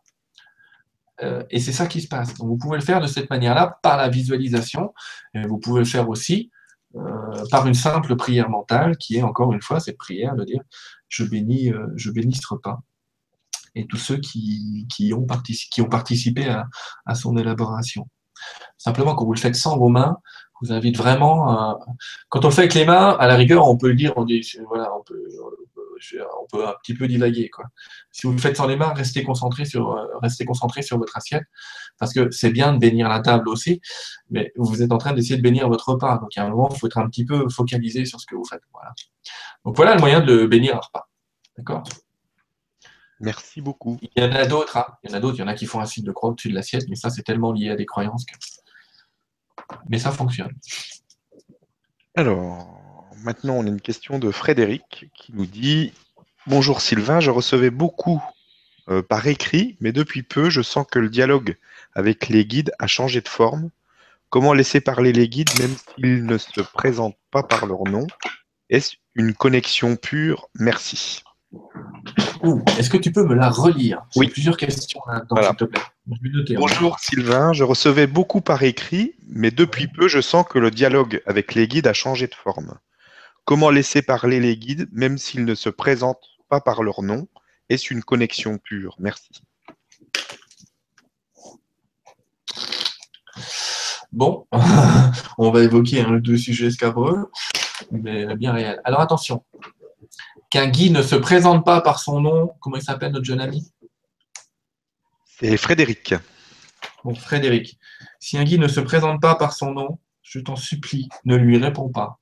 [1.24, 2.34] Euh, et c'est ça qui se passe.
[2.36, 4.94] Donc, vous pouvez le faire de cette manière-là par la visualisation.
[5.34, 6.52] Et vous pouvez le faire aussi
[6.96, 10.62] euh, par une simple prière mentale qui est encore une fois cette prière de dire
[11.08, 12.80] je bénis, euh, je bénis ce repas.
[13.76, 16.68] Et tous ceux qui, ont, participé à,
[17.06, 18.08] à, son élaboration.
[18.78, 20.18] Simplement, quand vous le faites sans vos mains,
[20.62, 21.78] vous invite vraiment.
[22.30, 24.24] quand on le fait avec les mains, à la rigueur, on peut le dire, on
[24.24, 25.28] dit voilà, on peut,
[26.42, 27.50] on peut un petit peu divaguer.
[27.50, 27.66] Quoi.
[28.12, 31.16] Si vous le faites sans les mains, restez concentré sur, euh, restez concentré sur votre
[31.18, 31.44] assiette,
[31.98, 33.82] parce que c'est bien de bénir la table aussi,
[34.30, 36.18] mais vous êtes en train d'essayer de bénir votre repas.
[36.18, 38.26] Donc, il y a un moment, il faut être un petit peu focalisé sur ce
[38.26, 38.62] que vous faites.
[38.74, 38.94] Voilà.
[39.64, 41.10] Donc, voilà le moyen de bénir un repas.
[41.58, 41.84] D'accord?
[43.20, 43.98] Merci beaucoup.
[44.02, 44.78] Il y en a d'autres.
[44.78, 44.86] Hein.
[45.04, 45.38] Il y en a d'autres.
[45.38, 47.10] Il y en a qui font un signe de croix au-dessus de l'assiette, mais ça,
[47.10, 48.36] c'est tellement lié à des croyances que.
[49.90, 50.54] Mais ça fonctionne.
[52.16, 52.85] Alors,
[53.24, 55.94] maintenant, on a une question de Frédéric qui nous dit
[56.48, 58.22] Bonjour Sylvain, je recevais beaucoup
[58.90, 61.58] euh, par écrit, mais depuis peu, je sens que le dialogue
[61.94, 63.70] avec les guides a changé de forme.
[64.30, 68.06] Comment laisser parler les guides même s'ils ne se présentent pas par leur nom?
[68.70, 70.50] Est-ce une connexion pure?
[70.56, 71.24] Merci.
[72.78, 74.06] Est-ce que tu peux me la relire?
[74.16, 74.28] Oui.
[74.28, 75.82] Plusieurs questions là-dedans, s'il te plaît.
[75.82, 76.56] Hein.
[76.58, 81.22] Bonjour Sylvain, je recevais beaucoup par écrit, mais depuis peu, je sens que le dialogue
[81.26, 82.76] avec les guides a changé de forme.
[83.46, 87.28] Comment laisser parler les guides, même s'ils ne se présentent pas par leur nom
[87.70, 88.96] Est-ce une connexion pure?
[88.98, 89.44] Merci.
[94.12, 94.48] Bon,
[95.38, 97.30] on va évoquer un ou deux sujets scabreux,
[97.92, 98.82] mais bien réel.
[98.84, 99.46] Alors attention,
[100.50, 103.72] qu'un guide ne se présente pas par son nom, comment il s'appelle notre jeune ami?
[105.26, 106.16] C'est Frédéric.
[107.04, 107.78] Bon, Frédéric,
[108.20, 111.60] si un guide ne se présente pas par son nom, je t'en supplie, ne lui
[111.60, 112.20] réponds pas.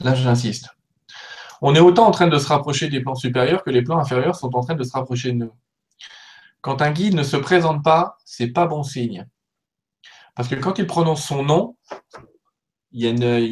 [0.00, 0.68] Là, j'insiste.
[1.60, 4.36] On est autant en train de se rapprocher des plans supérieurs que les plans inférieurs
[4.36, 5.52] sont en train de se rapprocher de nous.
[6.60, 9.26] Quand un guide ne se présente pas, c'est pas bon signe.
[10.34, 11.76] Parce que quand il prononce son nom,
[12.92, 13.06] il y,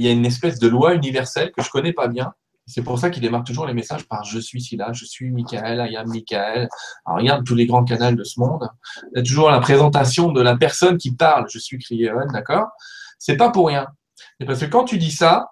[0.09, 2.32] a une, espèce de loi universelle que je ne connais pas bien.
[2.66, 5.88] C'est pour ça qu'il démarre toujours les messages par je suis là, je suis Michael,
[5.91, 6.68] I am Michael.
[7.05, 8.68] Alors regarde tous les grands canaux de ce monde.
[9.12, 12.68] Il y a toujours la présentation de la personne qui parle, je suis Krieven, d'accord?
[13.18, 13.86] C'est pas pour rien.
[14.38, 15.51] C'est parce que quand tu dis ça,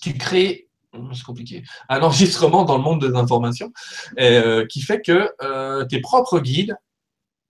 [0.00, 0.70] tu crées
[1.14, 3.72] c'est compliqué, un enregistrement dans le monde des informations
[4.18, 6.76] euh, qui fait que euh, tes propres guides,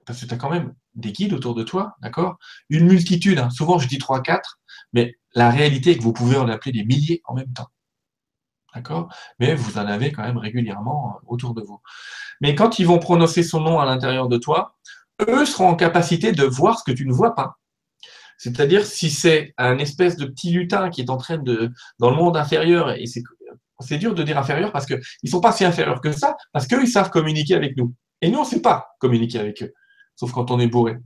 [0.07, 2.39] parce que tu as quand même des guides autour de toi, d'accord
[2.69, 3.51] Une multitude, hein.
[3.51, 4.41] souvent je dis 3-4,
[4.93, 7.69] mais la réalité est que vous pouvez en appeler des milliers en même temps.
[8.75, 11.81] D'accord Mais vous en avez quand même régulièrement euh, autour de vous.
[12.41, 14.77] Mais quand ils vont prononcer son nom à l'intérieur de toi,
[15.29, 17.60] eux seront en capacité de voir ce que tu ne vois pas.
[18.41, 22.17] C'est-à-dire si c'est un espèce de petit lutin qui est en train de, dans le
[22.17, 26.01] monde inférieur, et c'est dur de dire inférieur parce qu'ils ne sont pas si inférieurs
[26.01, 27.95] que ça, parce qu'eux, ils savent communiquer avec nous.
[28.23, 29.75] Et nous, on ne sait pas communiquer avec eux,
[30.17, 30.97] sauf quand on est bourré.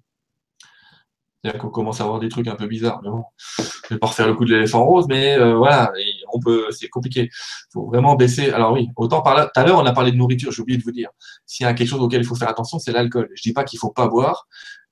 [1.43, 3.01] C'est-à-dire qu'on commence à avoir des trucs un peu bizarres.
[3.03, 5.93] Mais bon, je vais pas refaire le coup de l'éléphant rose, mais euh, voilà,
[6.32, 7.22] on peut, c'est compliqué.
[7.32, 8.53] Il faut vraiment baisser.
[8.53, 10.78] Alors oui, autant par là, tout à l'heure, on a parlé de nourriture, j'ai oublié
[10.78, 11.11] de vous dire.
[11.47, 13.28] S'il y a quelque chose auquel il faut faire attention, c'est l'alcool.
[13.35, 14.47] Je ne dis pas qu'il ne faut pas boire,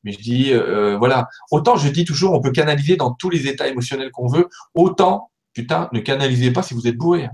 [0.04, 3.46] mais je dis, euh, voilà, autant je dis toujours, on peut canaliser dans tous les
[3.46, 7.28] états émotionnels qu'on veut, autant, putain, ne canalisez pas si vous êtes bourré.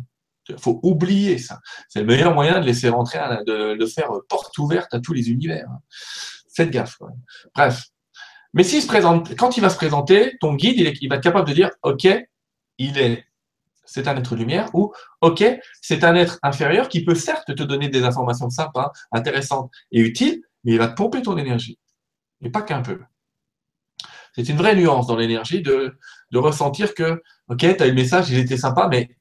[0.49, 0.59] Il hein.
[0.59, 1.61] faut oublier ça.
[1.89, 5.31] C'est le meilleur moyen de laisser rentrer, de, de faire porte ouverte à tous les
[5.31, 5.67] univers.
[5.71, 5.79] Hein.
[6.55, 6.99] Faites gaffe.
[7.55, 7.85] Bref.
[8.55, 11.23] Mais s'il se présente, quand il va se présenter, ton guide, il, il va être
[11.23, 12.07] capable de dire, OK,
[12.79, 13.25] il est,
[13.85, 15.45] c'est un être lumière, ou OK,
[15.81, 20.43] c'est un être inférieur qui peut certes te donner des informations sympas, intéressantes et utiles,
[20.65, 21.79] mais il va te pomper ton énergie
[22.43, 23.01] et pas qu'un peu.
[24.35, 25.99] C'est une vraie nuance dans l'énergie de,
[26.35, 29.17] ressentir que, ok, tu as eu le message, il était sympa, mais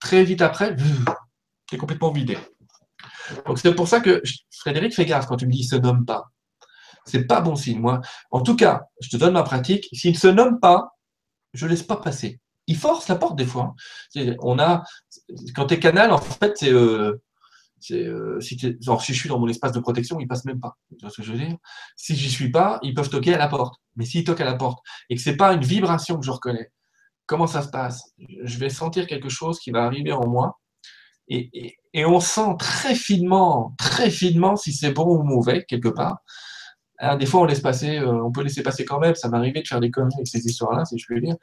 [0.00, 0.74] très vite après,
[1.66, 2.38] tu es complètement vidé.
[3.46, 6.04] Donc c'est pour ça que Frédéric, fais gaffe quand tu me dis il se nomme
[6.04, 6.30] pas.
[7.04, 7.80] C'est pas bon signe.
[7.80, 8.00] Moi,
[8.30, 9.88] en tout cas, je te donne ma pratique.
[9.92, 10.96] S'il ne se nomme pas,
[11.52, 12.40] je ne laisse pas passer.
[12.68, 13.74] Il force la porte des fois.
[14.16, 14.34] Hein.
[14.40, 14.84] On a,
[15.54, 17.20] quand tu es canal, en fait, c'est euh,
[17.90, 20.76] euh, si, je suis dans mon espace de protection, ils passent même pas.
[20.98, 21.56] Tu ce que je veux dire?
[21.96, 23.76] Si j'y suis pas, ils peuvent toquer à la porte.
[23.96, 24.78] Mais s'ils toquent à la porte
[25.10, 26.70] et que c'est pas une vibration que je reconnais,
[27.26, 28.12] comment ça se passe?
[28.18, 30.58] Je vais sentir quelque chose qui va arriver en moi
[31.28, 36.18] et on sent très finement, très finement si c'est bon ou mauvais quelque part.
[37.02, 39.16] Hein, des fois, on laisse passer, euh, on peut laisser passer quand même.
[39.16, 41.36] Ça m'est arrivé de faire des conneries avec ces histoires-là, si je puis dire.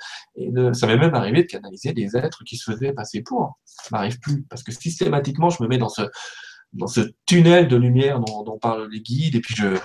[0.73, 3.59] Ça m'est même arrivé de canaliser des êtres qui se faisaient passer pour.
[3.65, 4.43] Ça m'arrive plus.
[4.49, 9.35] Parce que systématiquement, je me mets dans ce, tunnel de lumière dont, parlent les guides,
[9.35, 9.77] et puis je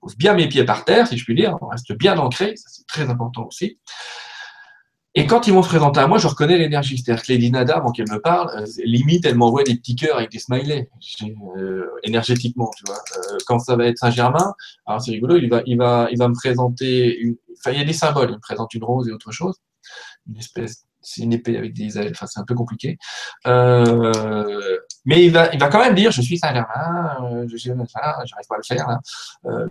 [0.00, 1.56] pose bien mes pieds par terre, si je puis dire.
[1.60, 2.56] On reste bien ancré.
[2.56, 3.78] Ça, c'est très important aussi.
[5.16, 6.96] Et quand ils vont se présenter à moi, je reconnais l'énergie.
[6.96, 10.16] C'est-à-dire que Lady Nada, avant qu'elle me parle, euh, limite, elle m'envoie des petits cœurs
[10.18, 10.88] avec des smileys,
[11.56, 12.98] euh, énergétiquement, tu vois.
[13.18, 14.54] Euh, quand ça va être Saint-Germain,
[14.86, 17.84] alors c'est rigolo, il va, il, va, il va me présenter, enfin, il y a
[17.84, 19.56] des symboles, il me présente une rose et autre chose,
[20.28, 22.96] une espèce, c'est une épée avec des ailes, enfin, c'est un peu compliqué.
[23.44, 28.54] mais il va, il va quand même dire, je suis Saint-Germain, je suis j'arrive pas
[28.54, 29.00] à le faire, là.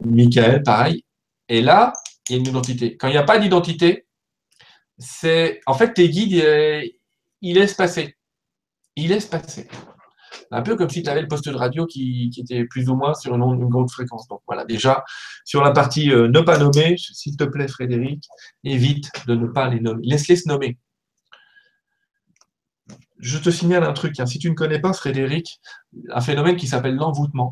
[0.03, 1.05] Michael, pareil.
[1.47, 1.93] Et là,
[2.27, 2.97] il y a une identité.
[2.97, 4.05] Quand il n'y a pas d'identité,
[4.99, 6.43] c'est en fait tes guides,
[7.41, 8.15] ils laissent passer.
[8.95, 9.67] Ils laissent passer.
[10.51, 13.13] Un peu comme si tu avais le poste de radio qui, était plus ou moins
[13.13, 14.27] sur une, grande fréquence.
[14.27, 15.03] Donc voilà, déjà,
[15.45, 18.27] sur la partie euh, ne pas nommer, s'il te plaît, Frédéric,
[18.63, 20.01] évite de ne pas les nommer.
[20.05, 20.77] Laisse-les se nommer.
[23.19, 24.19] Je te signale un truc.
[24.19, 24.25] Hein.
[24.25, 25.59] Si tu ne connais pas, Frédéric,
[26.09, 27.51] un phénomène qui s'appelle l'envoûtement.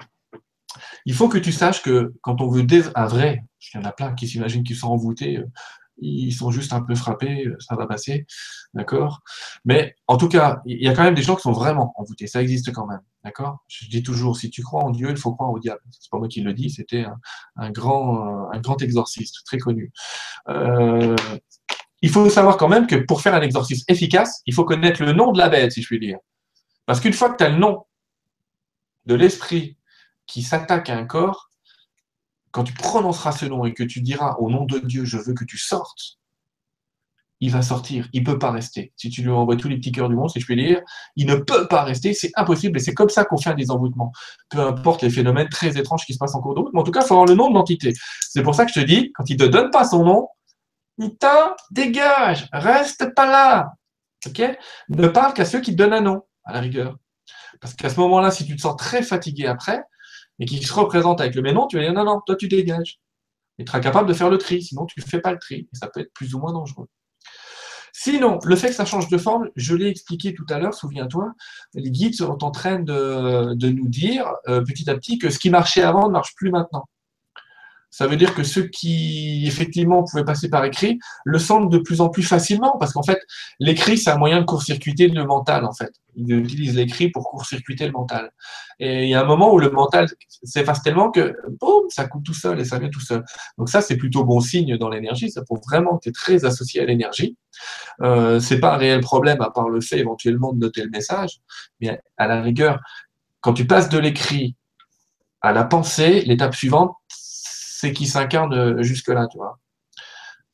[1.05, 2.65] Il faut que tu saches que quand on veut
[2.95, 3.43] un vrai,
[3.73, 5.45] il y en a plein qui s'imaginent qu'ils sont envoûtés, euh,
[5.99, 8.25] ils sont juste un peu frappés, ça va passer,
[8.73, 9.21] d'accord?
[9.65, 12.27] Mais en tout cas, il y a quand même des gens qui sont vraiment envoûtés,
[12.27, 13.63] ça existe quand même, d'accord?
[13.67, 15.81] Je dis toujours, si tu crois en Dieu, il faut croire au diable.
[15.91, 17.05] C'est pas moi qui le dis, c'était
[17.55, 19.91] un, grand, un grand exorciste, très connu.
[20.49, 21.15] Euh,
[22.01, 25.13] il faut savoir quand même que pour faire un exorcisme efficace, il faut connaître le
[25.13, 26.19] nom de la bête, si je puis dire.
[26.85, 27.85] Parce qu'une fois que tu as le nom
[29.05, 29.77] de l'esprit
[30.27, 31.46] qui s'attaque à un corps,
[32.57, 35.35] quand tu prononceras ce nom et que tu diras au nom de Dieu, je veux
[35.35, 36.17] que tu sortes,
[37.39, 38.93] il va sortir, il ne peut pas rester.
[38.95, 40.81] Si tu lui envoies tous les petits cœurs du monde, si je peux dire,
[41.15, 44.11] il ne peut pas rester, c'est impossible, et c'est comme ça qu'on fait un désenvoûtement.
[44.49, 46.89] Peu importe les phénomènes très étranges qui se passent en cours de mais en tout
[46.89, 47.93] cas, il faut avoir le nom de l'entité.
[48.21, 50.27] C'est pour ça que je te dis, quand il ne te donne pas son nom,
[50.99, 53.73] Putain, dégage, reste pas là.
[54.89, 56.95] Ne parle qu'à ceux qui te donnent un nom, à la rigueur.
[57.61, 59.83] Parce qu'à ce moment-là, si tu te sens très fatigué après,
[60.39, 62.99] et qu'il se représente avec le même tu vas dire non, non, toi tu dégages.
[63.57, 65.55] Tu seras capable de faire le tri, sinon tu ne fais pas le tri.
[65.55, 66.87] Et ça peut être plus ou moins dangereux.
[67.99, 71.33] Sinon, le fait que ça change de forme, je l'ai expliqué tout à l'heure, souviens-toi,
[71.73, 75.49] les guides sont en train de, nous dire euh, petit à petit que ce qui
[75.49, 76.87] marchait avant ne marche plus maintenant.
[77.97, 81.99] Ça veut dire que ceux qui, effectivement, pouvaient passer par écrit, le sentent de plus
[81.99, 83.19] en plus facilement, parce qu'en fait,
[83.59, 85.91] l'écrit, c'est un moyen de court-circuiter le mental, en fait.
[86.15, 88.29] Ils utilisent l'écrit pour court-circuiter le mental.
[88.77, 90.05] Et il y a un moment où le mental
[90.43, 93.25] s'efface tellement que, boum, ça coupe tout seul et ça vient tout seul.
[93.57, 95.31] Donc ça, c'est plutôt bon signe dans l'énergie.
[95.31, 97.35] Ça prouve vraiment que tu es très associé à l'énergie.
[98.03, 101.39] Euh, c'est pas un réel problème, à part le fait éventuellement de noter le message.
[101.81, 102.79] Mais à la rigueur,
[103.41, 104.55] quand tu passes de l'écrit
[105.41, 106.93] à la pensée, l'étape suivante,
[107.77, 109.59] c'est qu'ils s'incarnent jusque-là, tu vois.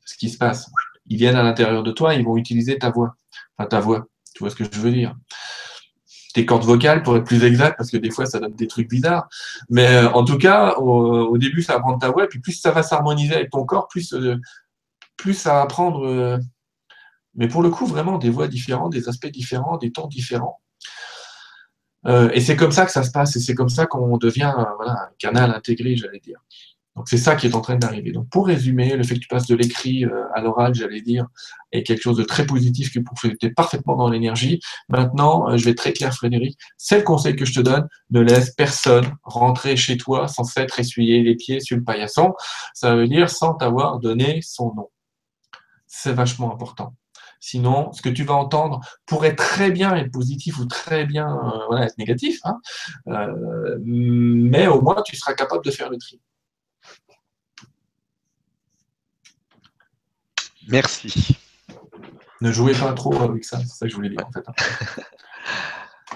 [0.04, 0.70] Ce qui se passe.
[1.06, 3.16] Ils viennent à l'intérieur de toi, ils vont utiliser ta voix.
[3.56, 4.06] Enfin, ta voix.
[4.34, 5.14] Tu vois ce que je veux dire
[6.34, 8.90] tes cordes vocales pour être plus exact, parce que des fois ça donne des trucs
[8.90, 9.28] bizarres.
[9.70, 12.60] Mais euh, en tout cas, au, début, ça va prendre ta voix, et puis plus
[12.60, 14.36] ça va s'harmoniser avec ton corps, plus, euh,
[15.32, 16.04] ça va prendre.
[16.04, 16.38] Euh,
[17.36, 20.60] mais pour le coup, vraiment des voix différentes, des aspects différents, des tons différents.
[22.06, 25.08] et c'est comme ça que ça se passe, et c'est comme ça qu'on devient un
[25.18, 26.40] canal intégré, j'allais dire.
[26.96, 28.12] Donc c'est ça qui est en train d'arriver.
[28.12, 31.26] Donc pour résumer, le fait que tu passes de l'écrit euh, à l'oral, j'allais dire,
[31.72, 34.60] est quelque chose de très positif que tu es parfaitement dans l'énergie.
[34.88, 36.56] Maintenant, euh, je vais très clair, Frédéric.
[36.76, 37.88] C'est le conseil que je te donne.
[38.10, 42.32] Ne laisse personne rentrer chez toi sans s'être essuyé les pieds sur le paillasson.
[42.74, 44.88] Ça veut dire sans t'avoir donné son nom.
[45.88, 46.94] C'est vachement important.
[47.40, 51.28] Sinon, ce que tu vas entendre pourrait très bien être positif ou très bien
[51.72, 52.58] euh, être négatif, hein.
[53.84, 56.20] mais au moins tu seras capable de faire le tri.
[60.68, 61.36] Merci.
[62.40, 64.44] Ne jouez pas trop avec ça, c'est ça que je voulais dire en fait.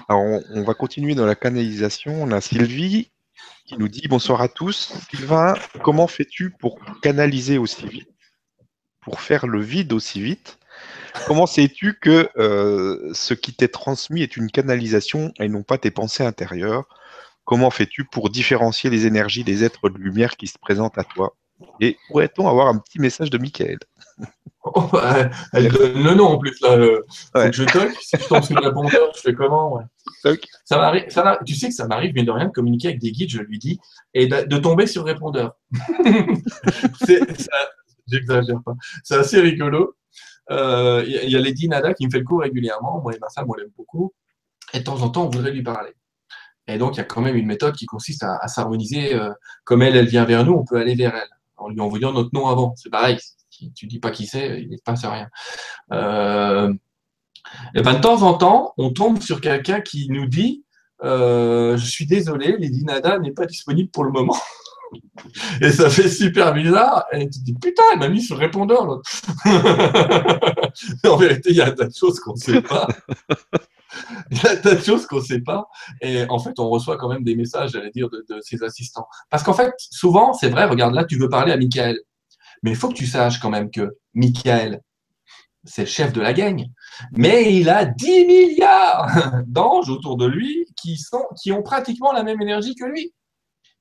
[0.09, 2.23] Alors, on, va continuer dans la canalisation.
[2.23, 3.11] On a Sylvie
[3.65, 4.93] qui nous dit bonsoir à tous.
[5.09, 8.09] Sylvain, comment fais-tu pour canaliser aussi vite
[9.01, 10.59] Pour faire le vide aussi vite?
[11.27, 15.91] Comment sais-tu que euh, ce qui t'est transmis est une canalisation et non pas tes
[15.91, 16.85] pensées intérieures?
[17.43, 21.35] Comment fais-tu pour différencier les énergies des êtres de lumière qui se présentent à toi?
[21.81, 23.79] Et pourrait-on avoir un petit message de Michael?
[24.63, 26.59] Oh, bah, elle donne le nom en plus.
[26.61, 26.77] Là.
[26.77, 27.95] Que je toque.
[28.01, 29.79] Si je tombe sur le répondeur, je fais comment
[30.65, 31.05] ça m'arrive,
[31.45, 33.57] Tu sais que ça m'arrive, mais de rien, de communiquer avec des guides, je lui
[33.57, 33.79] dis,
[34.13, 35.53] et de, tomber sur le répondeur.
[38.07, 38.73] J'exagère pas.
[39.03, 39.95] C'est assez rigolo.
[40.49, 43.01] Il euh, y, a Lady Nada qui me fait le coup régulièrement.
[43.01, 44.13] Moi et ma femme, on l'aime beaucoup.
[44.73, 45.91] Et de temps en temps, on voudrait lui parler.
[46.67, 49.13] Et donc, il y a quand même une méthode qui consiste à, s'harmoniser.
[49.13, 49.31] Euh,
[49.63, 51.29] comme elle, elle vient vers nous, on peut aller vers elle.
[51.59, 52.73] En lui envoyant notre nom avant.
[52.75, 53.17] C'est pareil
[53.75, 55.27] tu dis pas qui c'est, il ne passe rien.
[55.91, 56.73] Euh,
[57.75, 60.63] et ben, de temps en temps, on tombe sur quelqu'un qui nous dit
[61.03, 64.37] euh, Je suis désolé, Lady Nada n'est pas disponible pour le moment.
[65.61, 67.05] Et ça fait super bizarre.
[67.11, 69.01] Et tu te dis Putain, elle m'a mis sur répondeur.
[71.05, 72.87] en vérité, il y a tas de choses qu'on ne sait pas.
[74.31, 75.67] Il y a tas de choses qu'on ne sait pas.
[76.01, 79.07] Et en fait, on reçoit quand même des messages, j'allais dire, de, ses assistants.
[79.29, 81.99] Parce qu'en fait, souvent, c'est vrai, regarde là, tu veux parler à Michael.
[82.63, 84.81] Mais il faut que tu saches quand même que Michael,
[85.63, 86.65] c'est le chef de la gang,
[87.11, 89.07] mais il a 10 milliards
[89.47, 93.13] d'anges autour de lui qui, sont, qui ont pratiquement la même énergie que lui.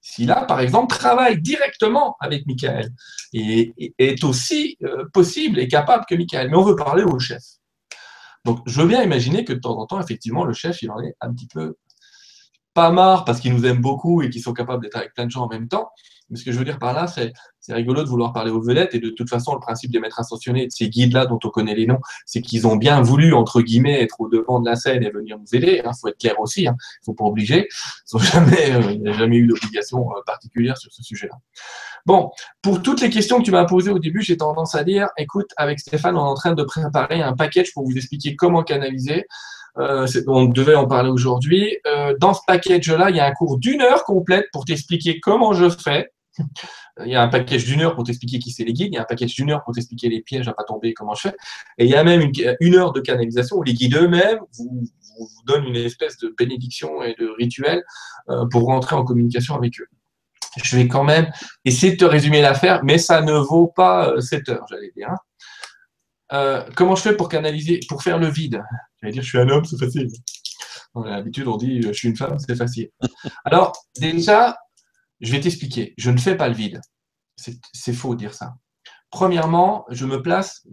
[0.00, 2.90] S'il a, par exemple, travaille directement avec Michael
[3.32, 6.50] et, est aussi euh, possible et capable que Michael.
[6.50, 7.42] Mais on veut parler au chef.
[8.44, 11.00] Donc, je veux bien imaginer que de temps en temps, effectivement, le chef, il en
[11.00, 11.76] est un petit peu
[12.74, 15.30] pas marre parce qu'il nous aime beaucoup et qu'ils sont capables d'être avec plein de
[15.30, 15.90] gens en même temps.
[16.30, 17.32] Mais ce que je veux dire par là, c'est
[17.68, 18.94] c'est rigolo de vouloir parler aux vedettes.
[18.94, 21.74] Et de toute façon, le principe des maîtres ascensionnés, de ces guides-là dont on connaît
[21.74, 25.02] les noms, c'est qu'ils ont bien voulu, entre guillemets, être au devant de la scène
[25.02, 25.82] et venir nous aider.
[25.84, 26.62] Il hein, faut être clair aussi.
[26.62, 26.74] Il ne
[27.04, 27.68] faut pas obliger.
[28.14, 31.36] Ils euh, il n'y a jamais eu d'obligation euh, particulière sur ce sujet-là.
[32.06, 32.30] Bon,
[32.62, 35.50] pour toutes les questions que tu m'as posées au début, j'ai tendance à dire, écoute,
[35.58, 39.26] avec Stéphane, on est en train de préparer un package pour vous expliquer comment canaliser.
[39.76, 41.76] Euh, on devait en parler aujourd'hui.
[42.18, 45.68] Dans ce package-là, il y a un cours d'une heure complète pour t'expliquer comment je
[45.68, 46.10] fais.
[47.04, 48.98] Il y a un package d'une heure pour t'expliquer qui c'est les guides, il y
[48.98, 51.36] a un package d'une heure pour t'expliquer les pièges à pas tomber, comment je fais.
[51.78, 54.88] Et il y a même une, heure de canalisation où les guides eux-mêmes vous,
[55.46, 57.82] donnent une espèce de bénédiction et de rituel
[58.28, 59.86] euh, pour rentrer en communication avec eux.
[60.62, 61.30] Je vais quand même
[61.64, 65.10] essayer de te résumer l'affaire, mais ça ne vaut pas 7 heures, j'allais dire.
[65.10, 65.16] Hein.
[66.32, 68.62] euh, comment je fais pour canaliser, pour faire le vide?
[69.00, 70.08] J'allais dire, je suis un homme, c'est facile.
[70.94, 72.90] D'habitude, on dit, je suis une femme, c'est facile.
[73.44, 74.56] Alors, déjà,
[75.20, 75.94] je vais t'expliquer.
[75.98, 76.80] Je ne fais pas le vide.
[77.36, 78.54] C'est faux de dire ça.
[79.10, 80.66] Premièrement, je me place.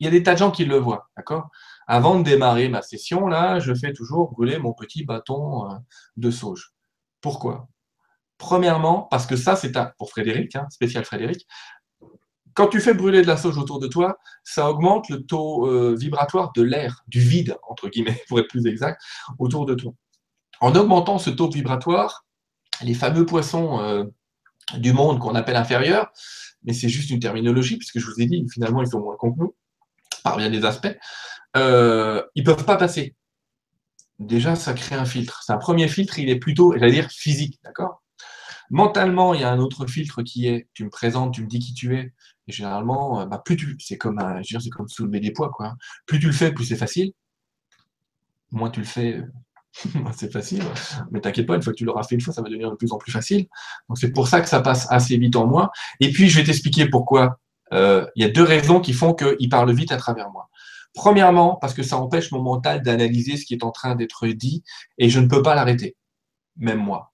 [0.00, 1.48] Il y a des tas de gens qui le voient, d'accord?
[1.86, 5.74] Avant de démarrer ma session, là, je fais toujours brûler mon petit bâton euh,
[6.16, 6.72] de sauge.
[7.20, 7.68] Pourquoi?
[8.38, 11.46] Premièrement, parce que ça, c'est pour Frédéric, hein, spécial Frédéric,
[12.54, 15.94] quand tu fais brûler de la sauge autour de toi, ça augmente le taux euh,
[15.98, 19.00] vibratoire de l'air, du vide, entre guillemets, pour être plus exact,
[19.38, 19.92] autour de toi.
[20.60, 22.24] En augmentant ce taux vibratoire,
[22.82, 24.04] les fameux poissons euh,
[24.78, 26.12] du monde qu'on appelle inférieurs,
[26.64, 29.34] mais c'est juste une terminologie, puisque je vous ai dit, finalement, ils sont moins cons
[30.22, 30.96] par bien des aspects,
[31.56, 33.16] euh, ils ne peuvent pas passer.
[34.18, 35.42] Déjà, ça crée un filtre.
[35.44, 38.02] C'est un premier filtre, il est plutôt, j'allais dire, physique, d'accord?
[38.70, 41.58] Mentalement, il y a un autre filtre qui est, tu me présentes, tu me dis
[41.58, 42.12] qui tu es,
[42.46, 45.74] et généralement, euh, bah, plus tu, c'est comme, c'est comme soulever des poids, quoi.
[46.06, 47.12] Plus tu le fais, plus c'est facile.
[48.50, 49.20] Moins tu le fais,
[50.16, 50.62] c'est facile.
[51.10, 52.76] Mais t'inquiète pas, une fois que tu l'auras fait une fois, ça va devenir de
[52.76, 53.46] plus en plus facile.
[53.88, 55.70] Donc c'est pour ça que ça passe assez vite en moi.
[56.00, 57.38] Et puis je vais t'expliquer pourquoi.
[57.72, 60.50] Euh, il y a deux raisons qui font qu'il parle vite à travers moi.
[60.94, 64.62] Premièrement, parce que ça empêche mon mental d'analyser ce qui est en train d'être dit
[64.98, 65.96] et je ne peux pas l'arrêter.
[66.56, 67.12] Même moi.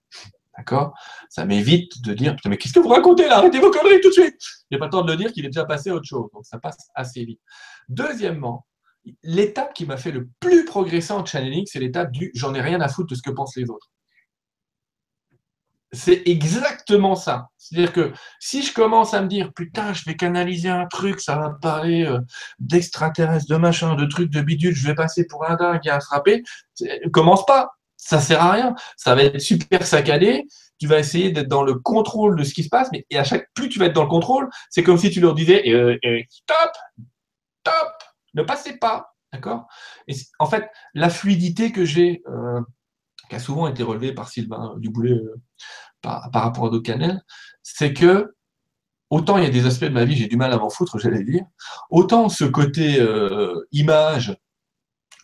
[0.57, 0.93] D'accord?
[1.29, 3.37] Ça m'évite de dire Putain, mais qu'est-ce que vous racontez là?
[3.37, 5.49] Arrêtez vos conneries tout de suite J'ai pas le temps de le dire qu'il est
[5.49, 6.29] déjà passé à autre chose.
[6.33, 7.39] Donc ça passe assez vite.
[7.87, 8.65] Deuxièmement,
[9.23, 12.81] l'étape qui m'a fait le plus progresser en channeling, c'est l'étape du j'en ai rien
[12.81, 13.89] à foutre de ce que pensent les autres.
[15.91, 17.47] C'est exactement ça.
[17.57, 21.35] C'est-à-dire que si je commence à me dire putain, je vais canaliser un truc, ça
[21.35, 22.19] va me parler euh,
[22.59, 25.99] d'extraterrestres, de machin, de trucs, de bidule, je vais passer pour un dingue et un
[25.99, 26.43] frappé,
[27.11, 28.75] commence pas ça sert à rien.
[28.97, 30.47] Ça va être super saccadé.
[30.79, 33.23] Tu vas essayer d'être dans le contrôle de ce qui se passe, mais et à
[33.23, 35.97] chaque plus tu vas être dans le contrôle, c'est comme si tu leur disais euh,
[36.05, 36.71] euh, stop,
[37.61, 37.98] stop,
[38.33, 39.67] ne passez pas, d'accord?
[40.39, 42.61] En fait, la fluidité que j'ai, euh,
[43.29, 45.19] qui a souvent été relevée par Sylvain Duboulet
[46.01, 47.19] par, par, rapport à d'autres canaux,
[47.63, 48.35] c'est que
[49.09, 50.99] autant il y a des aspects de ma vie, j'ai du mal à m'en foutre,
[50.99, 51.43] j'allais dire,
[51.89, 53.05] autant ce côté
[53.71, 54.37] image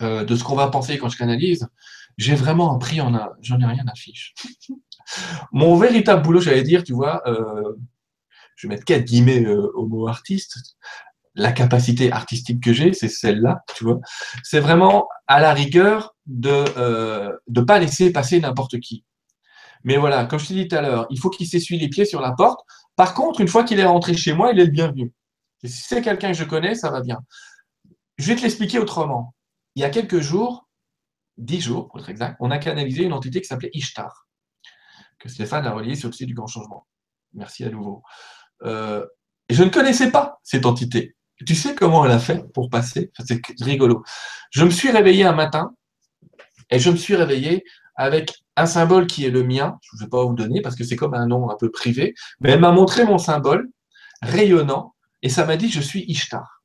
[0.02, 1.68] de ce qu'on va penser quand je canalise,
[2.18, 4.34] j'ai vraiment a, j'en ai rien à fiche.
[5.52, 7.76] Mon véritable boulot, j'allais dire, tu vois, euh,
[8.56, 10.58] je vais mettre quatre guillemets euh, au mot artiste.
[11.36, 14.00] La capacité artistique que j'ai, c'est celle-là, tu vois.
[14.44, 17.36] C'est vraiment à la rigueur de euh,
[17.68, 19.04] pas laisser passer n'importe qui.
[19.84, 22.06] Mais voilà, comme je t'ai dit tout à l'heure, il faut qu'il s'essuie les pieds
[22.06, 22.62] sur la porte.
[22.96, 25.14] Par contre, une fois qu'il est rentré chez moi, il est le bienvenu.
[25.64, 27.20] si c'est quelqu'un que je connais, ça va bien.
[28.18, 29.36] Je vais te l'expliquer autrement.
[29.76, 30.68] Il y a quelques jours,
[31.38, 34.28] dix jours pour être exact, on a canalisé une entité qui s'appelait Ishtar,
[35.20, 36.88] que Stéphane a relié sur le site du Grand Changement.
[37.34, 38.02] Merci à nouveau.
[38.64, 39.06] Euh,
[39.50, 41.16] et je ne connaissais pas cette entité.
[41.46, 43.12] Tu sais comment elle a fait pour passer?
[43.26, 44.04] C'est rigolo.
[44.52, 45.76] Je me suis réveillé un matin
[46.70, 47.64] et je me suis réveillé
[47.96, 49.78] avec un symbole qui est le mien.
[49.82, 52.14] Je ne vais pas vous donner parce que c'est comme un nom un peu privé,
[52.40, 53.70] mais elle m'a montré mon symbole
[54.22, 56.62] rayonnant et ça m'a dit je suis Ishtar.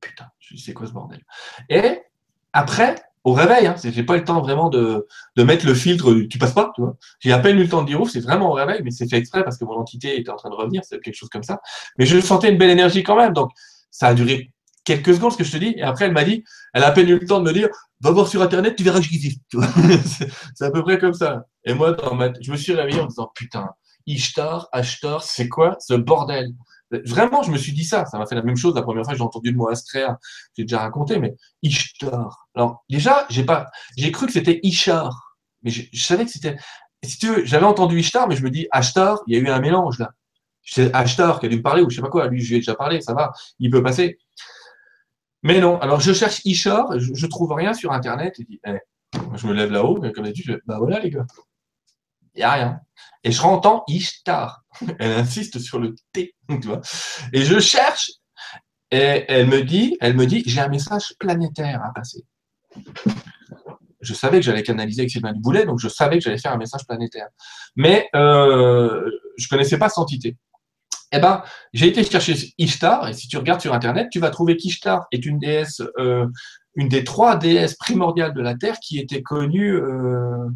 [0.00, 1.24] Putain, c'est quoi ce bordel?
[1.68, 2.02] Et
[2.52, 2.96] après,
[3.28, 5.06] au réveil, hein, j'ai pas eu le temps vraiment de,
[5.36, 6.96] mettre le filtre, tu passes pas, tu vois.
[7.20, 9.08] J'ai à peine eu le temps de dire ouf, c'est vraiment au réveil, mais c'est
[9.08, 11.42] fait exprès parce que mon entité était en train de revenir, c'est quelque chose comme
[11.42, 11.60] ça.
[11.98, 13.50] Mais je sentais une belle énergie quand même, donc
[13.90, 14.52] ça a duré
[14.84, 16.42] quelques secondes, ce que je te dis, et après elle m'a dit,
[16.72, 17.68] elle a à peine eu le temps de me dire,
[18.00, 19.42] va voir sur internet, tu verras que j'existe.
[20.54, 21.44] c'est à peu près comme ça.
[21.64, 22.32] Et moi, dans ma...
[22.40, 23.68] je me suis réveillé en disant, putain,
[24.06, 26.54] Ishtar, Ashtar, c'est quoi ce bordel?
[26.90, 28.06] Vraiment, je me suis dit ça.
[28.06, 30.18] Ça m'a fait la même chose la première fois que j'ai entendu le mot Astrea.
[30.56, 32.48] J'ai déjà raconté, mais Ishtar.
[32.54, 35.36] Alors, déjà, j'ai pas, j'ai cru que c'était Ishar.
[35.62, 36.56] Mais je, savais que c'était,
[37.02, 39.48] si tu veux, j'avais entendu Ishtar, mais je me dis Ashtar, il y a eu
[39.48, 40.12] un mélange là.
[40.62, 42.28] C'est Ashtar qui a dû me parler ou je sais pas quoi.
[42.28, 44.18] Lui, je lui ai déjà parlé, ça va, il peut passer.
[45.42, 45.78] Mais non.
[45.80, 48.34] Alors, je cherche Ishtar, je, trouve rien sur Internet.
[48.38, 48.78] Je dis, eh,
[49.34, 51.26] je me lève là-haut, comme d'habitude, bah voilà les gars.
[52.38, 52.80] Il n'y a rien.
[53.24, 54.62] Et je rentends Ishtar.
[55.00, 56.80] Elle insiste sur le T, tu vois.
[57.32, 58.12] Et je cherche,
[58.92, 62.24] et elle me dit, elle me dit, j'ai un message planétaire à passer.
[64.00, 66.58] Je savais que j'allais canaliser avec Sylvain Duboulet, donc je savais que j'allais faire un
[66.58, 67.26] message planétaire.
[67.74, 70.36] Mais euh, je ne connaissais pas cette entité.
[71.10, 71.42] Eh ben,
[71.72, 75.26] j'ai été chercher Ishtar, et si tu regardes sur Internet, tu vas trouver qu'Ishtar est
[75.26, 76.28] une déesse, euh,
[76.76, 80.48] une des trois déesses primordiales de la Terre qui était connue euh,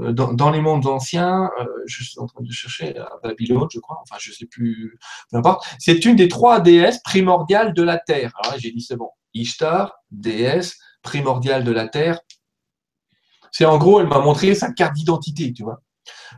[0.00, 3.80] euh, dans, les mondes anciens, euh, je suis en train de chercher à Babylone, je
[3.80, 4.98] crois, enfin je ne sais plus,
[5.30, 8.32] peu importe, c'est une des trois déesses primordiales de la Terre.
[8.42, 12.20] Alors j'ai dit c'est bon, Ishtar, déesse primordiale de la Terre.
[13.50, 15.80] C'est en gros, elle m'a montré sa carte d'identité, tu vois.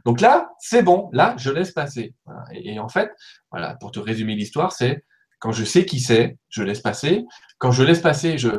[0.04, 2.14] Donc là, c'est bon, là, je laisse passer.
[2.52, 3.10] Et, en fait,
[3.50, 5.04] voilà, pour te résumer l'histoire, c'est
[5.38, 7.24] Quand je sais qui c'est, je laisse passer.
[7.58, 8.50] Quand je laisse passer, je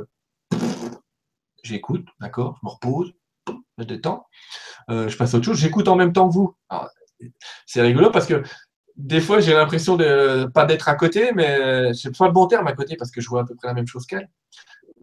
[1.64, 3.14] j'écoute, d'accord, je me repose,
[3.78, 4.28] je détends,
[4.90, 6.56] euh, je passe à autre chose, j'écoute en même temps que vous.
[7.66, 8.44] C'est rigolo parce que
[8.98, 12.68] des fois, j'ai l'impression de pas d'être à côté, mais c'est pas le bon terme
[12.68, 14.30] à côté parce que je vois à peu près la même chose qu'elle.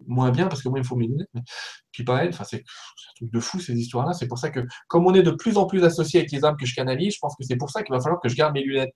[0.07, 1.29] Moins bien parce que moi, il me faut mes lunettes.
[1.33, 1.41] Mais...
[1.91, 4.13] Puis pareil, c'est un truc de fou ces histoires-là.
[4.13, 6.55] C'est pour ça que, comme on est de plus en plus associé avec les âmes
[6.57, 8.53] que je canalise, je pense que c'est pour ça qu'il va falloir que je garde
[8.53, 8.93] mes lunettes.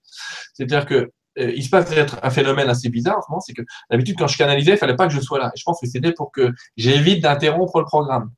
[0.54, 1.92] C'est-à-dire que euh, il se passe
[2.22, 4.96] un phénomène assez bizarre en ce moment, c'est que d'habitude, quand je canalisais, il fallait
[4.96, 5.52] pas que je sois là.
[5.54, 8.32] Et je pense que c'était pour que j'évite d'interrompre le programme.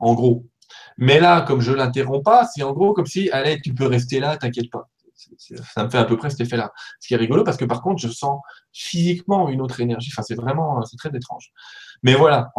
[0.00, 0.46] En gros.
[0.98, 4.20] Mais là, comme je l'interromps pas, c'est en gros comme si, allez, tu peux rester
[4.20, 4.88] là, t'inquiète pas
[5.72, 6.72] ça me fait à peu près cet effet-là.
[7.00, 8.40] Ce qui est rigolo parce que par contre, je sens
[8.72, 10.10] physiquement une autre énergie.
[10.22, 11.50] C'est vraiment, c'est très étrange.
[12.02, 12.50] Mais voilà.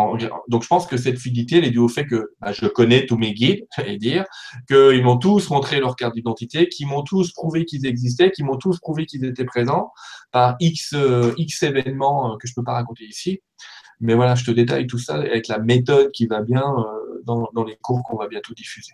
[0.48, 3.06] Donc, je pense que cette fluidité, elle est due au fait que bah, je connais
[3.06, 4.26] tous mes guides, j'allais dire,
[4.68, 8.58] qu'ils m'ont tous montré leur carte d'identité, qu'ils m'ont tous prouvé qu'ils existaient, qu'ils m'ont
[8.58, 9.92] tous prouvé qu'ils étaient présents
[10.32, 13.42] par X, euh, X événements euh, que je peux pas raconter ici.
[14.00, 17.49] Mais voilà, je te détaille tout ça avec la méthode qui va bien euh, dans,
[17.53, 18.93] dans les cours qu'on va bientôt diffuser.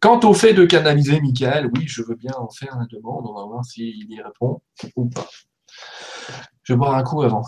[0.00, 3.26] Quant au fait de canaliser Michael, oui, je veux bien en faire la demande.
[3.26, 4.62] On va voir s'il y répond
[4.94, 5.28] ou pas.
[6.62, 7.42] Je vais boire un coup avant.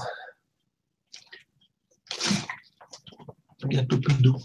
[3.65, 4.37] Bientôt plus d'eau.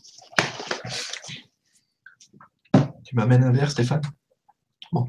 [3.05, 4.01] Tu m'amènes un verre, Stéphane?
[4.91, 5.07] Bon.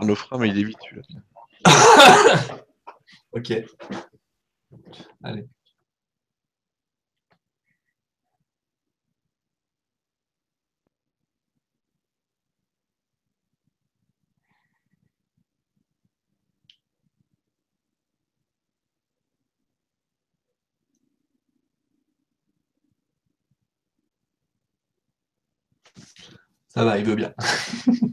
[0.00, 1.20] On offre mais il est vite, celui-là.
[3.32, 3.52] ok.
[5.22, 5.46] Allez.
[26.68, 27.32] Ça va, il veut bien.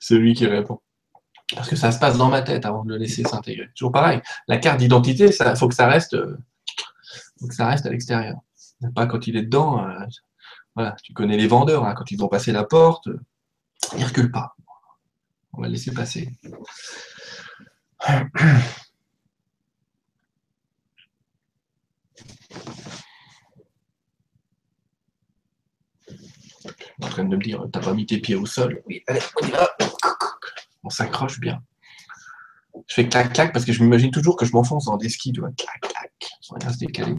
[0.00, 0.80] Celui qui répond.
[1.54, 3.68] Parce que ça se passe dans ma tête avant de le laisser s'intégrer.
[3.76, 4.20] Toujours pareil.
[4.48, 6.16] La carte d'identité, il faut que ça reste,
[7.38, 8.36] faut que ça reste à l'extérieur.
[8.94, 9.86] Pas quand il est dedans.
[9.86, 10.04] Euh,
[10.74, 13.08] voilà, tu connais les vendeurs, hein, quand ils ont passé la porte,
[13.94, 14.54] ils ne reculent pas.
[15.54, 16.30] On va le laisser passer.
[27.16, 28.82] train de me dire, t'as pas mis tes pieds au sol.
[28.86, 29.70] Oui, allez, on y va.
[30.84, 31.62] On s'accroche bien.
[32.86, 35.40] Je fais clac-clac parce que je m'imagine toujours que je m'enfonce dans des skis, tu
[35.40, 35.50] vois.
[35.56, 36.12] Clac-clac.
[36.50, 37.14] On va se décaler.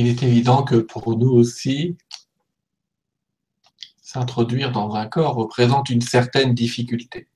[0.00, 1.98] Il est évident que pour nous aussi,
[4.00, 7.28] s'introduire dans un corps représente une certaine difficulté.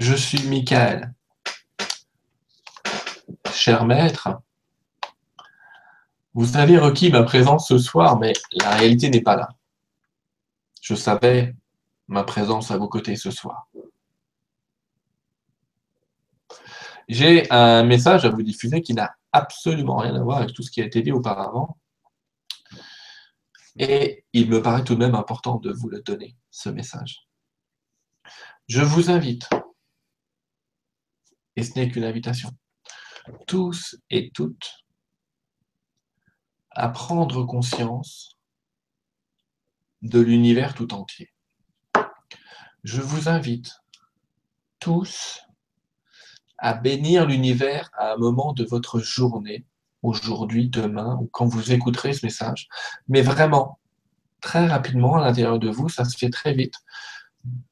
[0.00, 1.14] Je suis Michael.
[3.52, 4.40] Cher maître,
[6.34, 9.50] vous avez requis ma présence ce soir, mais la réalité n'est pas là.
[10.82, 11.54] Je savais
[12.08, 13.68] ma présence à vos côtés ce soir.
[17.08, 20.70] J'ai un message à vous diffuser qui n'a absolument rien à voir avec tout ce
[20.70, 21.78] qui a été dit auparavant.
[23.78, 27.26] Et il me paraît tout de même important de vous le donner, ce message.
[28.68, 29.48] Je vous invite,
[31.56, 32.50] et ce n'est qu'une invitation,
[33.46, 34.84] tous et toutes,
[36.70, 38.38] à prendre conscience
[40.02, 41.32] de l'univers tout entier.
[42.84, 43.72] Je vous invite
[44.78, 45.42] tous
[46.60, 49.64] à bénir l'univers à un moment de votre journée,
[50.02, 52.68] aujourd'hui, demain, ou quand vous écouterez ce message.
[53.08, 53.78] Mais vraiment,
[54.40, 56.74] très rapidement, à l'intérieur de vous, ça se fait très vite.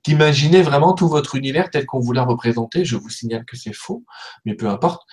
[0.04, 2.84] D'imaginer vraiment tout votre univers tel qu'on vous l'a représenté.
[2.84, 4.04] Je vous signale que c'est faux,
[4.44, 5.06] mais peu importe.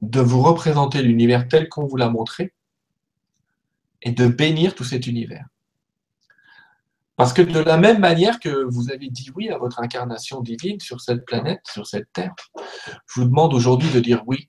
[0.00, 2.54] De vous représenter l'univers tel qu'on vous l'a montré
[4.02, 5.46] et de bénir tout cet univers.
[7.18, 10.78] Parce que de la même manière que vous avez dit oui à votre incarnation divine
[10.78, 12.32] sur cette planète, sur cette terre,
[13.06, 14.48] je vous demande aujourd'hui de dire oui.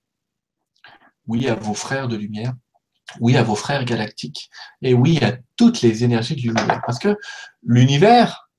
[1.25, 2.53] Oui à vos frères de lumière,
[3.19, 4.51] oui à vos frères galactiques,
[4.83, 6.79] et oui à toutes les énergies de l'univers.
[6.85, 7.17] Parce que
[7.63, 8.51] l'univers,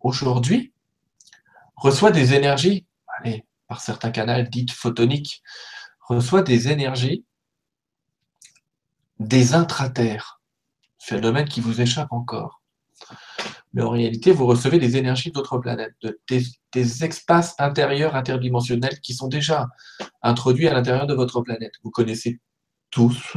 [0.00, 0.72] aujourd'hui,
[1.76, 2.86] reçoit des énergies,
[3.18, 5.42] allez, par certains canaux dites photoniques,
[6.00, 7.26] reçoit des énergies
[9.18, 10.40] des intraterres,
[10.98, 12.61] phénomène qui vous échappe encore.
[13.74, 15.94] Mais en réalité, vous recevez des énergies d'autres planètes,
[16.28, 19.68] des, espaces intérieurs interdimensionnels qui sont déjà
[20.22, 21.72] introduits à l'intérieur de votre planète.
[21.82, 22.40] Vous connaissez
[22.90, 23.34] tous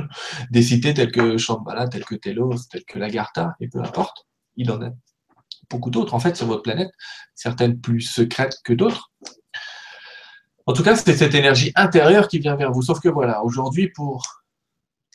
[0.51, 4.25] des cités telles que Shambhala, telles que Telos, telles que Lagartha, et peu importe,
[4.57, 4.89] il en a
[5.69, 6.91] beaucoup d'autres en fait sur votre planète,
[7.33, 9.11] certaines plus secrètes que d'autres.
[10.67, 12.81] En tout cas, c'est cette énergie intérieure qui vient vers vous.
[12.81, 14.43] Sauf que voilà, aujourd'hui, pour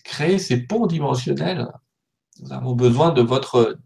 [0.05, 1.69] créer ces ponts dimensionnels,
[2.41, 3.79] nous avons besoin de votre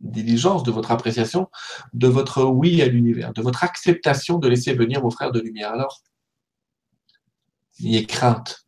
[0.00, 1.48] diligence, de votre appréciation,
[1.92, 5.72] de votre oui à l'univers, de votre acceptation de laisser venir vos frères de lumière.
[5.72, 6.02] Alors,
[7.80, 8.66] n'ayez crainte.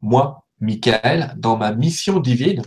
[0.00, 2.62] Moi, Michael, dans ma mission divine,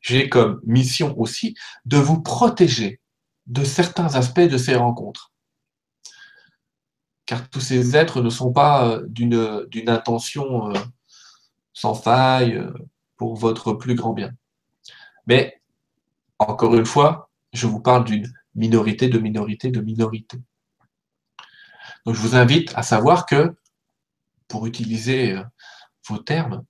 [0.00, 3.00] j'ai comme mission aussi de vous protéger
[3.46, 5.32] de certains aspects de ces rencontres.
[7.26, 10.78] Car tous ces êtres ne sont pas euh, d'une intention euh,
[11.72, 12.72] sans faille euh,
[13.16, 14.32] pour votre plus grand bien.
[15.26, 15.59] Mais,
[16.40, 20.38] encore une fois, je vous parle d'une minorité de minorité de minorité.
[22.04, 23.54] Donc je vous invite à savoir que,
[24.48, 25.40] pour utiliser
[26.08, 26.64] vos termes,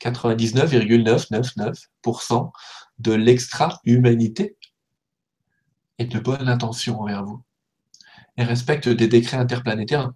[0.00, 2.50] 99,999%
[2.98, 4.56] de l'extra-humanité
[5.98, 7.44] est de bonne intention envers vous
[8.36, 10.10] et respecte des décrets interplanétaires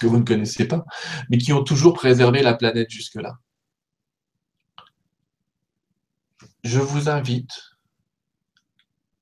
[0.00, 0.84] que vous ne connaissez pas,
[1.30, 3.38] mais qui ont toujours préservé la planète jusque-là.
[6.64, 7.75] Je vous invite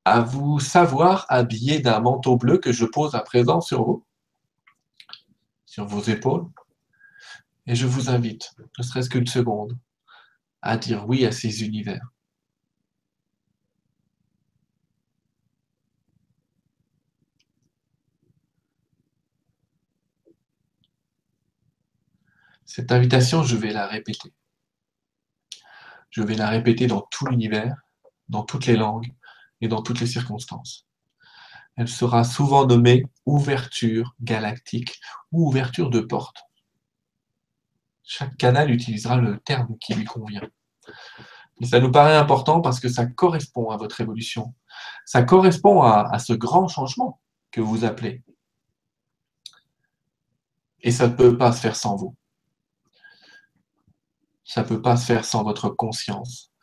[0.05, 4.05] à vous savoir habillé d'un manteau bleu que je pose à présent sur vous,
[5.67, 6.47] sur vos épaules,
[7.67, 9.79] et je vous invite, ne serait-ce qu'une seconde,
[10.63, 12.07] à dire oui à ces univers.
[22.67, 24.33] Cette invitation, je vais la répéter.
[26.11, 27.77] Je vais la répéter dans tout l'univers,
[28.29, 29.15] dans toutes les langues
[29.65, 30.87] et dans toutes les circonstances.
[31.77, 35.01] Elle sera souvent nommée ouverture galactique
[35.33, 36.37] ou ouverture de porte.
[38.03, 40.47] Chaque canal utilisera le terme qui lui convient.
[41.59, 44.55] Mais ça nous paraît important parce que ça correspond à votre évolution.
[45.07, 47.21] Ça correspond à ce grand changement
[47.51, 48.23] que vous appelez.
[50.81, 52.15] Et ça ne peut pas se faire sans vous.
[54.45, 56.54] Ça ne peut pas se faire sans votre conscience.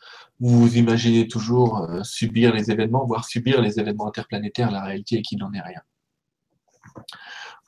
[0.41, 4.71] Vous vous imaginez toujours euh, subir les événements, voire subir les événements interplanétaires.
[4.71, 5.81] La réalité est qu'il n'en est rien.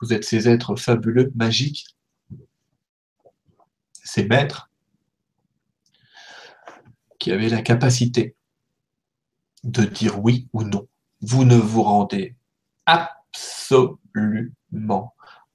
[0.00, 1.86] Vous êtes ces êtres fabuleux, magiques,
[4.02, 4.72] ces maîtres
[7.20, 8.34] qui avaient la capacité
[9.62, 10.88] de dire oui ou non.
[11.20, 12.34] Vous ne vous rendez
[12.86, 13.94] absolument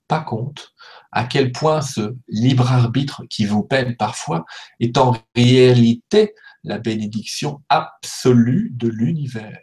[0.08, 0.74] pas compte
[1.12, 4.46] à quel point ce libre arbitre qui vous peine parfois
[4.80, 6.34] est en réalité
[6.64, 9.60] la bénédiction absolue de l'univers.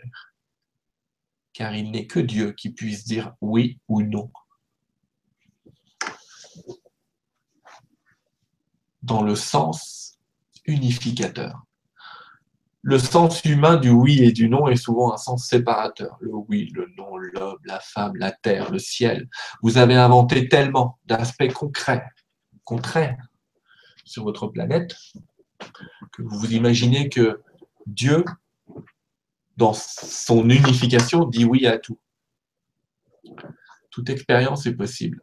[1.53, 4.31] Car il n'est que Dieu qui puisse dire oui ou non.
[9.07, 10.19] dans le sens
[10.67, 11.63] unificateur.
[12.83, 16.17] Le sens humain du oui et du non est souvent un sens séparateur.
[16.21, 19.29] Le oui, le non, l'homme, la femme, la terre, le ciel.
[19.63, 22.05] Vous avez inventé tellement d'aspects concrets,
[22.65, 23.29] contraires
[24.05, 24.97] sur votre planète
[26.13, 27.43] que vous imaginez que
[27.87, 28.25] Dieu,
[29.57, 31.99] dans son unification, dit oui à tout.
[33.91, 35.23] Toute expérience est possible.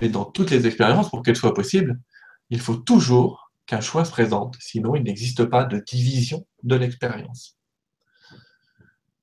[0.00, 1.98] Mais dans toutes les expériences, pour qu'elles soient possibles,
[2.50, 7.58] il faut toujours qu'un choix se présente, sinon il n'existe pas de division de l'expérience,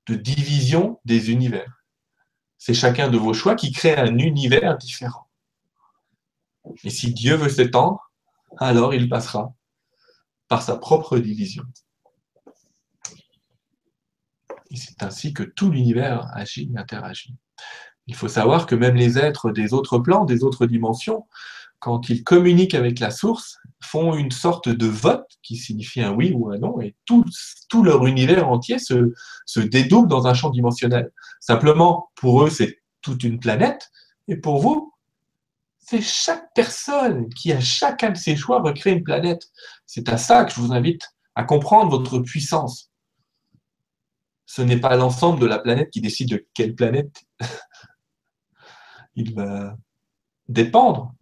[0.08, 1.84] de division des univers.
[2.58, 5.28] C'est chacun de vos choix qui crée un univers différent.
[6.84, 8.05] Et si Dieu veut s'étendre,
[8.58, 9.54] alors il passera
[10.48, 11.64] par sa propre division.
[14.72, 17.36] Et c'est ainsi que tout l'univers agit et interagit.
[18.08, 21.26] Il faut savoir que même les êtres des autres plans, des autres dimensions,
[21.80, 26.32] quand ils communiquent avec la source, font une sorte de vote qui signifie un oui
[26.34, 27.24] ou un non, et tout,
[27.84, 29.14] leur univers entier se,
[29.46, 31.12] se dédouble dans un champ dimensionnel.
[31.40, 33.92] Simplement, pour eux, c'est toute une planète,
[34.28, 34.95] et pour vous,
[35.88, 39.52] c'est chaque personne qui, à chacun de ses choix, recrée une planète.
[39.86, 41.04] C'est à ça que je vous invite
[41.36, 42.92] à comprendre votre puissance.
[44.48, 47.24] Ce n'est pas l'ensemble de la planète qui décide de quelle planète
[49.16, 49.78] il va
[50.48, 51.14] dépendre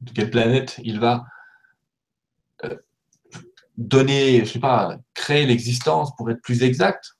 [0.00, 1.24] de quelle planète il va
[2.64, 2.76] euh,
[3.76, 7.12] donner, je sais pas, créer l'existence pour être plus exact.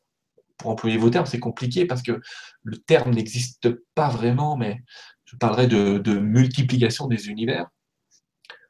[0.57, 2.21] pour employer vos termes, c'est compliqué parce que
[2.65, 4.83] le terme n'existe pas vraiment, mais
[5.27, 7.69] je parlerai de, multiplication des univers.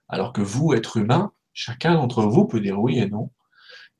[0.08, 3.30] Alors que vous, être humain, chacun d'entre vous peut dire oui et non.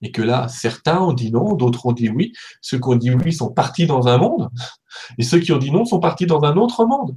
[0.02, 2.32] Et que là, certains ont dit non, d'autres ont dit oui.
[2.60, 4.50] Ceux qui ont dit oui sont partis dans un monde,
[5.18, 7.16] et ceux qui ont dit non sont partis dans un autre monde.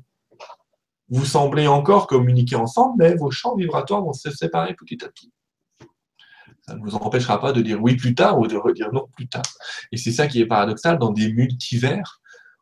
[1.09, 5.31] Vous semblez encore communiquer ensemble, mais vos champs vibratoires vont se séparer petit à petit.
[6.61, 9.27] Ça ne vous empêchera pas de dire oui plus tard ou de redire non plus
[9.27, 9.41] tard.
[9.91, 12.21] Et c'est ça qui est paradoxal dans des multivers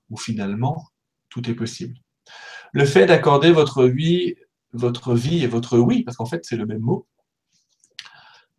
[0.10, 0.88] où finalement
[1.30, 1.96] tout est possible.
[2.78, 4.36] Le fait d'accorder votre vie,
[4.72, 7.08] votre vie et votre oui, parce qu'en fait c'est le même mot,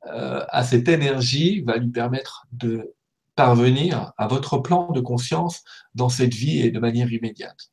[0.08, 2.96] euh, à cette énergie va lui permettre de
[3.36, 5.62] parvenir à votre plan de conscience
[5.94, 7.70] dans cette vie et de manière immédiate.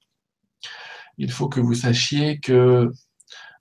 [1.17, 2.91] Il faut que vous sachiez que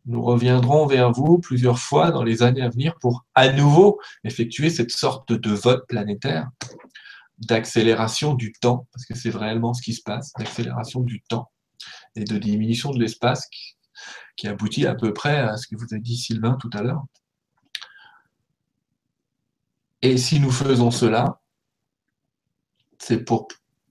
[0.05, 4.69] nous reviendrons vers vous plusieurs fois dans les années à venir pour à nouveau effectuer
[4.69, 6.51] cette sorte de vote planétaire
[7.39, 11.51] d'accélération du temps, parce que c'est réellement ce qui se passe, d'accélération du temps
[12.17, 13.49] et de diminution de l'espace
[14.37, 17.05] qui aboutit à peu près à ce que vous a dit Sylvain tout à l'heure.
[20.03, 21.41] Et si nous faisons cela,
[22.99, 23.49] c'est pour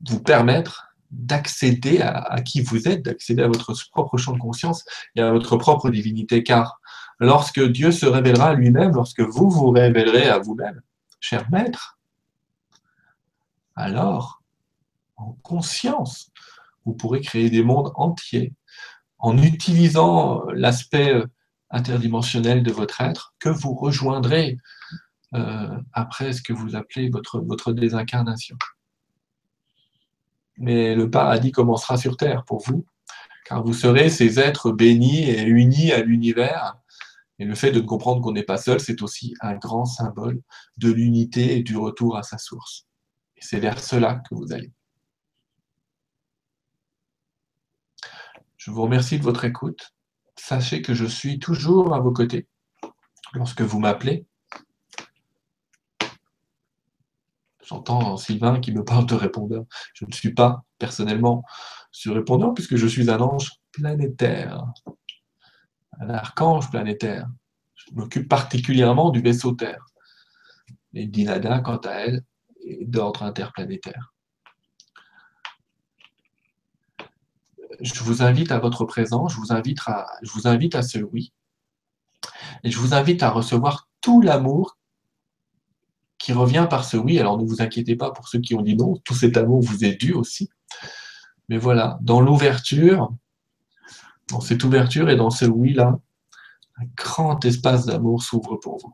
[0.08, 4.84] vous permettre d'accéder à, qui vous êtes, d'accéder à votre propre champ de conscience
[5.16, 6.44] et à votre propre divinité.
[6.44, 6.80] Car
[7.20, 10.82] lorsque Dieu se révélera à lui-même, lorsque vous vous révélerez à vous-même,
[11.20, 12.00] cher maître,
[13.76, 14.42] alors,
[15.16, 16.32] en conscience,
[16.86, 18.54] vous pourrez créer des mondes entiers
[19.18, 21.24] en utilisant l'aspect
[21.70, 24.58] interdimensionnel de votre être que vous rejoindrez
[25.34, 28.56] euh, après ce que vous appelez votre, désincarnation
[30.58, 32.86] mais le paradis commencera sur terre pour vous,
[33.46, 36.78] car vous serez ces êtres bénis et unis à l'univers.
[37.40, 40.42] Et le fait de comprendre qu'on n'est pas seul, c'est aussi un grand symbole
[40.78, 42.88] de l'unité et du retour à sa source.
[43.36, 44.72] Et c'est vers cela que vous allez.
[48.66, 49.94] Je vous remercie de votre écoute.
[50.38, 52.48] Sachez que je suis toujours à vos côtés
[53.34, 54.26] lorsque vous m'appelez
[57.62, 59.66] J'entends Sylvain qui me parle de répondeur.
[59.94, 61.44] Je ne suis pas personnellement
[61.92, 64.64] ce répondeur puisque je suis un ange planétaire,
[66.00, 67.28] un archange planétaire.
[67.76, 69.86] Je m'occupe particulièrement du vaisseau Terre.
[70.94, 72.24] Et Dinada, quant à elle,
[72.66, 74.13] est d'ordre interplanétaire.
[77.80, 81.00] Je vous invite à votre présence, je vous invite à, je vous invite à ce
[81.00, 81.34] oui.
[82.64, 84.78] Et je vous invite à recevoir tout l'amour
[86.18, 87.20] qui revient par ce oui.
[87.20, 89.84] Alors ne vous inquiétez pas pour ceux qui ont dit non, tout cet amour vous
[89.84, 90.50] est dû aussi.
[91.50, 93.14] Mais voilà, dans l'ouverture,
[94.30, 96.00] dans cette ouverture et dans ce oui-là,
[96.78, 98.94] un grand espace d'amour s'ouvre pour vous.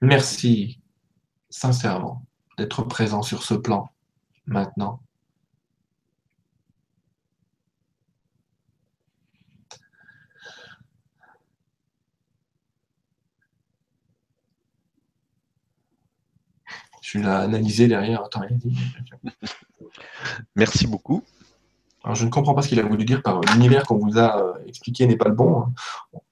[0.00, 0.80] Merci
[1.48, 2.24] sincèrement
[2.58, 3.88] d'être présent sur ce plan
[4.46, 5.00] maintenant.
[17.16, 18.24] Je l'ai analysé derrière.
[18.24, 18.42] Attends.
[20.56, 21.22] Merci beaucoup.
[22.04, 24.40] Alors, je ne comprends pas ce qu'il a voulu dire par l'univers qu'on vous a
[24.40, 25.60] euh, expliqué n'est pas le bon.
[25.60, 25.72] Hein.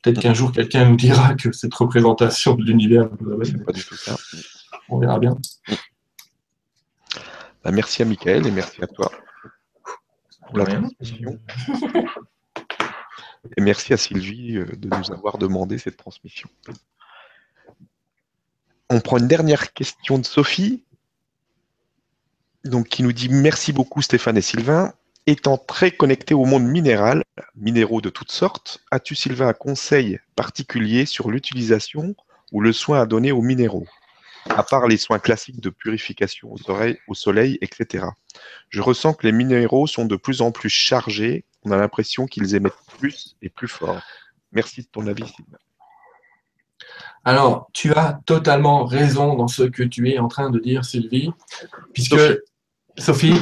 [0.02, 3.09] Peut-être qu'un jour, quelqu'un nous dira que cette représentation de l'univers.
[3.20, 4.16] n'est pas du tout ça.
[4.89, 5.36] On verra bien.
[7.65, 9.11] Bah, merci à Michael et merci à toi
[10.47, 11.40] pour la transmission.
[13.56, 16.48] et merci à Sylvie euh, de nous avoir demandé cette transmission.
[18.90, 20.85] On prend une dernière question de Sophie,
[22.65, 24.93] donc, qui nous dit merci beaucoup Stéphane et Sylvain.
[25.27, 27.23] Étant très connecté au monde minéral,
[27.55, 32.15] minéraux de toutes sortes, as-tu Sylvain un conseil particulier sur l'utilisation
[32.52, 33.86] ou le soin à donner aux minéraux,
[34.51, 38.06] à part les soins classiques de purification aux oreilles, au soleil, etc.
[38.69, 42.55] Je ressens que les minéraux sont de plus en plus chargés, on a l'impression qu'ils
[42.55, 44.02] émettent plus et plus fort.
[44.52, 45.59] Merci de ton avis Sylvain.
[47.24, 51.30] Alors, tu as totalement raison dans ce que tu es en train de dire, Sylvie,
[51.92, 52.16] puisque
[52.96, 53.34] Sophie,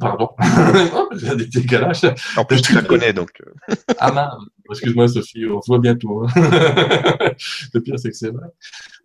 [0.00, 0.30] pardon,
[1.12, 2.00] j'ai des décalages.
[2.36, 3.30] En plus, tu la connais donc.
[3.40, 3.74] Euh.
[3.98, 4.32] ah mince,
[4.70, 6.24] excuse-moi Sophie, on se voit bientôt.
[6.24, 6.28] Hein.
[7.72, 8.48] Le pire, c'est que c'est vrai.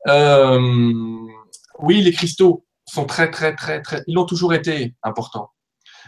[0.07, 0.59] Euh,
[1.79, 4.03] oui, les cristaux sont très, très, très, très.
[4.07, 5.51] Ils ont toujours été importants.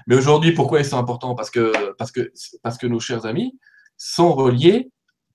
[0.07, 1.35] Mais aujourd'hui, pourquoi ils sont importants?
[1.35, 2.31] Parce que, parce, que,
[2.63, 3.57] parce que nos chers amis
[3.97, 4.89] sont reliés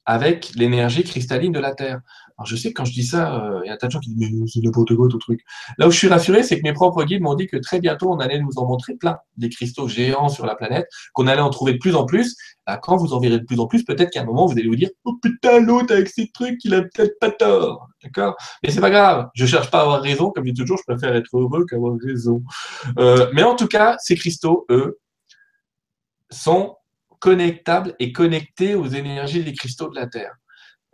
[0.05, 2.01] avec l'énergie cristalline de la Terre.
[2.39, 3.93] Alors je sais que quand je dis ça, euh, il y a un tas de
[3.93, 5.45] gens qui disent mais c'est n'importe quoi ton truc.
[5.77, 8.13] Là où je suis rassuré, c'est que mes propres guides m'ont dit que très bientôt
[8.13, 11.51] on allait nous en montrer plein des cristaux géants sur la planète, qu'on allait en
[11.51, 12.37] trouver de plus en plus.
[12.83, 14.77] quand vous en verrez de plus en plus, peut-être qu'à un moment vous allez vous
[14.77, 18.37] dire oh putain l'autre avec ces trucs, il a peut-être pas tort, d'accord?
[18.63, 19.29] Mais c'est pas grave.
[19.35, 21.97] Je cherche pas à avoir raison, comme je dis toujours, je préfère être heureux qu'avoir
[22.01, 22.43] raison.
[22.99, 24.99] Euh, mais en tout cas, ces cristaux, eux,
[26.31, 26.77] sont
[27.19, 30.35] connectables et connectés aux énergies des cristaux de la Terre.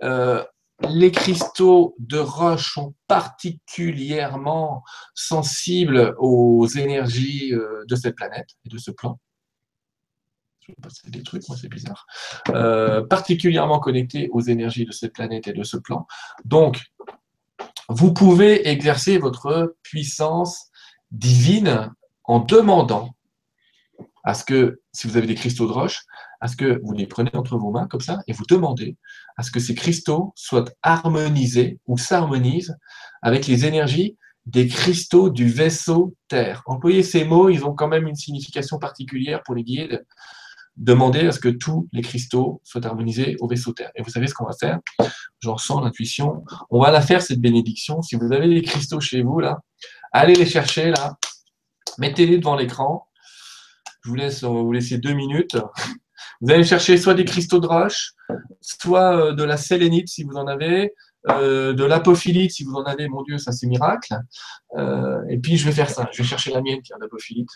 [0.02, 0.42] Euh,
[0.88, 4.82] les cristaux de roche sont particulièrement
[5.14, 9.18] sensibles aux énergies euh, de cette planète et de ce plan.
[10.60, 12.06] Je vais passer des trucs, moi c'est bizarre.
[12.50, 16.06] Euh, particulièrement connectés aux énergies de cette planète et de ce plan.
[16.44, 16.80] Donc,
[17.88, 20.70] vous pouvez exercer votre puissance
[21.10, 21.92] divine
[22.24, 23.14] en demandant
[24.24, 26.00] à ce que, si vous avez des cristaux de roche,
[26.40, 28.96] à ce que vous les prenez entre vos mains comme ça et vous demandez
[29.36, 32.76] à ce que ces cristaux soient harmonisés ou s'harmonisent
[33.22, 36.62] avec les énergies des cristaux du vaisseau Terre.
[36.66, 40.04] Employer ces mots, ils ont quand même une signification particulière pour les guides.
[40.76, 43.90] Demandez à ce que tous les cristaux soient harmonisés au vaisseau Terre.
[43.94, 44.80] Et vous savez ce qu'on va faire?
[45.40, 46.44] J'en sens l'intuition.
[46.68, 48.02] On va la faire, cette bénédiction.
[48.02, 49.60] Si vous avez des cristaux chez vous, là,
[50.12, 51.16] allez les chercher, là.
[51.98, 53.06] Mettez-les devant l'écran.
[54.04, 55.56] Je vous laisse vous laisser deux minutes.
[56.40, 58.12] Vous allez chercher soit des cristaux de roche,
[58.60, 60.92] soit euh, de la sélénite si vous en avez,
[61.28, 63.08] euh, de l'apophilite si vous en avez.
[63.08, 64.14] Mon Dieu, ça c'est miracle.
[64.76, 66.08] Euh, et puis je vais faire ça.
[66.12, 67.48] Je vais chercher la mienne qui a l'apophilite.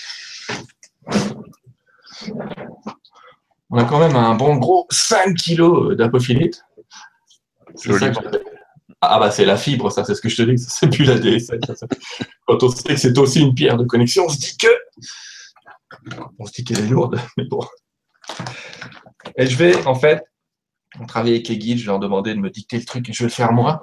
[3.70, 6.64] on a quand même un bon gros 5 kg d'apophilite.
[9.00, 11.18] Ah bah c'est la fibre, ça, c'est ce que je te dis, c'est plus la
[11.18, 11.60] DSL.
[12.46, 14.66] Quand on sait que c'est aussi une pierre de connexion, on se dit que.
[16.38, 17.60] On se dit qu'elle est lourde, mais bon.
[19.36, 20.24] Et je vais, en fait,
[20.98, 23.12] on travaille avec les guides, je vais leur demander de me dicter le truc et
[23.12, 23.80] je vais le faire moi.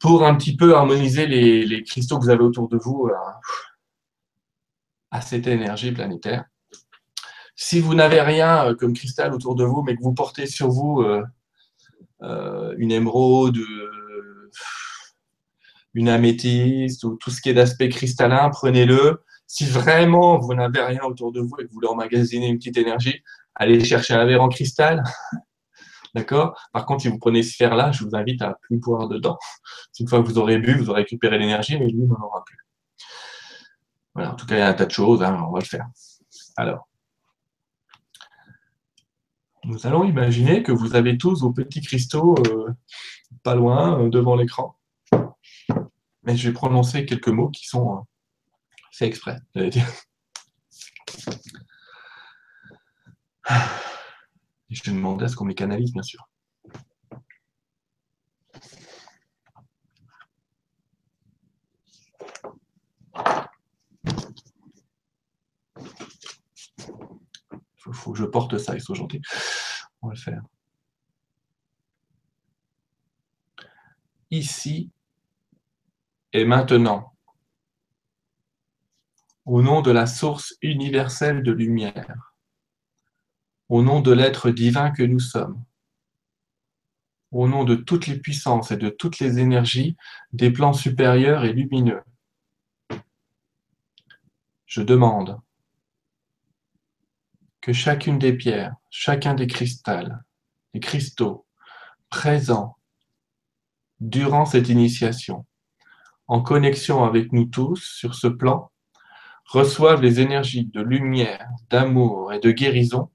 [0.00, 3.10] Pour un petit peu harmoniser les, cristaux que vous avez autour de vous
[5.10, 6.44] à cette énergie planétaire.
[7.56, 10.68] Si vous n'avez rien euh, comme cristal autour de vous, mais que vous portez sur
[10.68, 11.22] vous euh,
[12.22, 13.58] euh, une émeraude,
[15.94, 19.22] une améthyste ou tout ce qui est d'aspect cristallin, prenez-le.
[19.46, 22.78] Si vraiment vous n'avez rien autour de vous et que vous voulez emmagasiner une petite
[22.78, 23.22] énergie,
[23.54, 25.04] allez chercher un verre en cristal.
[26.14, 26.56] D'accord?
[26.72, 29.36] Par contre, si vous prenez ce fer-là, je vous invite à plus boire dedans.
[29.98, 32.58] Une fois que vous aurez bu, vous aurez récupéré l'énergie, mais lui n'en aura plus.
[34.14, 35.64] Voilà, en tout cas, il y a un tas de choses, hein, on va le
[35.64, 35.86] faire.
[36.56, 36.88] Alors,
[39.64, 42.72] nous allons imaginer que vous avez tous vos petits cristaux euh,
[43.42, 44.76] pas loin, euh, devant l'écran.
[46.22, 48.00] Mais je vais prononcer quelques mots qui sont euh,
[48.92, 49.80] faits exprès, je
[54.82, 56.28] vais demander à ce qu'on les canalise, bien sûr.
[68.14, 69.22] Je porte ça, ils sont gentils.
[70.02, 70.42] On va le faire.
[74.30, 74.90] Ici
[76.34, 77.14] et maintenant.
[79.46, 82.34] Au nom de la source universelle de lumière.
[83.68, 85.64] Au nom de l'être divin que nous sommes.
[87.30, 89.96] Au nom de toutes les puissances et de toutes les énergies
[90.32, 92.02] des plans supérieurs et lumineux.
[94.66, 95.40] Je demande
[97.64, 100.22] que chacune des pierres, chacun des cristals,
[100.74, 101.46] des cristaux
[102.10, 102.76] présents
[104.00, 105.46] durant cette initiation,
[106.26, 108.70] en connexion avec nous tous sur ce plan,
[109.46, 113.10] reçoivent les énergies de lumière, d'amour et de guérison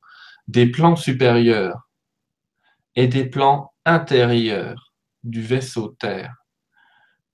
[0.48, 1.88] des plans supérieurs
[2.96, 6.39] et des plans intérieurs du vaisseau Terre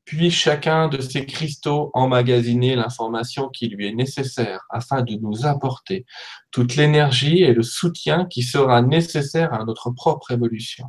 [0.05, 6.05] puis chacun de ces cristaux emmagasiner l'information qui lui est nécessaire afin de nous apporter
[6.51, 10.85] toute l'énergie et le soutien qui sera nécessaire à notre propre évolution.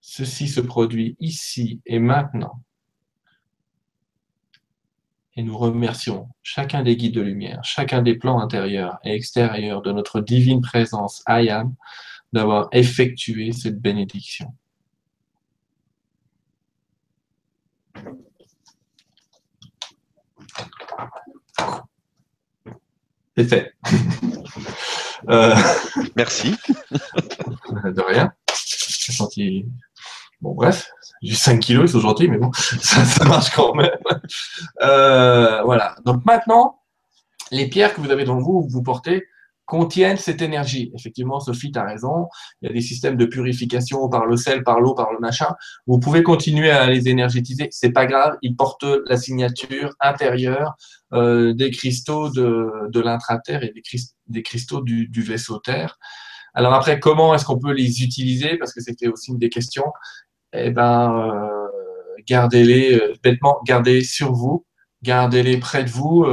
[0.00, 2.60] Ceci se produit ici et maintenant.
[5.36, 9.90] Et nous remercions chacun des guides de lumière, chacun des plans intérieurs et extérieurs de
[9.90, 11.74] notre divine présence Ayam
[12.32, 14.54] d'avoir effectué cette bénédiction.
[23.36, 23.74] C'est fait.
[25.30, 25.54] Euh,
[26.16, 26.54] Merci.
[27.82, 28.34] De rien.
[29.36, 29.66] ils...
[30.42, 30.90] Bon, bref,
[31.22, 33.88] j'ai 5 kilos, ils sont gentils, mais bon, ça, marche quand même.
[34.82, 35.96] Euh, voilà.
[36.04, 36.82] Donc maintenant,
[37.50, 39.26] les pierres que vous avez dans vous, vous portez,
[39.66, 40.92] contiennent cette énergie.
[40.94, 42.28] Effectivement, Sophie, tu as raison.
[42.60, 45.54] Il y a des systèmes de purification par le sel, par l'eau, par le machin.
[45.86, 47.68] Vous pouvez continuer à les énergétiser.
[47.70, 48.36] C'est pas grave.
[48.42, 50.76] Ils portent la signature intérieure
[51.12, 53.72] euh, des cristaux de, de l'intraterre et
[54.26, 55.98] des, cristaux du, vaisseau Terre.
[56.52, 58.56] Alors après, comment est-ce qu'on peut les utiliser?
[58.58, 59.92] Parce que c'était aussi une des questions.
[60.52, 61.68] Eh ben, euh,
[62.26, 64.64] gardez-les euh, bêtement, gardez-les sur vous,
[65.02, 66.26] gardez-les près de vous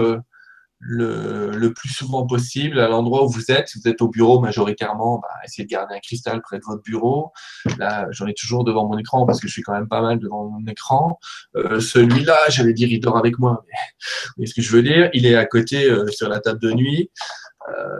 [0.82, 3.70] le, plus souvent possible à l'endroit où vous êtes.
[3.70, 6.82] Si vous êtes au bureau majoritairement, bah, essayez de garder un cristal près de votre
[6.82, 7.32] bureau.
[7.78, 10.20] Là, j'en ai toujours devant mon écran parce que je suis quand même pas mal
[10.20, 11.20] devant mon écran.
[11.56, 13.64] Euh, celui-là, j'allais dire, il dort avec moi.
[13.68, 13.78] Mais,
[14.38, 15.10] voyez ce que je veux dire?
[15.14, 17.12] Il est à côté euh, sur la table de nuit.
[17.70, 18.00] Euh,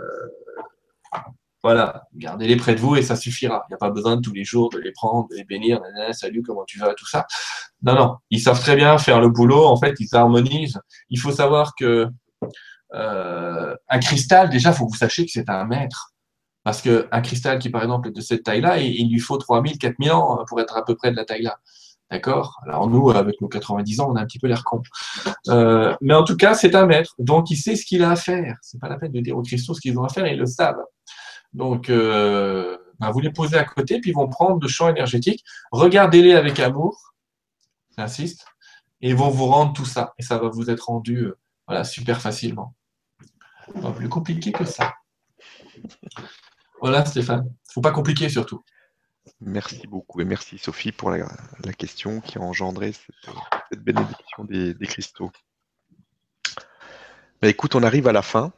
[1.64, 3.64] voilà, gardez-les près de vous et ça suffira.
[3.70, 5.80] Il n'y a pas besoin de tous les jours de les prendre, de les bénir,
[6.12, 7.28] salut, comment tu vas, tout ça.
[7.84, 9.66] Non, non, ils savent très bien faire le boulot.
[9.66, 10.80] En fait, ils harmonisent.
[11.12, 12.08] Il faut savoir que
[12.94, 16.14] euh, un cristal, déjà, il faut que vous sachiez que c'est un mètre.
[16.64, 20.12] Parce qu'un cristal qui, par exemple, est de cette taille-là, il, lui faut 3000, 4000
[20.12, 21.60] ans pour être à peu près de la taille-là.
[22.12, 22.60] D'accord?
[22.64, 24.82] Alors nous, avec nos 90 ans, on a un petit peu l'air con.
[25.48, 27.16] Euh, mais en tout cas, c'est un maître.
[27.18, 28.58] Donc, il sait ce qu'il a à faire.
[28.62, 30.46] C'est pas la peine de dire aux cristaux ce qu'ils ont à faire, ils le
[30.46, 30.84] savent.
[31.54, 35.44] Donc, euh, bah, vous les posez à côté, puis ils vont prendre le champ énergétique.
[35.72, 37.14] Regardez-les avec amour,
[37.98, 38.46] j'insiste,
[39.02, 40.14] et ils vont vous rendre tout ça.
[40.20, 41.32] Et ça va vous être rendu
[41.66, 42.76] voilà, super facilement.
[43.82, 44.94] Pas plus compliqué que ça.
[46.82, 47.54] Voilà, Stéphane.
[47.72, 48.64] Faut pas compliquer surtout.
[49.40, 51.28] Merci beaucoup et merci Sophie pour la,
[51.78, 55.32] question qui a engendré cette, bénédiction des, cristaux.
[57.42, 58.52] Bah, écoute, on arrive à la fin.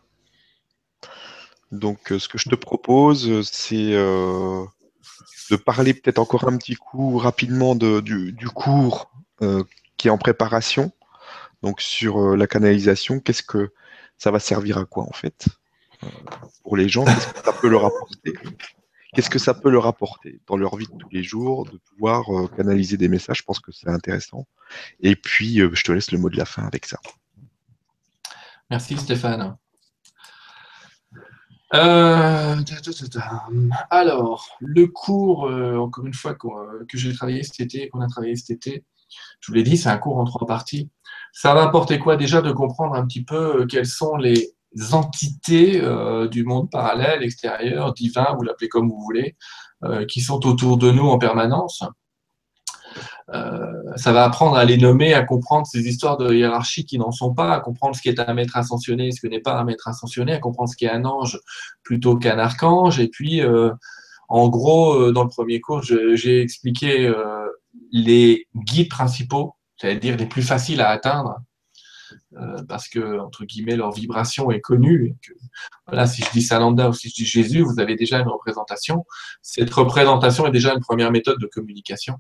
[1.72, 4.64] Donc, euh, ce que je te propose, c'est euh,
[5.52, 9.12] de parler peut-être encore un petit coup rapidement du, cours
[9.42, 9.64] euh,
[9.98, 10.92] qui est en préparation.
[11.62, 13.72] Donc sur la canalisation, qu'est-ce que
[14.24, 15.48] ça va servir à quoi en fait?
[16.02, 16.08] Euh,
[16.64, 18.34] pour les gens Qu'est-ce que ça peut leur apporter?
[19.14, 22.24] Qu'est-ce que ça peut leur apporter dans leur vie de tous les jours de pouvoir
[22.30, 23.40] euh, canaliser des messages?
[23.40, 24.48] Je pense que c'est intéressant.
[25.02, 26.98] Et puis, je te laisse le mot de la fin avec ça.
[28.70, 29.58] Merci Stéphane.
[33.90, 35.52] alors, le cours,
[35.86, 38.86] encore une fois, que j'ai travaillé cet été, qu'on a travaillé cet été,
[39.42, 40.90] je vous l'ai dit, c'est un cours en trois parties.
[41.36, 44.54] Ça va apporter quoi déjà de comprendre un petit peu euh, quelles sont les
[44.92, 49.36] entités euh, du monde parallèle, extérieur, divin, vous l'appelez comme vous voulez,
[49.84, 51.84] euh, qui sont autour de nous en permanence?
[53.96, 57.34] ça va apprendre à les nommer, à comprendre ces histoires de hiérarchie qui n'en sont
[57.34, 59.88] pas, à comprendre ce qui est un maître ascensionné, ce qui n'est pas un maître
[59.88, 61.40] ascensionné, à comprendre ce qui est un ange
[61.84, 63.00] plutôt qu'un archange.
[63.00, 63.42] Et puis,
[64.28, 67.12] en gros, dans le premier cours, j'ai expliqué
[67.92, 71.40] les guides principaux c'est-à-dire les plus faciles à atteindre,
[72.38, 75.16] euh, parce que, entre guillemets, leur vibration est connue.
[75.88, 79.06] voilà, si je dis Salanda ou si je dis Jésus, vous avez déjà une représentation.
[79.42, 82.18] Cette représentation est déjà une première méthode de communication.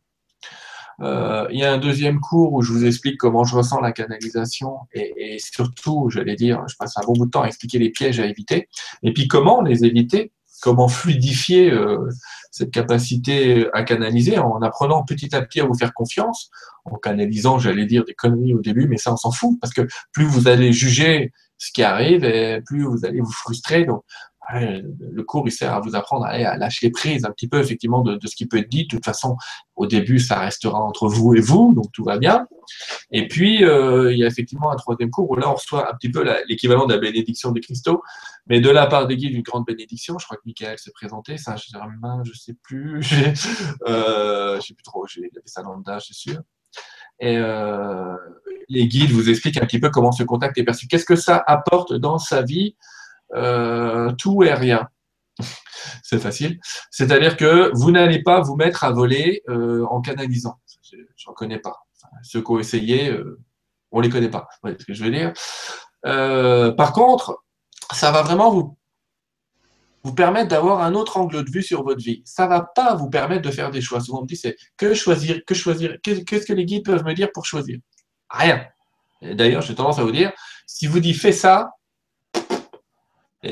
[1.02, 3.92] Euh, il y a un deuxième cours où je vous explique comment je ressens la
[3.92, 7.90] canalisation et surtout, j'allais dire, je passe un bon bout de temps à expliquer les
[7.90, 8.70] pièges à éviter
[9.02, 10.32] et puis comment les éviter,
[10.64, 12.10] comment fluidifier euh,
[12.50, 16.50] cette capacité à canaliser en apprenant petit à petit à vous faire confiance,
[16.86, 19.82] en canalisant, j'allais dire, des conneries au début, mais ça, on s'en fout, parce que
[20.14, 23.86] plus vous allez juger ce qui arrive, et plus vous allez vous frustrer.
[24.52, 28.20] Le cours, il sert à vous apprendre à, lâcher prise un petit peu, effectivement, de,
[28.26, 28.84] ce qui peut être dit.
[28.84, 29.38] De toute façon,
[29.76, 32.48] au début, ça restera entre vous et vous, donc tout va bien.
[33.12, 35.96] Et puis, euh, il y a effectivement un troisième cours où là, on reçoit un
[35.96, 38.04] petit peu l'équivalent de la bénédiction des cristaux,
[38.48, 40.18] mais de la part des guides, une grande bénédiction.
[40.20, 43.02] Je crois que Michael s'est présenté, Saint-Germain, je sais plus,
[43.88, 46.40] euh, je sais plus trop, j'ai ça dans le je suis sûr.
[47.20, 48.16] Et euh,
[48.70, 50.88] les guides vous expliquent un petit peu comment ce contact est perçu.
[50.88, 52.76] Qu'est-ce que ça apporte dans sa vie
[53.34, 54.88] euh, tout et rien.
[56.04, 56.60] C'est facile.
[56.92, 60.60] C'est-à-dire que vous n'allez pas vous mettre à voler euh, en canalisant.
[60.92, 60.98] Je
[61.28, 61.76] n'en connais pas.
[62.24, 63.40] ceux qui ont essayé, euh,
[63.92, 64.48] on ne les connaît pas.
[64.64, 65.34] Ce que je veux dire.
[66.76, 67.44] par contre,
[67.92, 68.78] ça va vraiment vous,
[70.04, 72.22] vous permettre d'avoir un autre angle de vue sur votre vie.
[72.26, 74.02] Ça ne va pas vous permettre de faire des choix.
[74.02, 75.98] Souvent, on me dit, c'est que choisir, que choisir.
[76.04, 77.80] Qu'est-ce que les guides peuvent me dire pour choisir?
[78.30, 78.66] Rien.
[79.22, 80.32] D'ailleurs, j'ai tendance à vous dire,
[80.68, 81.72] si vous dites fais ça,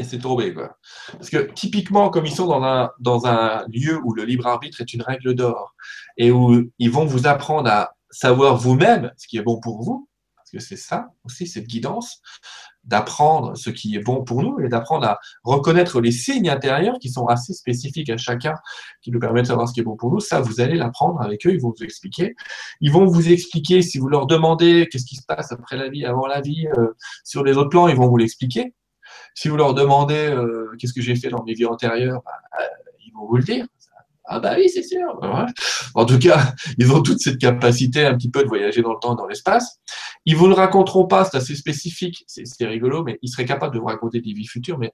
[0.04, 0.54] c'est tombé.
[0.54, 0.78] Quoi.
[1.14, 4.82] Parce que typiquement, comme ils sont dans un, dans un lieu où le libre arbitre
[4.82, 5.76] est une règle d'or
[6.18, 10.08] et où ils vont vous apprendre à savoir vous-même ce qui est bon pour vous,
[10.36, 12.22] parce que c'est ça aussi, cette guidance,
[12.84, 17.10] d'apprendre ce qui est bon pour nous et d'apprendre à reconnaître les signes intérieurs qui
[17.10, 18.56] sont assez spécifiques à chacun,
[19.02, 20.20] qui nous permettent de savoir ce qui est bon pour nous.
[20.20, 22.36] Ça, vous allez l'apprendre avec eux, ils vont vous expliquer.
[22.82, 26.06] Ils vont vous expliquer, si vous leur demandez qu'est-ce qui se passe après la vie,
[26.06, 26.88] avant la vie, euh,
[27.24, 28.74] sur les autres plans, ils vont vous l'expliquer.
[29.34, 32.66] Si vous leur demandez euh, qu'est-ce que j'ai fait dans mes vies antérieures, bah, euh,
[33.06, 33.66] ils vont vous le dire.
[34.26, 35.20] Ah bah oui, c'est sûr.
[35.94, 39.00] En tout cas, ils ont toute cette capacité un petit peu de voyager dans le
[39.02, 39.80] temps et dans l'espace.
[40.26, 43.80] Ils vous le raconteront pas, c'est assez spécifique, c'est rigolo, mais ils seraient capables de
[43.80, 44.94] vous raconter des vies futures, mais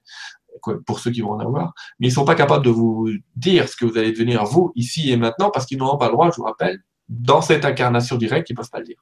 [0.86, 3.76] pour ceux qui vont en avoir, mais ils sont pas capables de vous dire ce
[3.76, 6.36] que vous allez devenir vous ici et maintenant parce qu'ils n'ont pas le droit, je
[6.36, 8.98] vous rappelle, dans cette incarnation directe, ils peuvent pas le dire.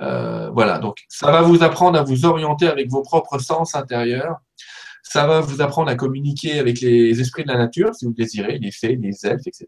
[0.00, 4.40] Euh, voilà, donc ça va vous apprendre à vous orienter avec vos propres sens intérieurs
[5.02, 8.58] ça va vous apprendre à communiquer avec les esprits de la nature, si vous désirez,
[8.58, 9.66] les fées, les elfes, etc.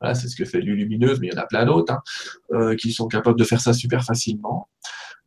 [0.00, 2.00] Voilà, c'est ce que fait Lumineuse, mais il y en a plein d'autres hein,
[2.52, 4.70] euh, qui sont capables de faire ça super facilement.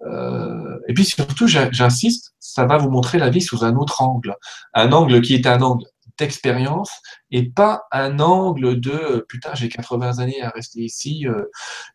[0.01, 4.35] Euh, et puis surtout, j'insiste, ça va vous montrer la vie sous un autre angle.
[4.73, 5.85] Un angle qui est un angle
[6.17, 6.89] d'expérience
[7.31, 11.45] et pas un angle de putain, j'ai 80 années à rester ici, euh,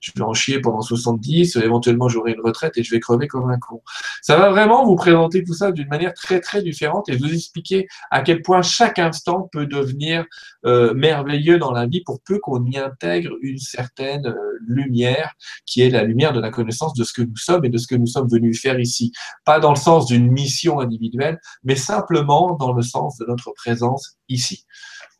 [0.00, 3.50] je vais en chier pendant 70, éventuellement j'aurai une retraite et je vais crever comme
[3.50, 3.82] un con.
[4.22, 7.88] Ça va vraiment vous présenter tout ça d'une manière très très différente et vous expliquer
[8.10, 10.24] à quel point chaque instant peut devenir
[10.66, 15.34] euh, merveilleux dans la vie pour peu qu'on y intègre une certaine euh, lumière
[15.66, 17.86] qui est la lumière de la connaissance de ce que nous sommes et de ce
[17.86, 19.12] que nous sommes venus faire ici.
[19.44, 24.16] Pas dans le sens d'une mission individuelle, mais simplement dans le sens de notre présence
[24.28, 24.64] ici.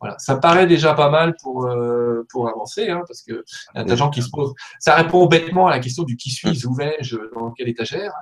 [0.05, 0.19] Voilà.
[0.19, 3.41] Ça paraît déjà pas mal pour, euh, pour avancer, hein, parce qu'il
[3.73, 4.53] y a des gens qui se posent.
[4.77, 8.13] Ça répond bêtement à la question du qui suis-je, où vais-je, dans quelle étagère.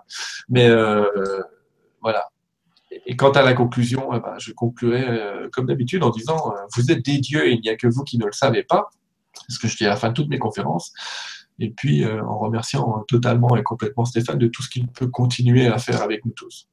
[0.47, 1.03] Mais euh,
[2.01, 2.29] voilà.
[3.05, 6.89] Et quant à la conclusion, eh ben, je conclurai euh, comme d'habitude en disant Vous
[6.89, 8.89] êtes des dieux et il n'y a que vous qui ne le savez pas.
[9.49, 10.93] Ce que je dis à la fin de toutes mes conférences.
[11.59, 15.79] Et puis en remerciant totalement et complètement Stéphane de tout ce qu'il peut continuer à
[15.79, 16.69] faire avec nous tous.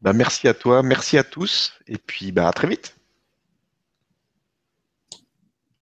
[0.00, 2.99] Bah, merci à toi, merci à tous, et puis bah, à très vite.